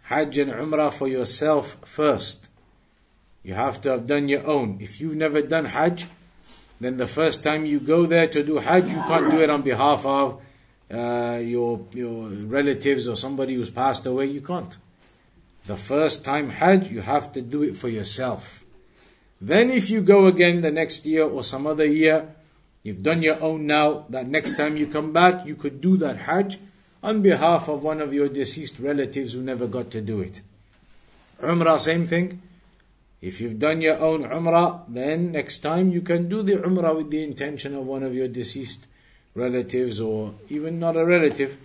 Hajj 0.04 0.38
and 0.38 0.52
Umrah 0.52 0.94
for 0.94 1.08
yourself 1.08 1.78
first. 1.84 2.48
You 3.44 3.54
have 3.54 3.82
to 3.82 3.90
have 3.92 4.06
done 4.06 4.28
your 4.28 4.46
own. 4.46 4.80
If 4.82 5.00
you've 5.00 5.16
never 5.16 5.42
done 5.42 5.66
Hajj, 5.66 6.08
then 6.80 6.98
the 6.98 7.08
first 7.08 7.44
time 7.44 7.66
you 7.66 7.80
go 7.80 8.06
there 8.06 8.28
to 8.28 8.44
do 8.44 8.58
Hajj, 8.58 8.86
you 8.86 9.02
can't 9.08 9.32
do 9.32 9.40
it 9.40 9.50
on 9.50 9.62
behalf 9.62 10.06
of 10.06 10.42
uh, 10.92 11.40
your 11.42 11.86
your 11.92 12.28
relatives 12.28 13.08
or 13.08 13.16
somebody 13.16 13.56
who's 13.56 13.70
passed 13.70 14.06
away. 14.06 14.26
You 14.26 14.42
can't. 14.42 14.78
The 15.66 15.78
first 15.78 16.24
time 16.24 16.50
Hajj, 16.50 16.92
you 16.92 17.02
have 17.02 17.32
to 17.34 17.42
do 17.42 17.64
it 17.64 17.76
for 17.76 17.88
yourself. 17.88 18.64
Then, 19.42 19.72
if 19.72 19.90
you 19.90 20.02
go 20.02 20.28
again 20.28 20.62
the 20.62 20.72
next 20.72 21.06
year 21.06 21.24
or 21.24 21.44
some 21.44 21.66
other 21.66 21.86
year, 21.86 22.35
You've 22.86 23.02
done 23.02 23.24
your 23.24 23.42
own 23.42 23.66
now, 23.66 24.06
that 24.10 24.28
next 24.28 24.58
time 24.58 24.78
you 24.78 24.86
come 24.86 25.12
back, 25.12 25.44
you 25.44 25.56
could 25.56 25.82
do 25.82 25.98
that 25.98 26.18
Hajj 26.30 26.60
on 27.02 27.24
behalf 27.24 27.68
of 27.68 27.82
one 27.82 28.00
of 28.00 28.14
your 28.14 28.30
deceased 28.30 28.78
relatives 28.78 29.34
who 29.34 29.42
never 29.42 29.66
got 29.66 29.90
to 29.90 30.02
do 30.02 30.22
it. 30.22 30.42
Umrah, 31.42 31.80
same 31.80 32.06
thing. 32.06 32.44
If 33.24 33.42
you've 33.42 33.58
done 33.58 33.82
your 33.82 33.98
own 33.98 34.26
Umrah, 34.26 34.84
then 34.88 35.32
next 35.32 35.64
time 35.64 35.90
you 35.90 36.02
can 36.02 36.30
do 36.30 36.44
the 36.44 36.58
Umrah 36.58 36.96
with 36.96 37.10
the 37.10 37.24
intention 37.24 37.74
of 37.74 37.88
one 37.88 38.04
of 38.04 38.14
your 38.14 38.28
deceased 38.28 38.86
relatives 39.34 40.00
or 40.00 40.36
even 40.50 40.80
not 40.80 40.96
a 40.96 41.04
relative, 41.04 41.58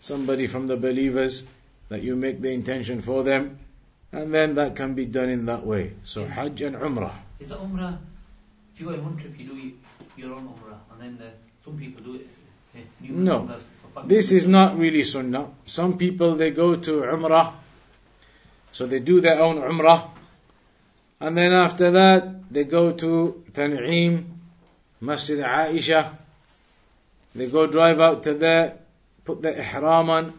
somebody 0.00 0.46
from 0.46 0.68
the 0.68 0.78
believers 0.78 1.44
that 1.90 2.00
you 2.00 2.16
make 2.16 2.40
the 2.40 2.48
intention 2.48 3.02
for 3.02 3.22
them, 3.22 3.58
and 4.10 4.32
then 4.32 4.54
that 4.54 4.74
can 4.74 4.94
be 4.94 5.04
done 5.04 5.28
in 5.28 5.44
that 5.44 5.66
way. 5.66 5.92
So 6.02 6.24
Hajj 6.24 6.62
and 6.62 6.76
Umrah. 6.76 7.12
Is 7.40 7.52
Umrah, 7.52 7.98
if 8.72 8.80
you 8.80 8.86
go 8.86 8.94
on 8.94 9.04
one 9.04 9.16
trip, 9.16 9.38
you 9.38 9.46
do 9.46 9.72
your 10.16 10.34
own 10.34 10.48
Umrah, 10.48 10.78
and 10.92 11.18
then 11.18 11.26
uh, 11.26 11.30
some 11.64 11.76
people 11.76 12.02
do 12.02 12.14
it. 12.16 12.28
Uh, 12.74 12.80
No. 13.00 13.48
This 14.06 14.32
is 14.32 14.46
not 14.46 14.78
really 14.78 15.04
sunnah. 15.04 15.50
Some 15.66 15.98
people 15.98 16.34
they 16.36 16.50
go 16.50 16.76
to 16.76 16.92
Umrah, 17.02 17.52
so 18.72 18.86
they 18.86 19.00
do 19.00 19.20
their 19.20 19.40
own 19.40 19.56
Umrah, 19.58 20.08
and 21.20 21.36
then 21.36 21.52
after 21.52 21.90
that 21.90 22.50
they 22.50 22.64
go 22.64 22.92
to 22.92 23.44
Tan'im, 23.52 24.24
Masjid 25.00 25.38
Aisha, 25.40 26.16
they 27.34 27.46
go 27.48 27.66
drive 27.66 28.00
out 28.00 28.22
to 28.24 28.34
there, 28.34 28.78
put 29.24 29.42
the 29.42 29.56
ihram 29.58 30.08
on, 30.10 30.38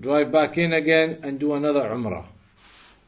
drive 0.00 0.32
back 0.32 0.58
in 0.58 0.72
again 0.72 1.18
and 1.22 1.38
do 1.38 1.54
another 1.54 1.82
Umrah. 1.90 2.26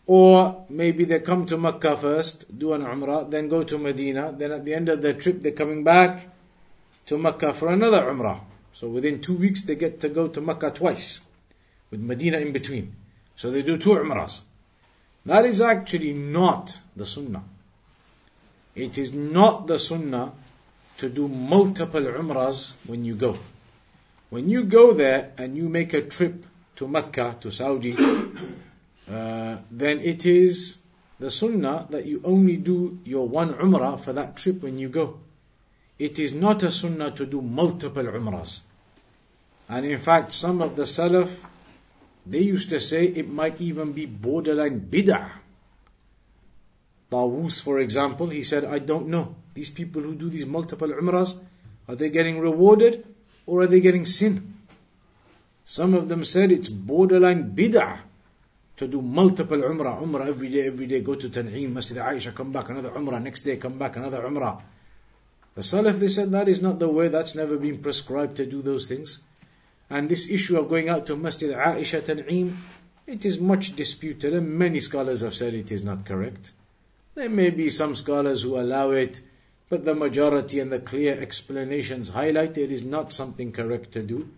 Or 0.06 0.64
maybe 0.68 1.04
they 1.04 1.18
come 1.18 1.46
to 1.46 1.58
Mecca 1.58 1.96
first, 1.96 2.58
do 2.58 2.72
an 2.72 2.82
Umrah, 2.82 3.28
then 3.28 3.48
go 3.48 3.64
to 3.64 3.76
Medina, 3.76 4.32
then 4.36 4.52
at 4.52 4.64
the 4.64 4.74
end 4.74 4.88
of 4.88 5.02
their 5.02 5.14
trip 5.14 5.40
they're 5.40 5.52
coming 5.52 5.82
back 5.82 6.28
to 7.06 7.18
Mecca 7.18 7.52
for 7.52 7.68
another 7.68 8.02
Umrah. 8.02 8.40
So 8.72 8.88
within 8.88 9.20
two 9.20 9.34
weeks 9.34 9.62
they 9.62 9.74
get 9.74 10.00
to 10.00 10.08
go 10.08 10.28
to 10.28 10.40
Mecca 10.40 10.70
twice, 10.70 11.20
with 11.90 12.00
Medina 12.00 12.38
in 12.38 12.52
between. 12.52 12.94
So 13.34 13.50
they 13.50 13.62
do 13.62 13.76
two 13.78 13.90
Umrahs. 13.90 14.42
That 15.24 15.44
is 15.44 15.60
actually 15.60 16.12
not 16.12 16.78
the 16.94 17.04
Sunnah. 17.04 17.42
It 18.74 18.96
is 18.96 19.12
not 19.12 19.66
the 19.66 19.78
Sunnah 19.78 20.32
to 20.98 21.08
do 21.08 21.26
multiple 21.26 22.02
Umrahs 22.02 22.74
when 22.86 23.04
you 23.04 23.14
go. 23.16 23.38
When 24.30 24.48
you 24.48 24.64
go 24.64 24.92
there 24.92 25.32
and 25.36 25.56
you 25.56 25.68
make 25.68 25.92
a 25.92 26.02
trip 26.02 26.46
to 26.76 26.86
Mecca, 26.86 27.36
to 27.40 27.50
Saudi, 27.50 27.96
uh, 29.10 29.58
then 29.70 30.00
it 30.00 30.26
is 30.26 30.78
the 31.18 31.30
sunnah 31.30 31.86
that 31.90 32.06
you 32.06 32.20
only 32.24 32.56
do 32.56 32.98
your 33.04 33.28
one 33.28 33.54
umrah 33.54 34.00
for 34.00 34.12
that 34.12 34.36
trip 34.36 34.62
when 34.62 34.78
you 34.78 34.88
go. 34.88 35.18
It 35.98 36.18
is 36.18 36.32
not 36.32 36.62
a 36.62 36.70
sunnah 36.70 37.12
to 37.12 37.24
do 37.24 37.40
multiple 37.40 38.04
umrahs. 38.04 38.60
And 39.68 39.86
in 39.86 39.98
fact, 39.98 40.32
some 40.32 40.60
of 40.60 40.76
the 40.76 40.82
Salaf, 40.82 41.30
they 42.26 42.40
used 42.40 42.68
to 42.70 42.80
say 42.80 43.06
it 43.06 43.30
might 43.30 43.60
even 43.60 43.92
be 43.92 44.06
borderline 44.06 44.80
bid'ah. 44.80 45.30
Tawus, 47.10 47.62
for 47.62 47.78
example, 47.78 48.28
he 48.28 48.42
said, 48.42 48.64
I 48.64 48.80
don't 48.80 49.08
know. 49.08 49.36
These 49.54 49.70
people 49.70 50.02
who 50.02 50.14
do 50.14 50.28
these 50.28 50.44
multiple 50.44 50.88
umrahs, 50.88 51.38
are 51.88 51.94
they 51.94 52.10
getting 52.10 52.40
rewarded 52.40 53.06
or 53.46 53.62
are 53.62 53.66
they 53.66 53.80
getting 53.80 54.04
sin? 54.04 54.54
Some 55.64 55.94
of 55.94 56.08
them 56.08 56.24
said 56.24 56.52
it's 56.52 56.68
borderline 56.68 57.52
bid'ah 57.56 58.00
to 58.76 58.86
do 58.86 59.00
multiple 59.00 59.58
umrah, 59.58 60.02
umrah 60.02 60.26
every 60.26 60.48
day, 60.50 60.66
every 60.66 60.86
day, 60.86 61.00
go 61.00 61.14
to 61.14 61.28
Tan'im, 61.28 61.72
Masjid 61.72 61.96
Aisha, 61.96 62.34
come 62.34 62.52
back, 62.52 62.68
another 62.68 62.90
umrah, 62.90 63.22
next 63.22 63.40
day 63.40 63.56
come 63.56 63.78
back, 63.78 63.96
another 63.96 64.22
umrah. 64.22 64.60
The 65.54 65.62
Salaf, 65.62 65.98
they 65.98 66.08
said 66.08 66.30
that 66.32 66.48
is 66.48 66.60
not 66.60 66.78
the 66.78 66.88
way, 66.88 67.08
that's 67.08 67.34
never 67.34 67.56
been 67.56 67.78
prescribed 67.78 68.36
to 68.36 68.44
do 68.44 68.60
those 68.60 68.86
things. 68.86 69.22
And 69.88 70.08
this 70.08 70.28
issue 70.28 70.58
of 70.58 70.68
going 70.68 70.88
out 70.88 71.06
to 71.06 71.16
Masjid 71.16 71.56
Aisha, 71.56 72.02
Tan'im, 72.02 72.56
it 73.06 73.24
is 73.24 73.38
much 73.38 73.74
disputed 73.76 74.34
and 74.34 74.58
many 74.58 74.80
scholars 74.80 75.22
have 75.22 75.34
said 75.34 75.54
it 75.54 75.70
is 75.70 75.82
not 75.82 76.04
correct. 76.04 76.52
There 77.14 77.30
may 77.30 77.50
be 77.50 77.70
some 77.70 77.94
scholars 77.94 78.42
who 78.42 78.58
allow 78.60 78.90
it, 78.90 79.22
but 79.70 79.84
the 79.84 79.94
majority 79.94 80.60
and 80.60 80.70
the 80.70 80.80
clear 80.80 81.18
explanations 81.18 82.10
highlight 82.10 82.58
it 82.58 82.70
is 82.70 82.84
not 82.84 83.12
something 83.12 83.52
correct 83.52 83.92
to 83.92 84.02
do 84.02 84.28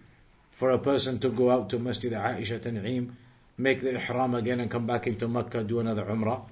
for 0.50 0.70
a 0.70 0.78
person 0.78 1.18
to 1.20 1.30
go 1.30 1.50
out 1.50 1.70
to 1.70 1.78
Masjid 1.78 2.12
Aisha 2.12 2.60
Tan'im 2.60 3.12
make 3.58 3.80
the 3.80 3.94
ihram 3.94 4.34
again 4.34 4.60
and 4.60 4.70
come 4.70 4.86
back 4.86 5.06
into 5.06 5.26
Mecca, 5.26 5.64
do 5.64 5.80
another 5.80 6.04
umrah. 6.04 6.42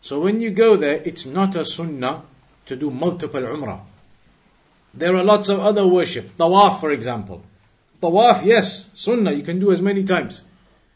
So 0.00 0.20
when 0.20 0.40
you 0.40 0.50
go 0.50 0.76
there, 0.76 1.02
it's 1.04 1.26
not 1.26 1.54
a 1.54 1.64
sunnah 1.64 2.22
to 2.66 2.74
do 2.74 2.90
multiple 2.90 3.42
umrah. 3.42 3.80
There 4.94 5.14
are 5.14 5.22
lots 5.22 5.50
of 5.50 5.60
other 5.60 5.86
worship. 5.86 6.36
Tawaf, 6.38 6.80
for 6.80 6.90
example. 6.90 7.44
Tawaf, 8.02 8.44
yes, 8.44 8.90
sunnah, 8.94 9.32
you 9.32 9.42
can 9.42 9.60
do 9.60 9.70
as 9.70 9.82
many 9.82 10.02
times. 10.02 10.44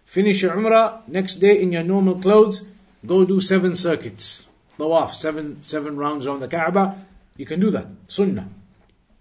Finish 0.07 0.43
your 0.43 0.57
umrah, 0.57 1.07
next 1.07 1.35
day 1.37 1.61
in 1.61 1.73
your 1.73 1.85
normal 1.85 2.19
clothes, 2.19 2.65
go 3.05 3.25
do 3.25 3.41
seven 3.41 3.77
circuits. 3.77 4.47
Tawaf, 4.79 5.13
seven, 5.13 5.63
seven 5.63 5.97
rounds 5.97 6.27
around 6.27 6.41
the 6.41 6.49
Kaaba. 6.49 6.97
You 7.37 7.45
can 7.45 7.61
do 7.61 7.71
that. 7.71 7.87
Sunnah. 8.09 8.49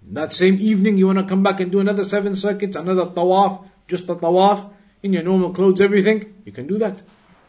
That 0.04 0.34
same 0.34 0.58
evening, 0.60 0.98
you 0.98 1.08
want 1.08 1.20
to 1.20 1.26
come 1.26 1.44
back 1.44 1.60
and 1.60 1.72
do 1.72 1.80
another 1.80 2.04
seven 2.04 2.36
circuits, 2.36 2.76
another 2.76 3.06
tawaf, 3.06 3.66
just 3.88 4.10
a 4.10 4.16
tawaf 4.16 4.72
in 5.04 5.14
your 5.14 5.24
normal 5.24 5.54
clothes, 5.54 5.82
everything, 5.82 6.34
you 6.46 6.52
can 6.52 6.68
do 6.68 6.78
that. 6.78 7.02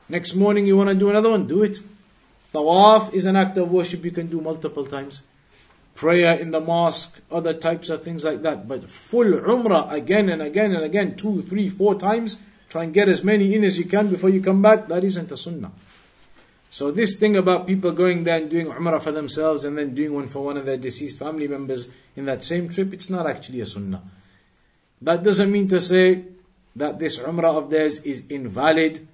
Next 0.08 0.34
morning 0.34 0.66
you 0.66 0.76
want 0.76 0.90
to 0.90 0.94
do 0.94 1.10
another 1.10 1.30
one, 1.30 1.46
do 1.46 1.62
it. 1.62 1.78
Tawaf 2.52 3.12
is 3.12 3.26
an 3.26 3.36
act 3.36 3.56
of 3.56 3.70
worship 3.70 4.04
you 4.04 4.10
can 4.10 4.26
do 4.26 4.40
multiple 4.40 4.84
times. 4.84 5.22
Prayer 5.94 6.38
in 6.38 6.50
the 6.50 6.60
mosque, 6.60 7.20
other 7.30 7.54
types 7.54 7.90
of 7.90 8.02
things 8.02 8.24
like 8.24 8.42
that. 8.42 8.66
But 8.66 8.88
full 8.88 9.24
umrah 9.24 9.90
again 9.92 10.28
and 10.28 10.42
again 10.42 10.72
and 10.72 10.82
again, 10.82 11.16
two, 11.16 11.42
three, 11.42 11.68
four 11.68 11.98
times, 11.98 12.40
try 12.68 12.84
and 12.84 12.94
get 12.94 13.08
as 13.08 13.22
many 13.22 13.54
in 13.54 13.64
as 13.64 13.78
you 13.78 13.84
can 13.84 14.08
before 14.08 14.30
you 14.30 14.40
come 14.40 14.62
back, 14.62 14.88
that 14.88 15.04
isn't 15.04 15.30
a 15.30 15.36
sunnah. 15.36 15.72
So 16.70 16.90
this 16.90 17.18
thing 17.18 17.36
about 17.36 17.66
people 17.66 17.92
going 17.92 18.24
there 18.24 18.38
and 18.38 18.48
doing 18.48 18.68
umrah 18.68 19.02
for 19.02 19.12
themselves 19.12 19.66
and 19.66 19.76
then 19.76 19.94
doing 19.94 20.14
one 20.14 20.28
for 20.28 20.42
one 20.42 20.56
of 20.56 20.64
their 20.64 20.78
deceased 20.78 21.18
family 21.18 21.46
members 21.46 21.88
in 22.16 22.24
that 22.24 22.44
same 22.44 22.70
trip, 22.70 22.94
it's 22.94 23.10
not 23.10 23.26
actually 23.26 23.60
a 23.60 23.66
sunnah. 23.66 24.02
That 25.02 25.22
doesn't 25.22 25.52
mean 25.52 25.68
to 25.68 25.82
say 25.82 26.24
that 26.76 26.98
this 26.98 27.18
Umrah 27.18 27.56
of 27.56 27.70
theirs 27.70 28.00
is 28.00 28.24
invalid. 28.28 29.06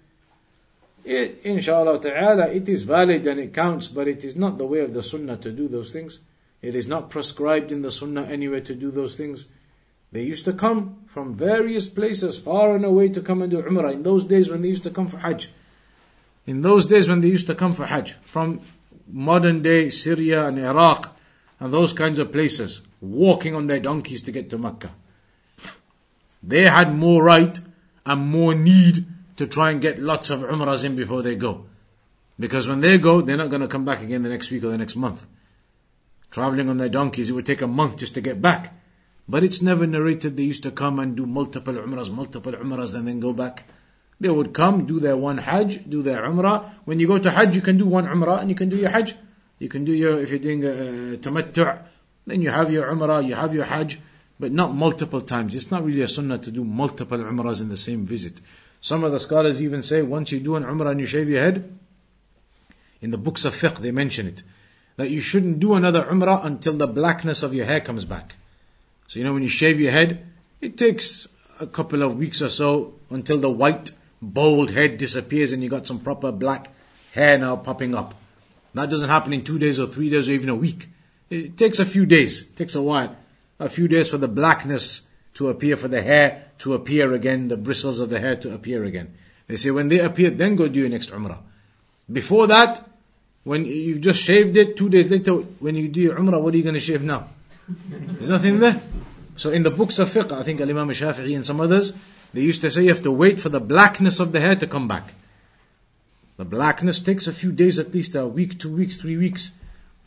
It, 1.04 1.40
inshallah 1.44 2.00
ta'ala, 2.00 2.48
it 2.48 2.68
is 2.68 2.82
valid 2.82 3.26
and 3.26 3.40
it 3.40 3.54
counts, 3.54 3.88
but 3.88 4.08
it 4.08 4.24
is 4.24 4.36
not 4.36 4.58
the 4.58 4.66
way 4.66 4.80
of 4.80 4.94
the 4.94 5.02
Sunnah 5.02 5.36
to 5.38 5.50
do 5.50 5.68
those 5.68 5.92
things. 5.92 6.20
It 6.60 6.74
is 6.74 6.86
not 6.86 7.10
prescribed 7.10 7.72
in 7.72 7.82
the 7.82 7.90
Sunnah 7.90 8.24
anywhere 8.24 8.60
to 8.60 8.74
do 8.74 8.90
those 8.90 9.16
things. 9.16 9.48
They 10.10 10.22
used 10.22 10.44
to 10.46 10.52
come 10.52 11.04
from 11.06 11.34
various 11.34 11.86
places 11.86 12.38
far 12.38 12.74
and 12.74 12.84
away 12.84 13.08
to 13.10 13.20
come 13.20 13.42
and 13.42 13.50
do 13.50 13.62
Umrah 13.62 13.92
in 13.92 14.02
those 14.02 14.24
days 14.24 14.48
when 14.48 14.62
they 14.62 14.68
used 14.68 14.82
to 14.84 14.90
come 14.90 15.06
for 15.06 15.18
Hajj. 15.18 15.50
In 16.46 16.62
those 16.62 16.86
days 16.86 17.08
when 17.08 17.20
they 17.20 17.28
used 17.28 17.46
to 17.48 17.54
come 17.54 17.74
for 17.74 17.86
Hajj, 17.86 18.14
from 18.22 18.60
modern 19.06 19.62
day 19.62 19.90
Syria 19.90 20.46
and 20.46 20.58
Iraq 20.58 21.14
and 21.60 21.72
those 21.72 21.92
kinds 21.92 22.18
of 22.18 22.32
places, 22.32 22.80
walking 23.00 23.54
on 23.54 23.66
their 23.66 23.80
donkeys 23.80 24.22
to 24.22 24.32
get 24.32 24.48
to 24.50 24.58
Mecca. 24.58 24.90
They 26.42 26.64
had 26.64 26.94
more 26.94 27.22
right 27.24 27.58
and 28.06 28.30
more 28.30 28.54
need 28.54 29.06
to 29.36 29.46
try 29.46 29.70
and 29.70 29.80
get 29.80 29.98
lots 29.98 30.30
of 30.30 30.40
umrahs 30.40 30.84
in 30.84 30.96
before 30.96 31.22
they 31.22 31.36
go. 31.36 31.66
Because 32.38 32.68
when 32.68 32.80
they 32.80 32.98
go, 32.98 33.20
they're 33.20 33.36
not 33.36 33.50
going 33.50 33.62
to 33.62 33.68
come 33.68 33.84
back 33.84 34.00
again 34.00 34.22
the 34.22 34.28
next 34.28 34.50
week 34.50 34.64
or 34.64 34.70
the 34.70 34.78
next 34.78 34.96
month. 34.96 35.26
Traveling 36.30 36.68
on 36.68 36.76
their 36.76 36.88
donkeys, 36.88 37.30
it 37.30 37.32
would 37.32 37.46
take 37.46 37.62
a 37.62 37.66
month 37.66 37.96
just 37.96 38.14
to 38.14 38.20
get 38.20 38.40
back. 38.40 38.74
But 39.28 39.44
it's 39.44 39.60
never 39.60 39.86
narrated 39.86 40.36
they 40.36 40.44
used 40.44 40.62
to 40.62 40.70
come 40.70 40.98
and 40.98 41.16
do 41.16 41.26
multiple 41.26 41.74
umrahs, 41.74 42.10
multiple 42.10 42.52
umrahs, 42.52 42.94
and 42.94 43.06
then 43.06 43.20
go 43.20 43.32
back. 43.32 43.64
They 44.20 44.28
would 44.28 44.52
come, 44.54 44.86
do 44.86 45.00
their 45.00 45.16
one 45.16 45.38
hajj, 45.38 45.88
do 45.88 46.02
their 46.02 46.22
umrah. 46.22 46.70
When 46.84 46.98
you 46.98 47.06
go 47.06 47.18
to 47.18 47.30
hajj, 47.30 47.54
you 47.54 47.62
can 47.62 47.78
do 47.78 47.86
one 47.86 48.06
umrah 48.06 48.40
and 48.40 48.50
you 48.50 48.56
can 48.56 48.68
do 48.68 48.76
your 48.76 48.90
hajj. 48.90 49.14
You 49.58 49.68
can 49.68 49.84
do 49.84 49.92
your, 49.92 50.20
if 50.20 50.30
you're 50.30 50.38
doing 50.38 50.64
a, 50.64 50.70
a 50.70 51.16
tamattu', 51.18 51.82
then 52.26 52.42
you 52.42 52.50
have 52.50 52.72
your 52.72 52.92
umrah, 52.92 53.26
you 53.26 53.34
have 53.34 53.54
your 53.54 53.64
hajj 53.64 53.98
but 54.40 54.52
not 54.52 54.74
multiple 54.74 55.20
times. 55.20 55.54
It's 55.54 55.70
not 55.70 55.84
really 55.84 56.02
a 56.02 56.08
sunnah 56.08 56.38
to 56.38 56.50
do 56.50 56.64
multiple 56.64 57.18
umrahs 57.18 57.60
in 57.60 57.68
the 57.68 57.76
same 57.76 58.06
visit. 58.06 58.40
Some 58.80 59.02
of 59.02 59.12
the 59.12 59.20
scholars 59.20 59.60
even 59.60 59.82
say 59.82 60.02
once 60.02 60.30
you 60.30 60.40
do 60.40 60.54
an 60.56 60.64
umrah 60.64 60.92
and 60.92 61.00
you 61.00 61.06
shave 61.06 61.28
your 61.28 61.42
head, 61.42 61.78
in 63.00 63.10
the 63.10 63.18
books 63.18 63.44
of 63.44 63.54
fiqh 63.54 63.78
they 63.78 63.90
mention 63.90 64.26
it, 64.26 64.42
that 64.96 65.10
you 65.10 65.20
shouldn't 65.20 65.58
do 65.58 65.74
another 65.74 66.04
umrah 66.04 66.44
until 66.44 66.76
the 66.76 66.86
blackness 66.86 67.42
of 67.42 67.54
your 67.54 67.66
hair 67.66 67.80
comes 67.80 68.04
back. 68.04 68.34
So 69.08 69.18
you 69.18 69.24
know 69.24 69.34
when 69.34 69.42
you 69.42 69.48
shave 69.48 69.80
your 69.80 69.92
head, 69.92 70.26
it 70.60 70.76
takes 70.76 71.26
a 71.60 71.66
couple 71.66 72.02
of 72.02 72.16
weeks 72.16 72.40
or 72.40 72.48
so 72.48 72.94
until 73.10 73.38
the 73.38 73.50
white, 73.50 73.90
bald 74.22 74.70
head 74.70 74.98
disappears 74.98 75.52
and 75.52 75.62
you 75.62 75.68
got 75.68 75.86
some 75.86 75.98
proper 75.98 76.30
black 76.30 76.72
hair 77.12 77.38
now 77.38 77.56
popping 77.56 77.94
up. 77.94 78.14
That 78.74 78.90
doesn't 78.90 79.08
happen 79.08 79.32
in 79.32 79.42
two 79.42 79.58
days 79.58 79.80
or 79.80 79.86
three 79.86 80.10
days 80.10 80.28
or 80.28 80.32
even 80.32 80.48
a 80.48 80.54
week. 80.54 80.88
It 81.30 81.56
takes 81.56 81.80
a 81.80 81.84
few 81.84 82.06
days, 82.06 82.42
it 82.42 82.56
takes 82.56 82.76
a 82.76 82.82
while 82.82 83.16
a 83.58 83.68
few 83.68 83.88
days 83.88 84.08
for 84.08 84.18
the 84.18 84.28
blackness 84.28 85.02
to 85.34 85.48
appear, 85.48 85.76
for 85.76 85.88
the 85.88 86.02
hair 86.02 86.44
to 86.58 86.74
appear 86.74 87.12
again, 87.12 87.48
the 87.48 87.56
bristles 87.56 88.00
of 88.00 88.10
the 88.10 88.20
hair 88.20 88.36
to 88.36 88.52
appear 88.52 88.84
again. 88.84 89.14
They 89.46 89.56
say 89.56 89.70
when 89.70 89.88
they 89.88 90.00
appear, 90.00 90.30
then 90.30 90.56
go 90.56 90.68
do 90.68 90.80
your 90.80 90.88
next 90.88 91.10
Umrah. 91.10 91.38
Before 92.10 92.46
that, 92.46 92.88
when 93.44 93.64
you've 93.64 94.00
just 94.00 94.20
shaved 94.22 94.56
it, 94.56 94.76
two 94.76 94.88
days 94.88 95.10
later, 95.10 95.32
when 95.34 95.74
you 95.74 95.88
do 95.88 96.00
your 96.00 96.16
Umrah, 96.16 96.40
what 96.40 96.54
are 96.54 96.56
you 96.56 96.62
going 96.62 96.74
to 96.74 96.80
shave 96.80 97.02
now? 97.02 97.28
There's 97.68 98.30
nothing 98.30 98.58
there. 98.60 98.80
So 99.36 99.50
in 99.50 99.62
the 99.62 99.70
books 99.70 99.98
of 99.98 100.10
fiqh, 100.10 100.32
I 100.32 100.42
think 100.42 100.60
Imam 100.60 100.88
Shafi'i 100.88 101.36
and 101.36 101.46
some 101.46 101.60
others, 101.60 101.96
they 102.34 102.40
used 102.40 102.60
to 102.62 102.70
say 102.70 102.82
you 102.82 102.88
have 102.88 103.02
to 103.02 103.12
wait 103.12 103.38
for 103.40 103.48
the 103.48 103.60
blackness 103.60 104.20
of 104.20 104.32
the 104.32 104.40
hair 104.40 104.56
to 104.56 104.66
come 104.66 104.88
back. 104.88 105.14
The 106.36 106.44
blackness 106.44 107.00
takes 107.00 107.26
a 107.26 107.32
few 107.32 107.52
days 107.52 107.78
at 107.78 107.92
least, 107.92 108.14
a 108.14 108.26
week, 108.26 108.58
two 108.58 108.74
weeks, 108.74 108.96
three 108.96 109.16
weeks. 109.16 109.52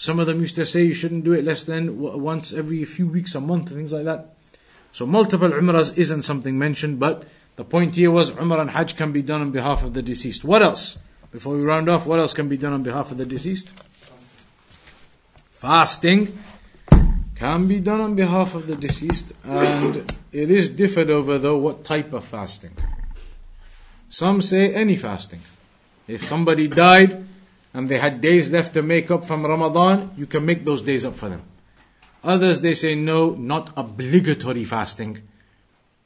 Some 0.02 0.20
of 0.20 0.26
them 0.26 0.42
used 0.42 0.56
to 0.56 0.66
say 0.66 0.82
you 0.82 0.96
shouldn't 0.96 1.26
do 1.26 1.34
it 1.34 1.46
less 1.46 1.62
than 1.62 2.00
once 2.00 2.54
every 2.54 2.84
few 2.86 3.08
weeks, 3.08 3.36
a 3.36 3.40
month, 3.40 3.70
things 3.70 3.94
like 3.94 4.06
that. 4.06 4.34
So 4.92 5.06
multiple 5.06 5.50
umrahs 5.50 5.96
isn't 5.96 6.24
something 6.24 6.58
mentioned, 6.58 7.00
but 7.00 7.28
the 7.56 7.64
point 7.64 7.94
here 7.94 8.10
was 8.10 8.32
umrah 8.32 8.62
and 8.62 8.72
hajj 8.72 8.98
can 8.98 9.12
be 9.12 9.22
done 9.22 9.42
on 9.42 9.52
behalf 9.52 9.84
of 9.84 9.94
the 9.94 10.02
deceased. 10.02 10.44
What 10.44 10.64
else? 10.64 10.98
Before 11.32 11.56
we 11.56 11.62
round 11.62 11.88
off, 11.88 12.08
what 12.08 12.18
else 12.18 12.34
can 12.34 12.50
be 12.50 12.58
done 12.58 12.74
on 12.74 12.82
behalf 12.82 13.12
of 13.12 13.20
the 13.20 13.28
deceased? 13.28 13.74
Fasting 15.52 16.36
can 17.36 17.68
be 17.68 17.80
done 17.80 18.02
on 18.02 18.16
behalf 18.16 18.56
of 18.56 18.66
the 18.66 18.76
deceased 18.76 19.34
and 19.44 20.12
it 20.32 20.50
is 20.50 20.68
differed 20.68 21.12
over 21.12 21.38
though 21.38 21.60
what 21.60 21.84
type 21.84 22.12
of 22.12 22.26
fasting. 22.26 22.76
Some 24.10 24.42
say 24.42 24.74
any 24.74 24.98
fasting. 24.98 25.42
If 26.08 26.26
somebody 26.26 26.68
died 26.68 27.28
and 27.74 27.90
they 27.90 27.98
had 27.98 28.22
days 28.22 28.52
left 28.52 28.74
to 28.74 28.82
make 28.82 29.10
up 29.10 29.26
from 29.26 29.46
Ramadan, 29.46 30.12
you 30.18 30.26
can 30.26 30.46
make 30.46 30.66
those 30.66 30.82
days 30.82 31.06
up 31.06 31.16
for 31.16 31.30
them. 31.30 31.42
Others 32.24 32.62
they 32.62 32.74
say 32.74 32.96
no, 32.96 33.32
not 33.32 33.72
obligatory 33.76 34.64
fasting. 34.66 35.22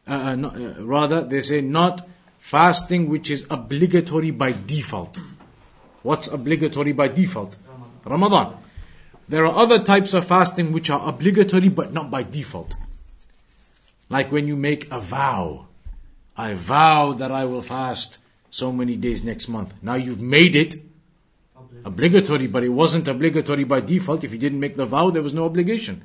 Uh, 0.07 0.11
uh, 0.11 0.36
not, 0.36 0.55
uh, 0.55 0.84
rather, 0.84 1.22
they 1.22 1.41
say 1.41 1.61
not 1.61 2.07
fasting 2.39 3.09
which 3.09 3.30
is 3.30 3.45
obligatory 3.49 4.32
by 4.32 4.51
default. 4.51 5.20
What's 6.03 6.28
obligatory 6.28 6.93
by 6.93 7.07
default? 7.07 7.57
Ramadan. 8.05 8.57
There 9.28 9.45
are 9.45 9.55
other 9.55 9.84
types 9.84 10.13
of 10.13 10.28
fasting 10.28 10.72
which 10.72 10.91
are 10.91 11.09
obligatory 11.09 11.70
but 11.70 11.91
not 11.91 12.11
by 12.11 12.22
default. 12.22 12.76
Like 14.09 14.32
when 14.32 14.47
you 14.47 14.55
make 14.55 14.91
a 14.91 14.99
vow. 14.99 15.66
I 16.38 16.53
vow 16.53 17.13
that 17.13 17.32
I 17.32 17.45
will 17.45 17.63
fast 17.63 18.20
so 18.51 18.72
many 18.72 18.95
days 18.95 19.24
next 19.24 19.47
month. 19.47 19.74
Now 19.82 19.95
you've 19.95 20.22
made 20.22 20.55
it 20.55 20.76
obligatory, 21.86 22.47
but 22.47 22.63
it 22.63 22.69
wasn't 22.69 23.07
obligatory 23.07 23.63
by 23.63 23.79
default. 23.79 24.23
If 24.23 24.33
you 24.33 24.39
didn't 24.39 24.59
make 24.59 24.75
the 24.75 24.86
vow, 24.86 25.11
there 25.11 25.23
was 25.23 25.33
no 25.33 25.45
obligation. 25.45 26.01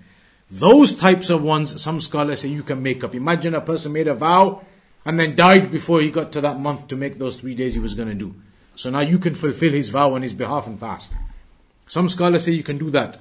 Those 0.50 0.94
types 0.94 1.30
of 1.30 1.42
ones, 1.42 1.80
some 1.80 2.00
scholars 2.00 2.40
say 2.40 2.48
you 2.48 2.62
can 2.62 2.82
make 2.82 3.02
up. 3.02 3.14
Imagine 3.14 3.54
a 3.54 3.60
person 3.60 3.92
made 3.92 4.08
a 4.08 4.14
vow 4.14 4.64
and 5.04 5.18
then 5.18 5.34
died 5.34 5.70
before 5.70 6.00
he 6.00 6.10
got 6.10 6.32
to 6.32 6.40
that 6.42 6.60
month 6.60 6.88
to 6.88 6.96
make 6.96 7.18
those 7.18 7.38
three 7.38 7.54
days 7.54 7.74
he 7.74 7.80
was 7.80 7.94
going 7.94 8.08
to 8.08 8.14
do. 8.14 8.34
So 8.76 8.90
now 8.90 9.00
you 9.00 9.18
can 9.18 9.34
fulfill 9.34 9.72
his 9.72 9.88
vow 9.88 10.14
on 10.14 10.22
his 10.22 10.34
behalf 10.34 10.66
and 10.66 10.78
fast. 10.78 11.14
Some 11.86 12.08
scholars 12.08 12.44
say 12.44 12.52
you 12.52 12.62
can 12.62 12.78
do 12.78 12.90
that. 12.90 13.18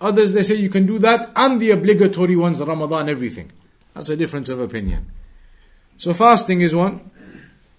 Others 0.00 0.32
they 0.32 0.42
say 0.42 0.54
you 0.54 0.70
can 0.70 0.86
do 0.86 0.98
that 1.00 1.30
and 1.34 1.60
the 1.60 1.72
obligatory 1.72 2.36
ones, 2.36 2.60
Ramadan, 2.60 3.08
everything. 3.08 3.50
That's 3.94 4.10
a 4.10 4.16
difference 4.16 4.48
of 4.48 4.60
opinion. 4.60 5.10
So 5.96 6.14
fasting 6.14 6.60
is 6.60 6.74
one. 6.74 7.10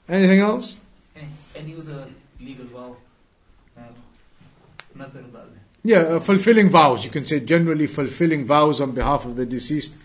Anything 0.08 0.40
else? 0.40 0.78
Any, 1.16 1.30
any 1.56 1.76
other 1.76 2.08
legal 2.40 2.66
vow? 2.66 2.98
Nothing. 5.00 5.32
Yeah, 5.82 6.00
uh, 6.00 6.20
fulfilling 6.20 6.70
vows. 6.70 7.06
You 7.06 7.12
can 7.12 7.26
say 7.26 7.40
generally 7.40 7.88
fulfilling 7.88 8.46
vows 8.46 8.82
on 8.82 8.92
behalf 8.92 9.26
of 9.26 9.38
the 9.38 9.46
deceased, 9.46 9.96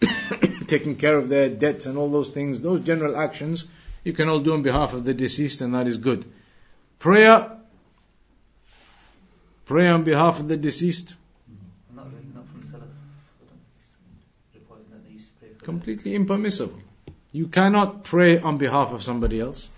taking 0.66 0.96
care 0.96 1.16
of 1.16 1.28
their 1.28 1.48
debts 1.48 1.86
and 1.86 1.96
all 1.96 2.10
those 2.10 2.32
things. 2.32 2.60
Those 2.62 2.80
general 2.80 3.16
actions 3.16 3.66
you 4.02 4.12
can 4.12 4.28
all 4.28 4.40
do 4.40 4.52
on 4.52 4.62
behalf 4.62 4.94
of 4.94 5.04
the 5.04 5.14
deceased, 5.14 5.60
and 5.60 5.72
that 5.74 5.86
is 5.86 5.96
good. 5.96 6.24
Prayer, 6.98 7.56
prayer 9.64 9.94
on 9.94 10.02
behalf 10.02 10.40
of 10.40 10.48
the 10.48 10.56
deceased. 10.56 11.14
Not 11.94 12.06
really, 12.10 12.24
not 12.34 12.48
from 12.48 12.62
Salaf. 12.62 12.82
I 12.82 13.46
don't 13.46 13.60
report 14.54 14.90
that 14.90 15.04
they 15.04 15.12
used 15.12 15.28
to 15.28 15.34
pray 15.38 15.48
for 15.56 15.64
Completely 15.64 16.16
impermissible. 16.16 16.80
You 17.30 17.46
cannot 17.46 18.02
pray 18.02 18.40
on 18.40 18.58
behalf 18.58 18.92
of 18.92 19.04
somebody 19.04 19.38
else. 19.38 19.70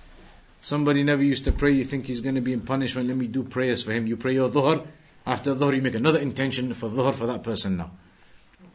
Somebody 0.64 1.02
never 1.02 1.22
used 1.22 1.44
to 1.44 1.52
pray, 1.52 1.72
you 1.72 1.84
think 1.84 2.06
he's 2.06 2.22
going 2.22 2.36
to 2.36 2.40
be 2.40 2.54
in 2.54 2.62
punishment, 2.62 3.06
let 3.06 3.18
me 3.18 3.26
do 3.26 3.42
prayers 3.42 3.82
for 3.82 3.92
him. 3.92 4.06
You 4.06 4.16
pray 4.16 4.32
your 4.32 4.48
dhuhr, 4.48 4.86
after 5.26 5.54
dhuhr 5.54 5.76
you 5.76 5.82
make 5.82 5.94
another 5.94 6.18
intention 6.18 6.72
for 6.72 6.88
dhuhr 6.88 7.12
for 7.12 7.26
that 7.26 7.42
person 7.42 7.76
now. 7.76 7.90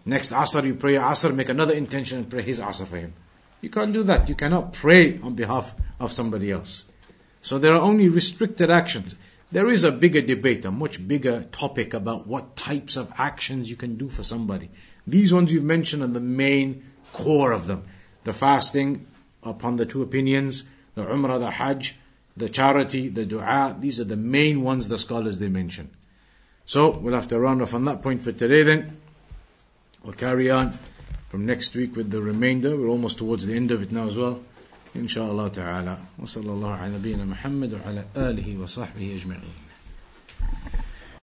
Next 0.06 0.30
asr 0.30 0.64
you 0.68 0.76
pray 0.76 0.94
asr, 0.94 1.34
make 1.34 1.50
another 1.50 1.74
intention 1.74 2.20
and 2.20 2.30
pray 2.30 2.44
his 2.44 2.60
asr 2.60 2.86
for 2.86 2.98
him. 2.98 3.16
You 3.62 3.72
can't 3.72 3.92
do 3.92 4.04
that. 4.04 4.30
You 4.30 4.36
cannot 4.36 4.74
pray 4.74 5.20
on 5.20 5.34
behalf 5.34 5.74
of 6.00 6.14
somebody 6.14 6.52
else. 6.52 6.86
So 7.42 7.58
there 7.58 7.74
are 7.74 7.82
only 7.82 8.08
restricted 8.08 8.70
actions. 8.70 9.16
There 9.52 9.68
is 9.68 9.84
a 9.84 9.92
bigger 9.92 10.22
debate, 10.22 10.66
a 10.66 10.70
much 10.70 11.08
bigger 11.08 11.48
topic 11.52 11.96
about 11.96 12.28
what 12.28 12.56
types 12.56 12.98
of 12.98 13.12
actions 13.18 13.68
you 13.68 13.76
can 13.76 13.98
do 13.98 14.10
for 14.10 14.22
somebody. 14.22 14.70
These 15.08 15.34
ones 15.34 15.52
you've 15.52 15.64
mentioned 15.64 16.04
are 16.04 16.08
the 16.08 16.20
main 16.20 16.84
core 17.14 17.52
of 17.52 17.66
them. 17.66 17.86
The 18.26 18.34
fasting 18.34 19.08
upon 19.42 19.78
the 19.78 19.88
two 19.88 20.04
opinions, 20.04 20.66
the 21.00 21.06
Umrah, 21.06 21.40
the 21.40 21.52
Hajj, 21.52 21.96
the 22.36 22.50
charity, 22.50 23.08
the 23.10 23.26
dua. 23.26 23.76
These 23.80 24.00
are 24.00 24.06
the 24.06 24.16
main 24.16 24.62
ones 24.62 24.88
the 24.88 24.98
scholars 24.98 25.40
they 25.40 25.50
mention. 25.50 25.90
So 26.66 26.98
we'll 26.98 27.14
have 27.16 27.28
to 27.30 27.40
round 27.40 27.62
off 27.62 27.74
on 27.74 27.86
that 27.86 28.02
point 28.02 28.22
for 28.24 28.32
today 28.32 28.64
then. 28.64 28.98
We'll 30.04 30.14
carry 30.14 30.50
on 30.50 30.78
from 31.30 31.46
next 31.46 31.76
week 31.76 31.96
with 31.96 32.12
the 32.12 32.22
remainder. 32.22 32.76
We're 32.78 32.88
almost 32.88 33.18
towards 33.18 33.46
the 33.46 33.56
end 33.56 33.72
of 33.72 33.82
it 33.82 33.92
now 33.92 34.08
as 34.08 34.18
well. 34.18 34.42
Inshallah 34.96 35.52
ta'ala. 35.52 36.00
Wa 36.18 36.26
sallallahu 36.26 36.80
ala 36.80 37.00
nabiyyina 37.00 37.28
Muhammad 37.28 37.74
wa 37.74 37.80
ala 37.90 38.04
alihi 38.16 38.58
wa 38.58 38.66
sahbihi 38.66 39.20
ajma'in. 39.20 39.42